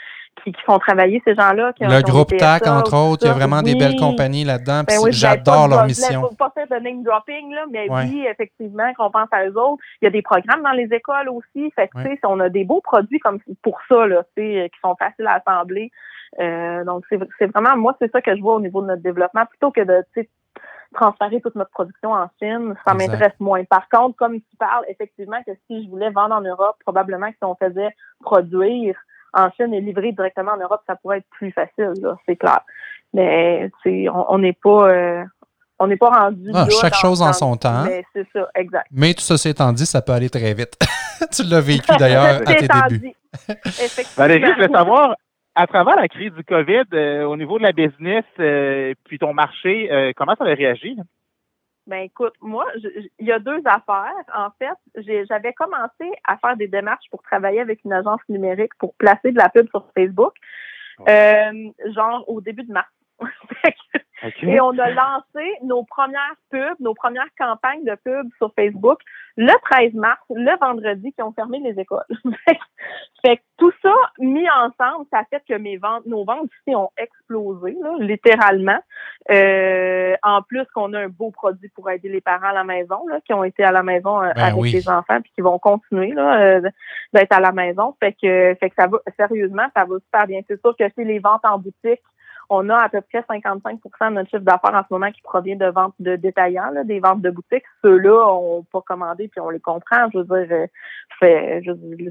qui, 0.42 0.52
font 0.64 0.78
travailler 0.78 1.22
ces 1.24 1.34
gens-là. 1.34 1.72
Le 1.80 2.02
groupe 2.02 2.36
TAC, 2.36 2.66
entre 2.66 2.96
autres, 2.96 3.24
il 3.24 3.28
y 3.28 3.30
a 3.30 3.34
vraiment 3.34 3.62
des 3.62 3.74
belles 3.74 3.96
compagnies 3.96 4.44
là-dedans. 4.44 4.82
Ben 4.86 4.98
j'adore 5.10 5.68
leur 5.68 5.86
mission. 5.86 6.28
Je 6.30 6.36
pas 6.36 6.50
faire 6.54 6.66
de 6.68 6.82
name 6.82 7.02
dropping, 7.02 7.52
là, 7.52 7.64
mais 7.70 7.86
oui, 7.88 8.26
effectivement, 8.30 8.92
qu'on 8.94 9.10
pense 9.10 9.28
à 9.32 9.46
eux 9.46 9.58
autres. 9.58 9.82
Il 10.02 10.06
y 10.06 10.08
a 10.08 10.10
des 10.10 10.22
programmes 10.22 10.62
dans 10.62 10.72
les 10.72 10.88
écoles 10.92 11.28
aussi. 11.28 11.70
Fait 11.74 11.88
que, 11.88 12.26
on 12.26 12.40
a 12.40 12.48
des 12.48 12.64
beaux 12.64 12.80
produits 12.80 13.18
comme 13.18 13.38
pour 13.62 13.78
ça, 13.88 14.06
là, 14.06 14.24
tu 14.36 14.42
sais, 14.42 14.70
qui 14.72 14.80
sont 14.80 14.96
faciles 14.96 15.26
à 15.26 15.40
assembler. 15.44 15.90
Euh, 16.40 16.84
donc, 16.84 17.04
c'est 17.38 17.46
vraiment, 17.46 17.76
moi, 17.76 17.96
c'est 18.00 18.10
ça 18.10 18.20
que 18.20 18.34
je 18.34 18.40
vois 18.40 18.56
au 18.56 18.60
niveau 18.60 18.82
de 18.82 18.88
notre 18.88 19.02
développement, 19.02 19.46
plutôt 19.46 19.70
que 19.70 19.82
de 19.82 20.04
transférer 20.94 21.40
toute 21.40 21.54
notre 21.54 21.70
production 21.70 22.12
en 22.12 22.28
Chine, 22.40 22.74
ça 22.86 22.94
m'intéresse 22.94 23.38
moins. 23.40 23.64
Par 23.64 23.88
contre, 23.88 24.16
comme 24.16 24.36
tu 24.36 24.56
parles, 24.58 24.84
effectivement, 24.88 25.42
que 25.46 25.52
si 25.66 25.84
je 25.84 25.90
voulais 25.90 26.10
vendre 26.10 26.34
en 26.34 26.40
Europe, 26.40 26.76
probablement 26.80 27.28
que 27.28 27.36
si 27.36 27.44
on 27.44 27.56
faisait 27.56 27.90
produire 28.20 28.96
en 29.34 29.50
Chine 29.52 29.74
et 29.74 29.80
livrer 29.80 30.12
directement 30.12 30.52
en 30.52 30.58
Europe, 30.58 30.82
ça 30.86 30.96
pourrait 30.96 31.18
être 31.18 31.28
plus 31.30 31.52
facile, 31.52 31.92
c'est 32.26 32.36
clair. 32.36 32.60
Mais 33.12 33.70
on 33.84 34.38
n'est 34.38 34.52
pas 34.52 34.88
euh, 34.88 35.24
on 35.78 35.86
n'est 35.86 35.96
pas 35.96 36.10
rendu 36.10 36.50
ah, 36.54 36.66
chaque 36.80 36.94
chose 36.94 37.20
en 37.22 37.32
son 37.32 37.56
temps. 37.56 37.84
Mais 37.84 38.04
c'est 38.12 38.26
ça, 38.32 38.48
exact. 38.54 38.86
Mais 38.92 39.14
tout 39.14 39.22
ça 39.22 39.48
étant 39.48 39.72
dit, 39.72 39.86
ça 39.86 40.02
peut 40.02 40.12
aller 40.12 40.30
très 40.30 40.54
vite. 40.54 40.76
tu 41.32 41.42
l'as 41.44 41.60
vécu 41.60 41.90
d'ailleurs 41.98 42.40
à 42.46 42.54
tes 42.54 42.68
débuts. 42.68 43.12
Valérie, 44.16 44.46
je 44.46 44.54
voulais 44.54 44.68
savoir, 44.68 45.16
à 45.54 45.66
travers 45.66 45.96
la 45.96 46.08
crise 46.08 46.32
du 46.32 46.44
COVID, 46.44 46.84
euh, 46.92 47.24
au 47.24 47.36
niveau 47.36 47.58
de 47.58 47.64
la 47.64 47.72
business, 47.72 48.24
euh, 48.38 48.94
puis 49.04 49.18
ton 49.18 49.34
marché, 49.34 49.90
euh, 49.92 50.12
comment 50.16 50.34
ça 50.36 50.44
a 50.44 50.54
réagi? 50.54 50.96
Ben 51.86 52.02
écoute, 52.04 52.32
moi, 52.40 52.64
il 53.18 53.26
y 53.26 53.32
a 53.32 53.38
deux 53.38 53.60
affaires. 53.66 54.24
En 54.34 54.48
fait, 54.58 55.24
j'avais 55.28 55.52
commencé 55.52 56.10
à 56.24 56.38
faire 56.38 56.56
des 56.56 56.68
démarches 56.68 57.04
pour 57.10 57.22
travailler 57.22 57.60
avec 57.60 57.84
une 57.84 57.92
agence 57.92 58.20
numérique 58.28 58.74
pour 58.78 58.94
placer 58.94 59.32
de 59.32 59.38
la 59.38 59.50
pub 59.50 59.68
sur 59.68 59.86
Facebook, 59.94 60.34
genre 61.06 62.24
au 62.26 62.40
début 62.40 62.64
de 62.64 62.72
mars. 62.72 62.88
Et 64.42 64.60
on 64.60 64.78
a 64.78 64.90
lancé 64.90 65.52
nos 65.62 65.84
premières 65.84 66.36
pubs, 66.50 66.80
nos 66.80 66.94
premières 66.94 67.28
campagnes 67.38 67.84
de 67.84 67.96
pubs 68.04 68.28
sur 68.38 68.52
Facebook 68.54 69.00
le 69.36 69.52
13 69.70 69.94
mars, 69.94 70.20
le 70.30 70.56
vendredi, 70.60 71.12
qui 71.12 71.22
ont 71.22 71.32
fermé 71.32 71.58
les 71.58 71.78
écoles. 71.80 72.04
fait 73.24 73.36
que 73.36 73.42
tout 73.56 73.72
ça 73.82 73.92
mis 74.18 74.48
ensemble, 74.48 75.06
ça 75.12 75.24
fait 75.28 75.42
que 75.48 75.58
mes 75.58 75.76
ventes, 75.76 76.06
nos 76.06 76.24
ventes 76.24 76.48
ici 76.60 76.76
ont 76.76 76.90
explosé, 76.96 77.76
littéralement. 77.98 78.78
Euh, 79.30 80.14
en 80.22 80.42
plus 80.42 80.64
qu'on 80.74 80.92
a 80.92 81.00
un 81.00 81.08
beau 81.08 81.30
produit 81.30 81.68
pour 81.70 81.90
aider 81.90 82.08
les 82.08 82.20
parents 82.20 82.48
à 82.48 82.52
la 82.52 82.64
maison, 82.64 83.06
là, 83.08 83.20
qui 83.22 83.32
ont 83.34 83.42
été 83.42 83.64
à 83.64 83.72
la 83.72 83.82
maison 83.82 84.22
euh, 84.22 84.32
ben 84.34 84.44
avec 84.44 84.72
les 84.72 84.88
enfants, 84.88 85.20
puis 85.20 85.32
qui 85.34 85.40
vont 85.40 85.58
continuer 85.58 86.12
là, 86.12 86.40
euh, 86.40 86.70
d'être 87.12 87.32
à 87.32 87.40
la 87.40 87.52
maison. 87.52 87.96
Fait 87.98 88.12
que, 88.12 88.54
fait 88.54 88.70
que 88.70 88.74
ça 88.76 88.86
va, 88.86 88.98
sérieusement, 89.16 89.66
ça 89.74 89.84
va 89.84 89.96
super 89.98 90.26
bien. 90.26 90.40
C'est 90.46 90.60
sûr 90.60 90.76
que 90.76 90.84
c'est 90.94 91.04
les 91.04 91.18
ventes 91.18 91.44
en 91.44 91.58
boutique 91.58 92.02
on 92.50 92.68
a 92.68 92.76
à 92.76 92.88
peu 92.88 93.00
près 93.00 93.20
55% 93.20 94.10
de 94.10 94.14
notre 94.14 94.30
chiffre 94.30 94.42
d'affaires 94.42 94.74
en 94.74 94.82
ce 94.82 94.92
moment 94.92 95.10
qui 95.10 95.22
provient 95.22 95.56
de 95.56 95.66
ventes 95.66 95.94
de 95.98 96.16
détaillants, 96.16 96.72
des 96.84 97.00
ventes 97.00 97.22
de 97.22 97.30
boutiques. 97.30 97.64
Ceux-là, 97.82 98.26
on 98.28 98.62
pas 98.64 98.80
commandé 98.82 99.28
puis 99.28 99.40
on 99.40 99.50
les 99.50 99.60
comprend. 99.60 100.08
Je 100.12 100.18
veux 100.18 100.24
dire, 100.24 100.56
euh, 100.56 100.66
fait, 101.18 101.62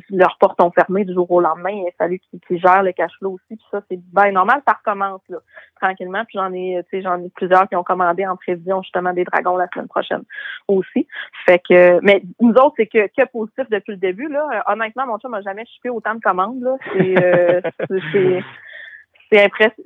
leurs 0.10 0.38
portes 0.40 0.62
ont 0.62 0.72
fermé 0.72 1.06
du 1.06 1.14
jour 1.14 1.30
au 1.32 1.42
lendemain. 1.42 1.72
Il 1.72 1.88
a 1.88 1.92
fallu 1.98 2.20
qu'ils 2.20 2.60
gèrent 2.60 2.84
le 2.84 2.92
cash 2.92 3.12
flow 3.20 3.34
aussi. 3.34 3.56
Puis 3.56 3.66
ça, 3.72 3.82
c'est 3.90 4.00
bien 4.00 4.32
normal. 4.32 4.62
Ça 4.68 4.74
recommence 4.74 5.22
là, 5.30 5.38
tranquillement. 5.82 6.24
Puis 6.26 6.38
j'en 6.38 6.54
ai, 6.54 6.84
j'en 6.94 7.22
ai 7.22 7.30
plusieurs 7.30 7.68
qui 7.68 7.76
ont 7.76 7.84
commandé 7.84 8.26
en 8.26 8.36
prévision 8.36 8.82
justement 8.82 9.14
des 9.14 9.24
dragons 9.24 9.58
la 9.58 9.68
semaine 9.74 9.88
prochaine 9.88 10.24
aussi. 10.68 11.08
Fait 11.46 11.60
que, 11.60 12.00
mais 12.02 12.24
nous 12.40 12.54
autres, 12.54 12.74
c'est 12.78 12.88
que, 12.88 13.08
que 13.08 13.26
positif 13.28 13.70
depuis 13.70 13.92
le 13.92 13.98
début. 13.98 14.28
Là. 14.28 14.64
Honnêtement, 14.68 15.06
mon 15.08 15.18
chum 15.20 15.32
m'a 15.32 15.42
jamais 15.42 15.66
chipé 15.66 15.90
autant 15.90 16.16
de 16.16 16.22
commandes. 16.22 16.62
Là. 16.62 16.76
C'est, 16.94 17.24
euh, 17.24 17.62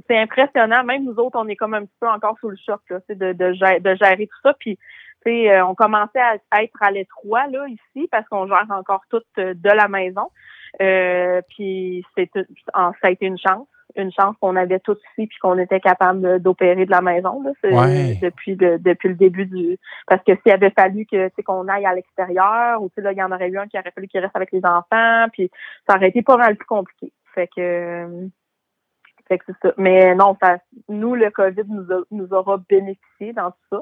c'est 0.07 0.17
impressionnant. 0.17 0.83
Même 0.83 1.03
nous 1.03 1.17
autres, 1.17 1.39
on 1.39 1.47
est 1.47 1.55
comme 1.55 1.73
un 1.73 1.86
petit 1.86 1.97
peu 1.99 2.07
encore 2.07 2.38
sous 2.39 2.49
le 2.49 2.57
choc 2.57 2.81
là, 2.89 2.99
de, 3.10 3.33
de, 3.33 3.53
gérer, 3.53 3.79
de 3.79 3.95
gérer 3.95 4.27
tout 4.27 4.39
ça. 4.43 4.53
Puis, 4.60 4.77
euh, 5.27 5.65
on 5.65 5.75
commençait 5.75 6.21
à, 6.21 6.63
être 6.63 6.81
à 6.81 6.91
l'étroit 6.91 7.47
là 7.47 7.67
ici 7.67 8.07
parce 8.10 8.27
qu'on 8.29 8.47
gère 8.47 8.65
encore 8.69 9.03
tout 9.10 9.21
euh, 9.39 9.53
de 9.53 9.69
la 9.69 9.88
maison. 9.88 10.29
Euh, 10.81 11.41
puis 11.49 12.05
c'est 12.15 12.29
ça 12.33 12.93
a 13.01 13.10
été 13.10 13.25
une 13.25 13.38
chance, 13.38 13.67
une 13.95 14.12
chance 14.12 14.36
qu'on 14.39 14.55
avait 14.55 14.79
tout 14.79 14.95
ici 15.12 15.27
puis 15.27 15.38
qu'on 15.41 15.57
était 15.57 15.79
capable 15.79 16.39
d'opérer 16.39 16.86
de 16.86 16.91
la 16.91 17.01
maison 17.01 17.41
là, 17.41 17.51
depuis 18.21 18.55
le 18.55 18.77
depuis 18.77 19.10
le 19.10 19.15
début 19.15 19.45
du 19.45 19.77
parce 20.07 20.23
que 20.23 20.33
s'il 20.43 20.51
avait 20.51 20.71
fallu 20.71 21.05
que 21.05 21.29
qu'on 21.41 21.67
aille 21.67 21.86
à 21.86 21.95
l'extérieur 21.95 22.81
ou 22.81 22.91
là 22.97 23.12
il 23.12 23.17
y 23.17 23.23
en 23.23 23.31
aurait 23.31 23.49
eu 23.49 23.57
un 23.57 23.67
qui 23.67 23.79
aurait 23.79 23.91
fallu 23.91 24.07
qu'il 24.07 24.19
reste 24.19 24.36
avec 24.36 24.51
les 24.51 24.63
enfants 24.65 25.25
puis 25.31 25.49
ça 25.89 25.95
aurait 25.95 26.10
été 26.10 26.21
pas 26.21 26.38
mal 26.38 26.55
plus 26.57 26.67
compliqué. 26.67 27.12
Fait 27.33 27.47
que 27.47 28.29
mais 29.77 30.15
non, 30.15 30.35
ça, 30.41 30.57
nous, 30.89 31.15
le 31.15 31.29
COVID 31.29 31.63
nous, 31.67 31.85
nous 32.11 32.33
aura 32.33 32.57
bénéficié 32.69 33.33
dans 33.33 33.51
tout 33.51 33.57
ça. 33.71 33.81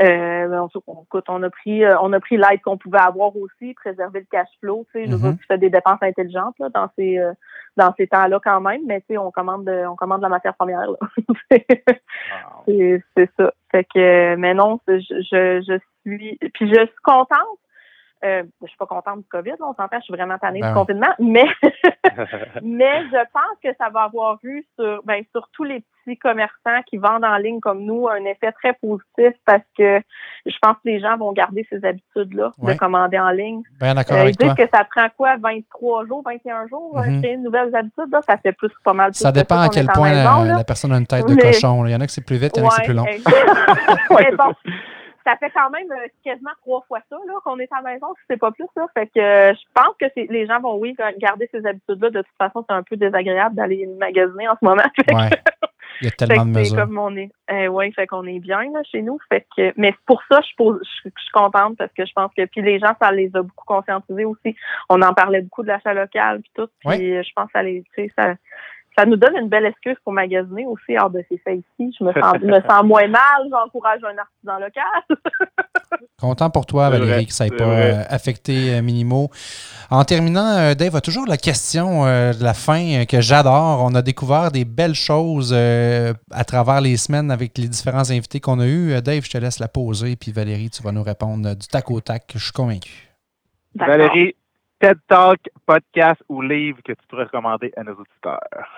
Euh, 0.00 0.66
on, 0.86 1.02
écoute, 1.02 1.24
on 1.28 1.42
a 1.42 1.50
pris, 1.50 1.84
euh, 1.84 1.96
on 2.00 2.12
a 2.12 2.20
pris 2.20 2.36
l'aide 2.36 2.60
qu'on 2.62 2.78
pouvait 2.78 2.98
avoir 2.98 3.36
aussi, 3.36 3.74
préserver 3.74 4.20
le 4.20 4.26
cash 4.30 4.48
flow. 4.60 4.86
Tu 4.92 5.04
sais, 5.04 5.08
mm 5.08 5.36
tu 5.48 5.58
des 5.58 5.70
dépenses 5.70 6.02
intelligentes 6.02 6.54
là, 6.58 6.68
dans 6.68 6.88
ces, 6.96 7.18
euh, 7.18 7.32
dans 7.76 7.92
ces 7.96 8.06
temps-là 8.06 8.40
quand 8.42 8.60
même, 8.60 8.82
mais 8.86 9.00
tu 9.00 9.08
sais, 9.08 9.18
on 9.18 9.30
commande, 9.30 9.68
on 9.68 9.96
commande 9.96 10.22
la 10.22 10.28
matière 10.28 10.54
première. 10.54 10.86
C'est 12.66 13.30
ça. 13.36 13.52
Fait 13.70 13.84
que, 13.84 14.36
mais 14.36 14.54
non, 14.54 14.80
je, 14.86 14.98
je, 14.98 15.62
je 15.66 15.78
suis, 16.02 16.38
puis 16.54 16.68
je 16.68 16.86
suis 16.86 17.02
contente 17.02 17.58
euh, 18.24 18.42
je 18.62 18.66
suis 18.66 18.76
pas 18.76 18.86
contente 18.86 19.20
du 19.20 19.28
COVID, 19.28 19.54
on 19.60 19.74
s'entend, 19.74 19.98
je 19.98 20.04
suis 20.04 20.14
vraiment 20.14 20.38
tannée 20.38 20.60
du 20.60 20.66
ben 20.66 20.74
confinement, 20.74 21.14
mais 21.20 21.46
mais 22.62 23.04
je 23.06 23.22
pense 23.32 23.56
que 23.62 23.68
ça 23.78 23.90
va 23.90 24.02
avoir 24.02 24.38
eu 24.42 24.64
sur 24.78 25.02
ben, 25.04 25.22
sur 25.32 25.48
tous 25.52 25.62
les 25.64 25.84
petits 26.04 26.18
commerçants 26.18 26.82
qui 26.86 26.96
vendent 26.96 27.24
en 27.24 27.36
ligne 27.36 27.60
comme 27.60 27.84
nous 27.84 28.08
un 28.08 28.24
effet 28.24 28.50
très 28.52 28.72
positif 28.74 29.38
parce 29.44 29.62
que 29.76 30.00
je 30.46 30.56
pense 30.60 30.74
que 30.74 30.86
les 30.86 31.00
gens 31.00 31.16
vont 31.16 31.32
garder 31.32 31.66
ces 31.70 31.84
habitudes-là 31.84 32.52
de 32.58 32.72
commander 32.74 33.20
en 33.20 33.30
ligne. 33.30 33.62
Bien 33.80 33.94
d'accord 33.94 34.16
euh, 34.16 34.30
ils 34.30 34.36
disent 34.36 34.54
que 34.54 34.68
ça 34.72 34.84
prend 34.84 35.08
quoi, 35.16 35.36
23 35.36 36.06
jours, 36.06 36.22
21 36.24 36.66
jours, 36.66 36.96
mm 36.96 37.00
-hmm. 37.00 37.20
créer 37.20 37.34
une 37.34 37.44
nouvelle 37.44 37.74
habitude, 37.74 38.10
là, 38.10 38.20
ça 38.26 38.36
fait 38.38 38.52
plus 38.52 38.70
pas 38.84 38.94
mal. 38.94 39.14
ça 39.14 39.30
dépend 39.32 39.60
à 39.60 39.68
quel 39.68 39.86
point 39.86 40.12
la, 40.12 40.64
personne 40.64 40.92
a 40.92 40.98
une 40.98 41.06
tête 41.06 41.26
de 41.26 41.36
cochon. 41.36 41.86
Il 41.86 41.92
y 41.92 41.96
en 41.96 42.00
a 42.00 42.06
que 42.06 42.12
c'est 42.12 42.26
plus 42.26 42.38
vite, 42.38 42.56
il 42.56 42.62
y 42.62 42.66
en 42.66 42.66
a 42.66 42.70
que 42.70 42.74
c'est 42.76 42.90
plus 42.90 42.94
long. 42.94 43.06
ça 45.28 45.36
fait 45.36 45.50
quand 45.50 45.70
même 45.70 45.90
euh, 45.92 46.06
quasiment 46.24 46.52
trois 46.62 46.82
fois 46.88 47.00
ça 47.10 47.16
là 47.26 47.34
qu'on 47.44 47.58
est 47.58 47.70
à 47.72 47.82
la 47.82 47.92
maison, 47.92 48.06
si 48.14 48.22
c'est 48.30 48.38
pas 48.38 48.50
plus 48.50 48.66
ça. 48.74 48.86
Fait 48.94 49.06
que 49.06 49.20
euh, 49.20 49.52
je 49.52 49.60
pense 49.74 49.94
que 50.00 50.06
les 50.16 50.46
gens 50.46 50.60
vont 50.60 50.76
oui 50.76 50.96
garder 51.18 51.48
ces 51.52 51.64
habitudes-là. 51.66 52.10
De 52.10 52.22
toute 52.22 52.36
façon, 52.38 52.64
c'est 52.66 52.74
un 52.74 52.82
peu 52.82 52.96
désagréable 52.96 53.54
d'aller 53.54 53.86
magasiner 53.98 54.48
en 54.48 54.54
ce 54.60 54.64
moment. 54.64 54.82
Ouais. 55.12 55.30
Il 56.00 56.04
y 56.04 56.08
a 56.08 56.10
tellement 56.12 56.46
de 56.46 56.50
mesures. 56.50 56.76
Comme 56.76 56.98
on 56.98 57.16
est, 57.16 57.30
euh, 57.50 57.66
ouais, 57.66 57.90
fait 57.90 58.06
qu'on 58.06 58.24
est 58.24 58.38
bien 58.38 58.62
là, 58.72 58.82
chez 58.84 59.02
nous. 59.02 59.18
Fait 59.28 59.44
que, 59.56 59.72
mais 59.76 59.94
pour 60.06 60.22
ça, 60.30 60.40
je, 60.42 60.52
je, 60.58 61.08
suis 61.08 61.30
contente 61.32 61.76
parce 61.76 61.92
que 61.92 62.06
je 62.06 62.12
pense 62.12 62.30
que 62.36 62.44
puis 62.44 62.62
les 62.62 62.78
gens, 62.78 62.94
ça 63.00 63.10
les 63.10 63.30
a 63.34 63.42
beaucoup 63.42 63.64
conscientisés 63.64 64.24
aussi. 64.24 64.54
On 64.90 65.02
en 65.02 65.12
parlait 65.12 65.42
beaucoup 65.42 65.62
de 65.62 65.68
l'achat 65.68 65.94
local 65.94 66.40
puis 66.40 66.50
tout. 66.54 66.68
Puis 66.80 67.22
je 67.22 67.32
pense 67.34 67.46
que 67.46 67.52
ça 67.52 67.62
les, 67.64 67.82
ça, 68.16 68.34
ça 68.98 69.06
nous 69.06 69.16
donne 69.16 69.36
une 69.36 69.48
belle 69.48 69.66
excuse 69.66 69.96
pour 70.02 70.12
magasiner 70.12 70.66
aussi. 70.66 70.96
Ah, 70.98 71.08
ben, 71.08 71.22
c'est 71.28 71.40
ça 71.44 71.52
ici. 71.52 71.96
Je 71.98 72.04
me 72.04 72.12
sens, 72.12 72.34
me 72.42 72.60
sens 72.68 72.82
moins 72.84 73.06
mal. 73.06 73.46
J'encourage 73.48 74.00
un 74.02 74.18
artisan 74.18 74.58
local. 74.58 76.02
Content 76.20 76.50
pour 76.50 76.66
toi, 76.66 76.90
Valérie, 76.90 77.26
que 77.26 77.32
ça 77.32 77.44
n'ait 77.44 77.56
pas 77.56 77.64
euh, 77.64 78.02
affecté 78.08 78.74
euh, 78.74 78.82
Minimo. 78.82 79.30
En 79.88 80.02
terminant, 80.02 80.58
euh, 80.58 80.74
Dave 80.74 80.96
a 80.96 81.00
toujours 81.00 81.26
la 81.28 81.36
question 81.36 82.04
de 82.04 82.42
la 82.42 82.54
fin 82.54 83.04
que 83.04 83.20
j'adore. 83.20 83.84
On 83.84 83.94
a 83.94 84.02
découvert 84.02 84.50
des 84.50 84.64
belles 84.64 84.96
choses 84.96 85.54
à 85.54 86.44
travers 86.44 86.80
les 86.80 86.96
semaines 86.96 87.30
avec 87.30 87.56
les 87.56 87.68
différents 87.68 88.10
invités 88.10 88.40
qu'on 88.40 88.58
a 88.58 88.66
eus. 88.66 89.00
Dave, 89.00 89.24
je 89.24 89.30
te 89.30 89.38
laisse 89.38 89.60
la 89.60 89.68
poser, 89.68 90.16
puis 90.16 90.32
Valérie, 90.32 90.70
tu 90.70 90.82
vas 90.82 90.90
nous 90.90 91.04
répondre 91.04 91.54
du 91.54 91.66
tac 91.68 91.88
au 91.90 92.00
tac. 92.00 92.32
Je 92.34 92.42
suis 92.42 92.52
convaincu. 92.52 93.08
Valérie, 93.76 94.34
TED 94.80 94.98
Talk, 95.08 95.40
podcast 95.66 96.22
ou 96.28 96.40
livre 96.40 96.78
que 96.84 96.92
tu 96.92 97.06
pourrais 97.08 97.24
recommander 97.24 97.72
à 97.76 97.82
nos 97.82 97.94
auditeurs? 97.94 98.68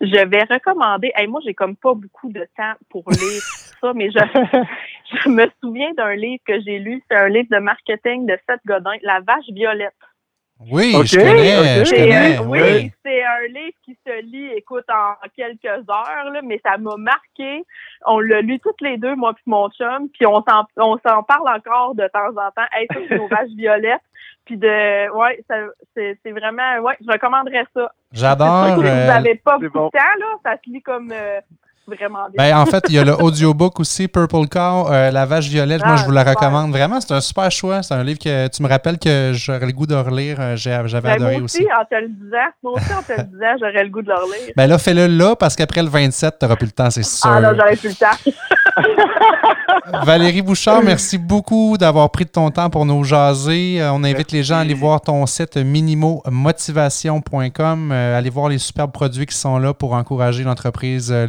Je 0.00 0.26
vais 0.26 0.44
recommander. 0.44 1.12
Hey, 1.14 1.26
moi, 1.26 1.40
j'ai 1.44 1.54
comme 1.54 1.76
pas 1.76 1.94
beaucoup 1.94 2.30
de 2.30 2.46
temps 2.56 2.74
pour 2.88 3.04
lire 3.10 3.42
ça, 3.80 3.92
mais 3.94 4.10
je, 4.10 4.18
je 4.18 5.28
me 5.28 5.46
souviens 5.62 5.92
d'un 5.94 6.14
livre 6.14 6.42
que 6.44 6.60
j'ai 6.60 6.78
lu, 6.78 7.02
c'est 7.08 7.16
un 7.16 7.28
livre 7.28 7.48
de 7.50 7.58
marketing 7.58 8.26
de 8.26 8.36
Seth 8.48 8.60
Godin, 8.66 8.96
La 9.02 9.20
vache 9.20 9.48
violette. 9.52 9.94
Oui, 10.72 10.92
je 11.04 11.16
connais, 11.18 11.78
je 11.80 11.84
C'est 11.84 11.96
connais. 11.96 12.36
un- 12.36 12.40
oui. 12.46 12.60
oui, 12.60 12.92
c'est 13.04 13.22
un 13.24 13.46
livre 13.46 13.76
qui 13.84 13.96
se 14.04 14.22
lit, 14.22 14.50
écoute, 14.56 14.84
en 14.88 15.14
quelques 15.36 15.64
heures, 15.64 16.30
là, 16.32 16.40
mais 16.42 16.60
ça 16.64 16.76
m'a 16.78 16.96
marqué. 16.96 17.64
On 18.06 18.18
l'a 18.18 18.40
lu 18.40 18.58
toutes 18.58 18.80
les 18.80 18.96
deux, 18.96 19.14
moi 19.14 19.34
puis 19.34 19.44
mon 19.46 19.68
chum, 19.70 20.08
puis 20.08 20.26
on 20.26 20.42
s'en 20.42 20.66
on 20.76 20.98
s'en 21.06 21.22
parle 21.22 21.48
encore 21.48 21.94
de 21.94 22.08
temps 22.12 22.30
en 22.30 22.50
temps. 22.50 22.66
Hey, 22.72 22.88
ça, 22.92 22.98
c'est 23.08 23.16
nos 23.16 23.28
vaches 23.28 23.50
violettes. 23.56 24.00
Puis 24.46 24.56
de 24.56 25.10
ouais, 25.14 25.44
ça- 25.48 25.68
c'est 25.94 26.18
c'est 26.24 26.32
vraiment 26.32 26.78
ouais, 26.80 26.96
je 27.06 27.12
recommanderais 27.12 27.66
ça. 27.74 27.92
J'adore. 28.12 28.66
Si 28.66 28.74
vous 28.74 28.82
euh, 28.82 29.06
n'avez 29.06 29.34
pas 29.36 29.58
beaucoup 29.58 29.78
bon. 29.78 29.86
de 29.86 29.90
temps, 29.90 30.18
là, 30.18 30.26
ça 30.44 30.56
se 30.64 30.70
lit 30.70 30.82
comme 30.82 31.12
euh, 31.12 31.40
vraiment 31.96 32.28
bien. 32.32 32.50
Ben, 32.52 32.56
en 32.58 32.66
fait, 32.66 32.84
il 32.88 32.94
y 32.94 32.98
a 32.98 33.04
le 33.04 33.14
audiobook 33.20 33.80
aussi, 33.80 34.06
Purple 34.08 34.46
Cow, 34.48 34.88
euh, 34.90 35.10
La 35.10 35.26
vache 35.26 35.48
violette. 35.48 35.82
Moi, 35.84 35.94
Ah, 35.94 35.96
je 35.96 36.04
vous 36.04 36.10
la 36.12 36.20
super. 36.26 36.34
recommande. 36.36 36.70
Vraiment, 36.70 37.00
c'est 37.00 37.12
un 37.14 37.20
super 37.20 37.50
choix. 37.50 37.82
C'est 37.82 37.94
un 37.94 38.04
livre 38.04 38.18
que 38.18 38.48
tu 38.48 38.62
me 38.62 38.68
rappelles 38.68 38.98
que 38.98 39.32
j'aurais 39.34 39.66
le 39.66 39.72
goût 39.72 39.86
de 39.86 39.94
relire. 39.94 40.36
Euh, 40.40 40.56
J'avais 40.56 41.00
Ben, 41.00 41.10
adoré 41.14 41.36
moi 41.36 41.44
aussi. 41.44 41.58
aussi, 41.58 41.66
en 41.72 41.84
te 41.84 41.94
le 42.00 42.08
disant, 42.08 42.36
moi 42.62 42.72
aussi, 42.74 42.92
en 42.92 43.02
te 43.02 43.12
le 43.12 43.22
disant, 43.24 43.54
j'aurais 43.60 43.84
le 43.84 43.90
goût 43.90 44.02
de 44.02 44.08
le 44.08 44.14
relire. 44.14 44.52
Ben 44.56 44.66
là, 44.66 44.78
fais-le 44.78 45.06
là, 45.06 45.36
parce 45.36 45.54
qu'après 45.56 45.82
le 45.82 45.88
27, 45.88 46.36
tu 46.38 46.44
n'auras 46.44 46.56
plus 46.56 46.66
le 46.66 46.72
temps, 46.72 46.90
c'est 46.90 47.02
sûr. 47.04 47.30
Ah 47.30 47.40
non, 47.40 47.50
j'aurais 47.56 47.76
plus 47.76 47.88
le 47.90 47.94
temps. 47.94 48.16
Valérie 50.04 50.42
Bouchard, 50.42 50.82
merci 50.82 51.16
beaucoup 51.18 51.76
d'avoir 51.78 52.10
pris 52.10 52.24
de 52.24 52.30
ton 52.30 52.50
temps 52.50 52.70
pour 52.70 52.84
nous 52.86 53.02
jaser. 53.04 53.80
Euh, 53.80 53.92
on 53.92 54.02
invite 54.04 54.30
les 54.32 54.42
gens 54.44 54.56
à 54.56 54.60
aller 54.60 54.74
voir 54.74 55.00
ton 55.00 55.24
site 55.26 55.56
minimomotivation.com, 55.56 57.92
aller 57.92 58.30
voir 58.30 58.48
les 58.48 58.58
superbes 58.58 58.92
produits 58.92 59.26
qui 59.26 59.36
sont 59.36 59.58
là 59.58 59.74
pour 59.74 59.92
encourager 59.94 60.44
l'entreprise 60.44 61.10
euh, 61.12 61.26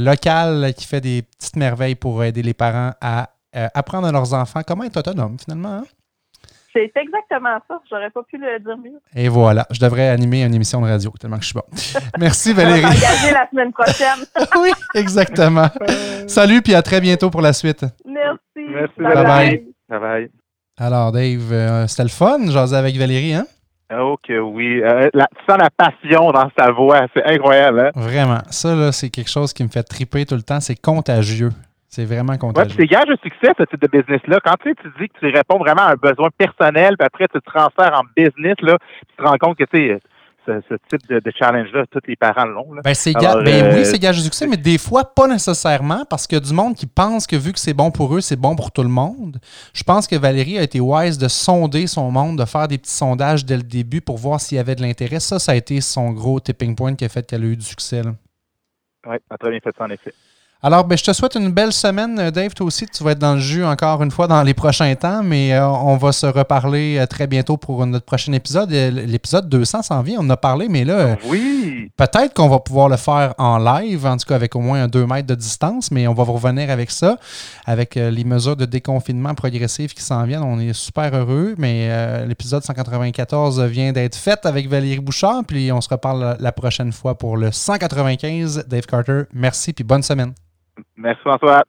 locale 0.51 0.73
qui 0.73 0.85
fait 0.85 1.01
des 1.01 1.21
petites 1.21 1.55
merveilles 1.55 1.95
pour 1.95 2.23
aider 2.23 2.41
les 2.41 2.53
parents 2.53 2.91
à 3.01 3.29
euh, 3.55 3.67
apprendre 3.73 4.07
à 4.07 4.12
leurs 4.12 4.33
enfants 4.33 4.62
comment 4.65 4.83
être 4.83 4.97
autonome 4.97 5.38
finalement. 5.39 5.77
hein? 5.79 5.83
C'est 6.71 6.91
exactement 6.95 7.57
ça. 7.67 7.79
J'aurais 7.89 8.12
pas 8.12 8.21
pu 8.23 8.38
le 8.38 8.59
dire 8.59 8.77
mieux. 8.77 8.99
Et 9.15 9.27
voilà, 9.27 9.65
je 9.71 9.79
devrais 9.79 10.09
animer 10.09 10.43
une 10.43 10.53
émission 10.53 10.79
de 10.81 10.85
radio 10.88 11.12
tellement 11.19 11.38
que 11.38 11.43
je 11.43 11.47
suis 11.47 11.55
bon. 11.55 11.63
Merci 12.19 12.51
On 12.51 12.53
va 12.55 12.63
Valérie. 12.65 12.83
la 13.33 13.49
semaine 13.49 13.73
prochaine. 13.73 14.25
oui, 14.62 14.69
exactement. 14.93 15.67
Salut 16.27 16.62
puis 16.62 16.75
à 16.75 16.83
très 16.83 17.01
bientôt 17.01 17.31
pour 17.31 17.41
la 17.41 17.53
suite. 17.53 17.83
Merci. 18.05 18.39
Merci, 18.71 18.93
Bye 18.99 19.13
Valérie. 19.15 19.25
bye. 19.57 19.65
Bye 19.89 19.99
bye. 19.99 20.31
Alors 20.77 21.12
Dave, 21.12 21.51
euh, 21.51 21.88
c'était 21.88 22.03
le 22.03 22.09
fun, 22.09 22.49
jaser 22.51 22.75
avec 22.75 22.95
Valérie, 22.97 23.33
hein? 23.33 23.47
Oh 23.91 24.17
que 24.21 24.38
oui. 24.39 24.82
Euh, 24.84 25.10
la, 25.13 25.28
tu 25.28 25.43
sens 25.49 25.58
la 25.58 25.69
passion 25.71 26.32
dans 26.32 26.49
sa 26.58 26.71
voix. 26.71 27.08
C'est 27.15 27.23
incroyable. 27.25 27.80
Hein? 27.80 27.91
Vraiment. 27.95 28.39
Ça, 28.52 28.75
là, 28.75 28.91
c'est 28.91 29.10
quelque 29.10 29.30
chose 29.30 29.52
qui 29.54 29.63
me 29.63 29.69
fait 29.69 29.84
triper 29.84 30.25
tout 30.25 30.36
le 30.36 30.43
temps. 30.43 30.60
C'est 30.60 30.80
contagieux. 30.80 31.49
C'est 31.88 32.06
vraiment 32.06 32.34
Ouais, 32.34 32.38
contagieux. 32.38 32.75
c'est 32.78 32.86
gage 32.86 33.08
de 33.08 33.17
succès, 33.23 33.52
ce 33.58 33.63
type 33.63 33.82
de 33.82 33.88
business-là. 33.88 34.38
Quand 34.45 34.54
tu, 34.62 34.69
sais, 34.69 34.75
tu 34.80 34.91
dis 35.02 35.10
que 35.10 35.17
tu 35.19 35.25
réponds 35.36 35.58
vraiment 35.58 35.82
à 35.82 35.93
un 35.93 35.95
besoin 35.95 36.30
personnel, 36.38 36.95
puis 36.99 37.06
après 37.08 37.28
tu 37.34 37.39
te 37.39 37.43
transfères 37.49 37.93
en 37.99 38.04
business, 38.15 38.54
là, 38.62 38.78
tu 39.10 39.15
te 39.17 39.28
rends 39.28 39.38
compte 39.39 39.58
que 39.58 39.63
tu 39.63 39.88
sais, 39.89 39.99
ce, 40.45 40.62
ce 40.69 40.75
type 40.89 41.08
de, 41.10 41.19
de 41.19 41.32
challenge-là, 41.38 41.86
tous 41.91 41.99
les 42.08 42.15
parents 42.15 42.45
l'ont. 42.45 42.67
Ben, 42.84 42.93
Alors, 43.15 43.43
ben 43.43 43.65
euh, 43.65 43.75
oui, 43.75 43.86
c'est 43.86 43.99
gage 43.99 44.17
de 44.17 44.23
succès, 44.23 44.47
mais 44.47 44.58
des 44.58 44.78
fois, 44.78 45.04
pas 45.04 45.28
nécessairement, 45.28 46.06
parce 46.10 46.28
qu'il 46.28 46.38
y 46.38 46.41
a 46.41 46.43
du 46.43 46.54
monde 46.54 46.75
qui 46.75 46.86
pense 46.86 47.28
que 47.28 47.36
vu 47.36 47.54
que 47.54 47.60
c'est 47.60 47.73
bon 47.73 47.91
pour 47.91 48.15
eux, 48.15 48.21
c'est 48.21 48.36
bon 48.36 48.56
pour 48.56 48.71
tout 48.71 48.84
le 48.84 48.89
monde. 48.89 49.39
Je 49.73 49.84
pense 49.84 50.08
que 50.08 50.15
Valérie 50.15 50.58
a 50.58 50.63
été 50.63 50.80
wise 50.80 51.17
de 51.17 51.28
sonder 51.28 51.88
son 51.88 52.12
monde, 52.12 52.39
de 52.39 52.45
faire 52.45 52.67
des 52.67 52.78
petits 52.78 52.91
sondages 52.91 53.45
dès 53.45 53.58
le 53.58 53.63
début 53.63 54.02
pour 54.02 54.17
voir 54.17 54.39
s'il 54.39 54.58
y 54.58 54.60
avait 54.60 54.75
de 54.75 54.82
l'intérêt. 54.82 55.19
Ça, 55.19 55.39
ça 55.39 55.54
a 55.54 55.56
été 55.56 55.82
son 55.82 56.12
gros 56.12 56.39
tipping 56.39 56.75
point 56.75 56.95
qui 56.95 57.06
a 57.06 57.10
fait 57.10 57.25
qu'elle 57.25 57.43
a 57.43 57.47
eu 57.47 57.58
du 57.58 57.65
succès. 57.65 58.02
Oui, 59.08 59.15
as 59.30 59.38
très 59.38 59.49
bien 59.49 59.60
fait 59.60 59.75
ça, 59.78 59.86
en 59.86 59.89
effet. 59.89 60.13
Alors, 60.62 60.84
ben, 60.84 60.98
je 60.98 61.06
te 61.06 61.13
souhaite 61.13 61.36
une 61.36 61.54
belle 61.54 61.72
semaine, 61.72 62.19
euh, 62.19 62.32
Dave. 62.32 62.54
Toi 62.54 62.65
aussi, 62.67 62.86
tu 62.86 63.02
vas 63.02 63.12
être 63.12 63.19
dans 63.19 63.36
le 63.36 63.39
jus 63.39 63.63
encore 63.63 64.04
une 64.04 64.12
fois 64.12 64.28
dans 64.28 64.43
les 64.43 64.54
prochains 64.54 64.93
temps, 64.95 65.24
mais 65.24 65.54
euh, 65.54 65.65
on 65.65 65.95
va 65.95 66.12
se 66.12 66.26
reparler 66.26 66.98
euh, 66.98 67.06
très 67.06 67.28
bientôt 67.28 67.56
pour 67.56 67.86
notre 67.86 68.04
prochain 68.04 68.34
épisode. 68.34 68.69
L'épisode 68.69 69.48
200 69.48 69.84
s'en 69.84 70.02
vient, 70.02 70.17
on 70.19 70.26
en 70.26 70.30
a 70.32 70.36
parlé, 70.36 70.67
mais 70.67 70.84
là, 70.84 70.93
euh, 70.95 71.15
Oui. 71.30 71.89
peut-être 71.95 72.34
qu'on 72.34 72.50
va 72.50 72.60
pouvoir 72.60 72.89
le 72.89 72.98
faire 72.98 73.36
en 73.38 73.58
live, 73.58 74.06
en 74.06 74.17
tout 74.17 74.26
cas 74.28 74.36
avec 74.36 74.54
au 74.54 74.60
moins 74.60 74.84
un 74.84 74.88
2 74.89 75.06
mètres 75.06 75.28
de 75.28 75.36
distance, 75.36 75.91
mais 75.91 76.08
on 76.08 76.13
va 76.13 76.24
vous 76.26 76.34
revenir 76.34 76.69
avec 76.69 76.91
ça, 76.91 77.15
avec 77.65 77.95
les 77.95 78.24
mesures 78.26 78.58
de 78.58 78.65
déconfinement 78.65 79.36
progressif 79.36 79.93
qui 79.93 80.04
s'en 80.04 80.26
viennent. 80.26 80.43
On 80.43 80.60
est 80.60 80.74
super 80.74 81.15
heureux, 81.15 81.56
mais 81.58 81.88
euh, 81.89 82.26
l'épisode 82.26 82.65
194 82.65 83.62
vient 83.62 83.93
d'être 83.93 84.15
fait 84.17 84.45
avec 84.45 84.67
Valérie 84.67 85.00
Bouchard, 85.00 85.43
puis 85.48 85.72
on 85.72 85.80
se 85.80 85.88
reparle 85.88 86.36
la 86.38 86.52
prochaine 86.52 86.91
fois 86.91 87.17
pour 87.17 87.38
le 87.38 87.50
195. 87.54 88.65
Dave 88.67 88.86
Carter, 88.88 89.22
merci, 89.34 89.72
puis 89.72 89.86
bonne 89.86 90.04
semaine. 90.04 90.34
Merci, 90.98 91.22
François. 91.22 91.63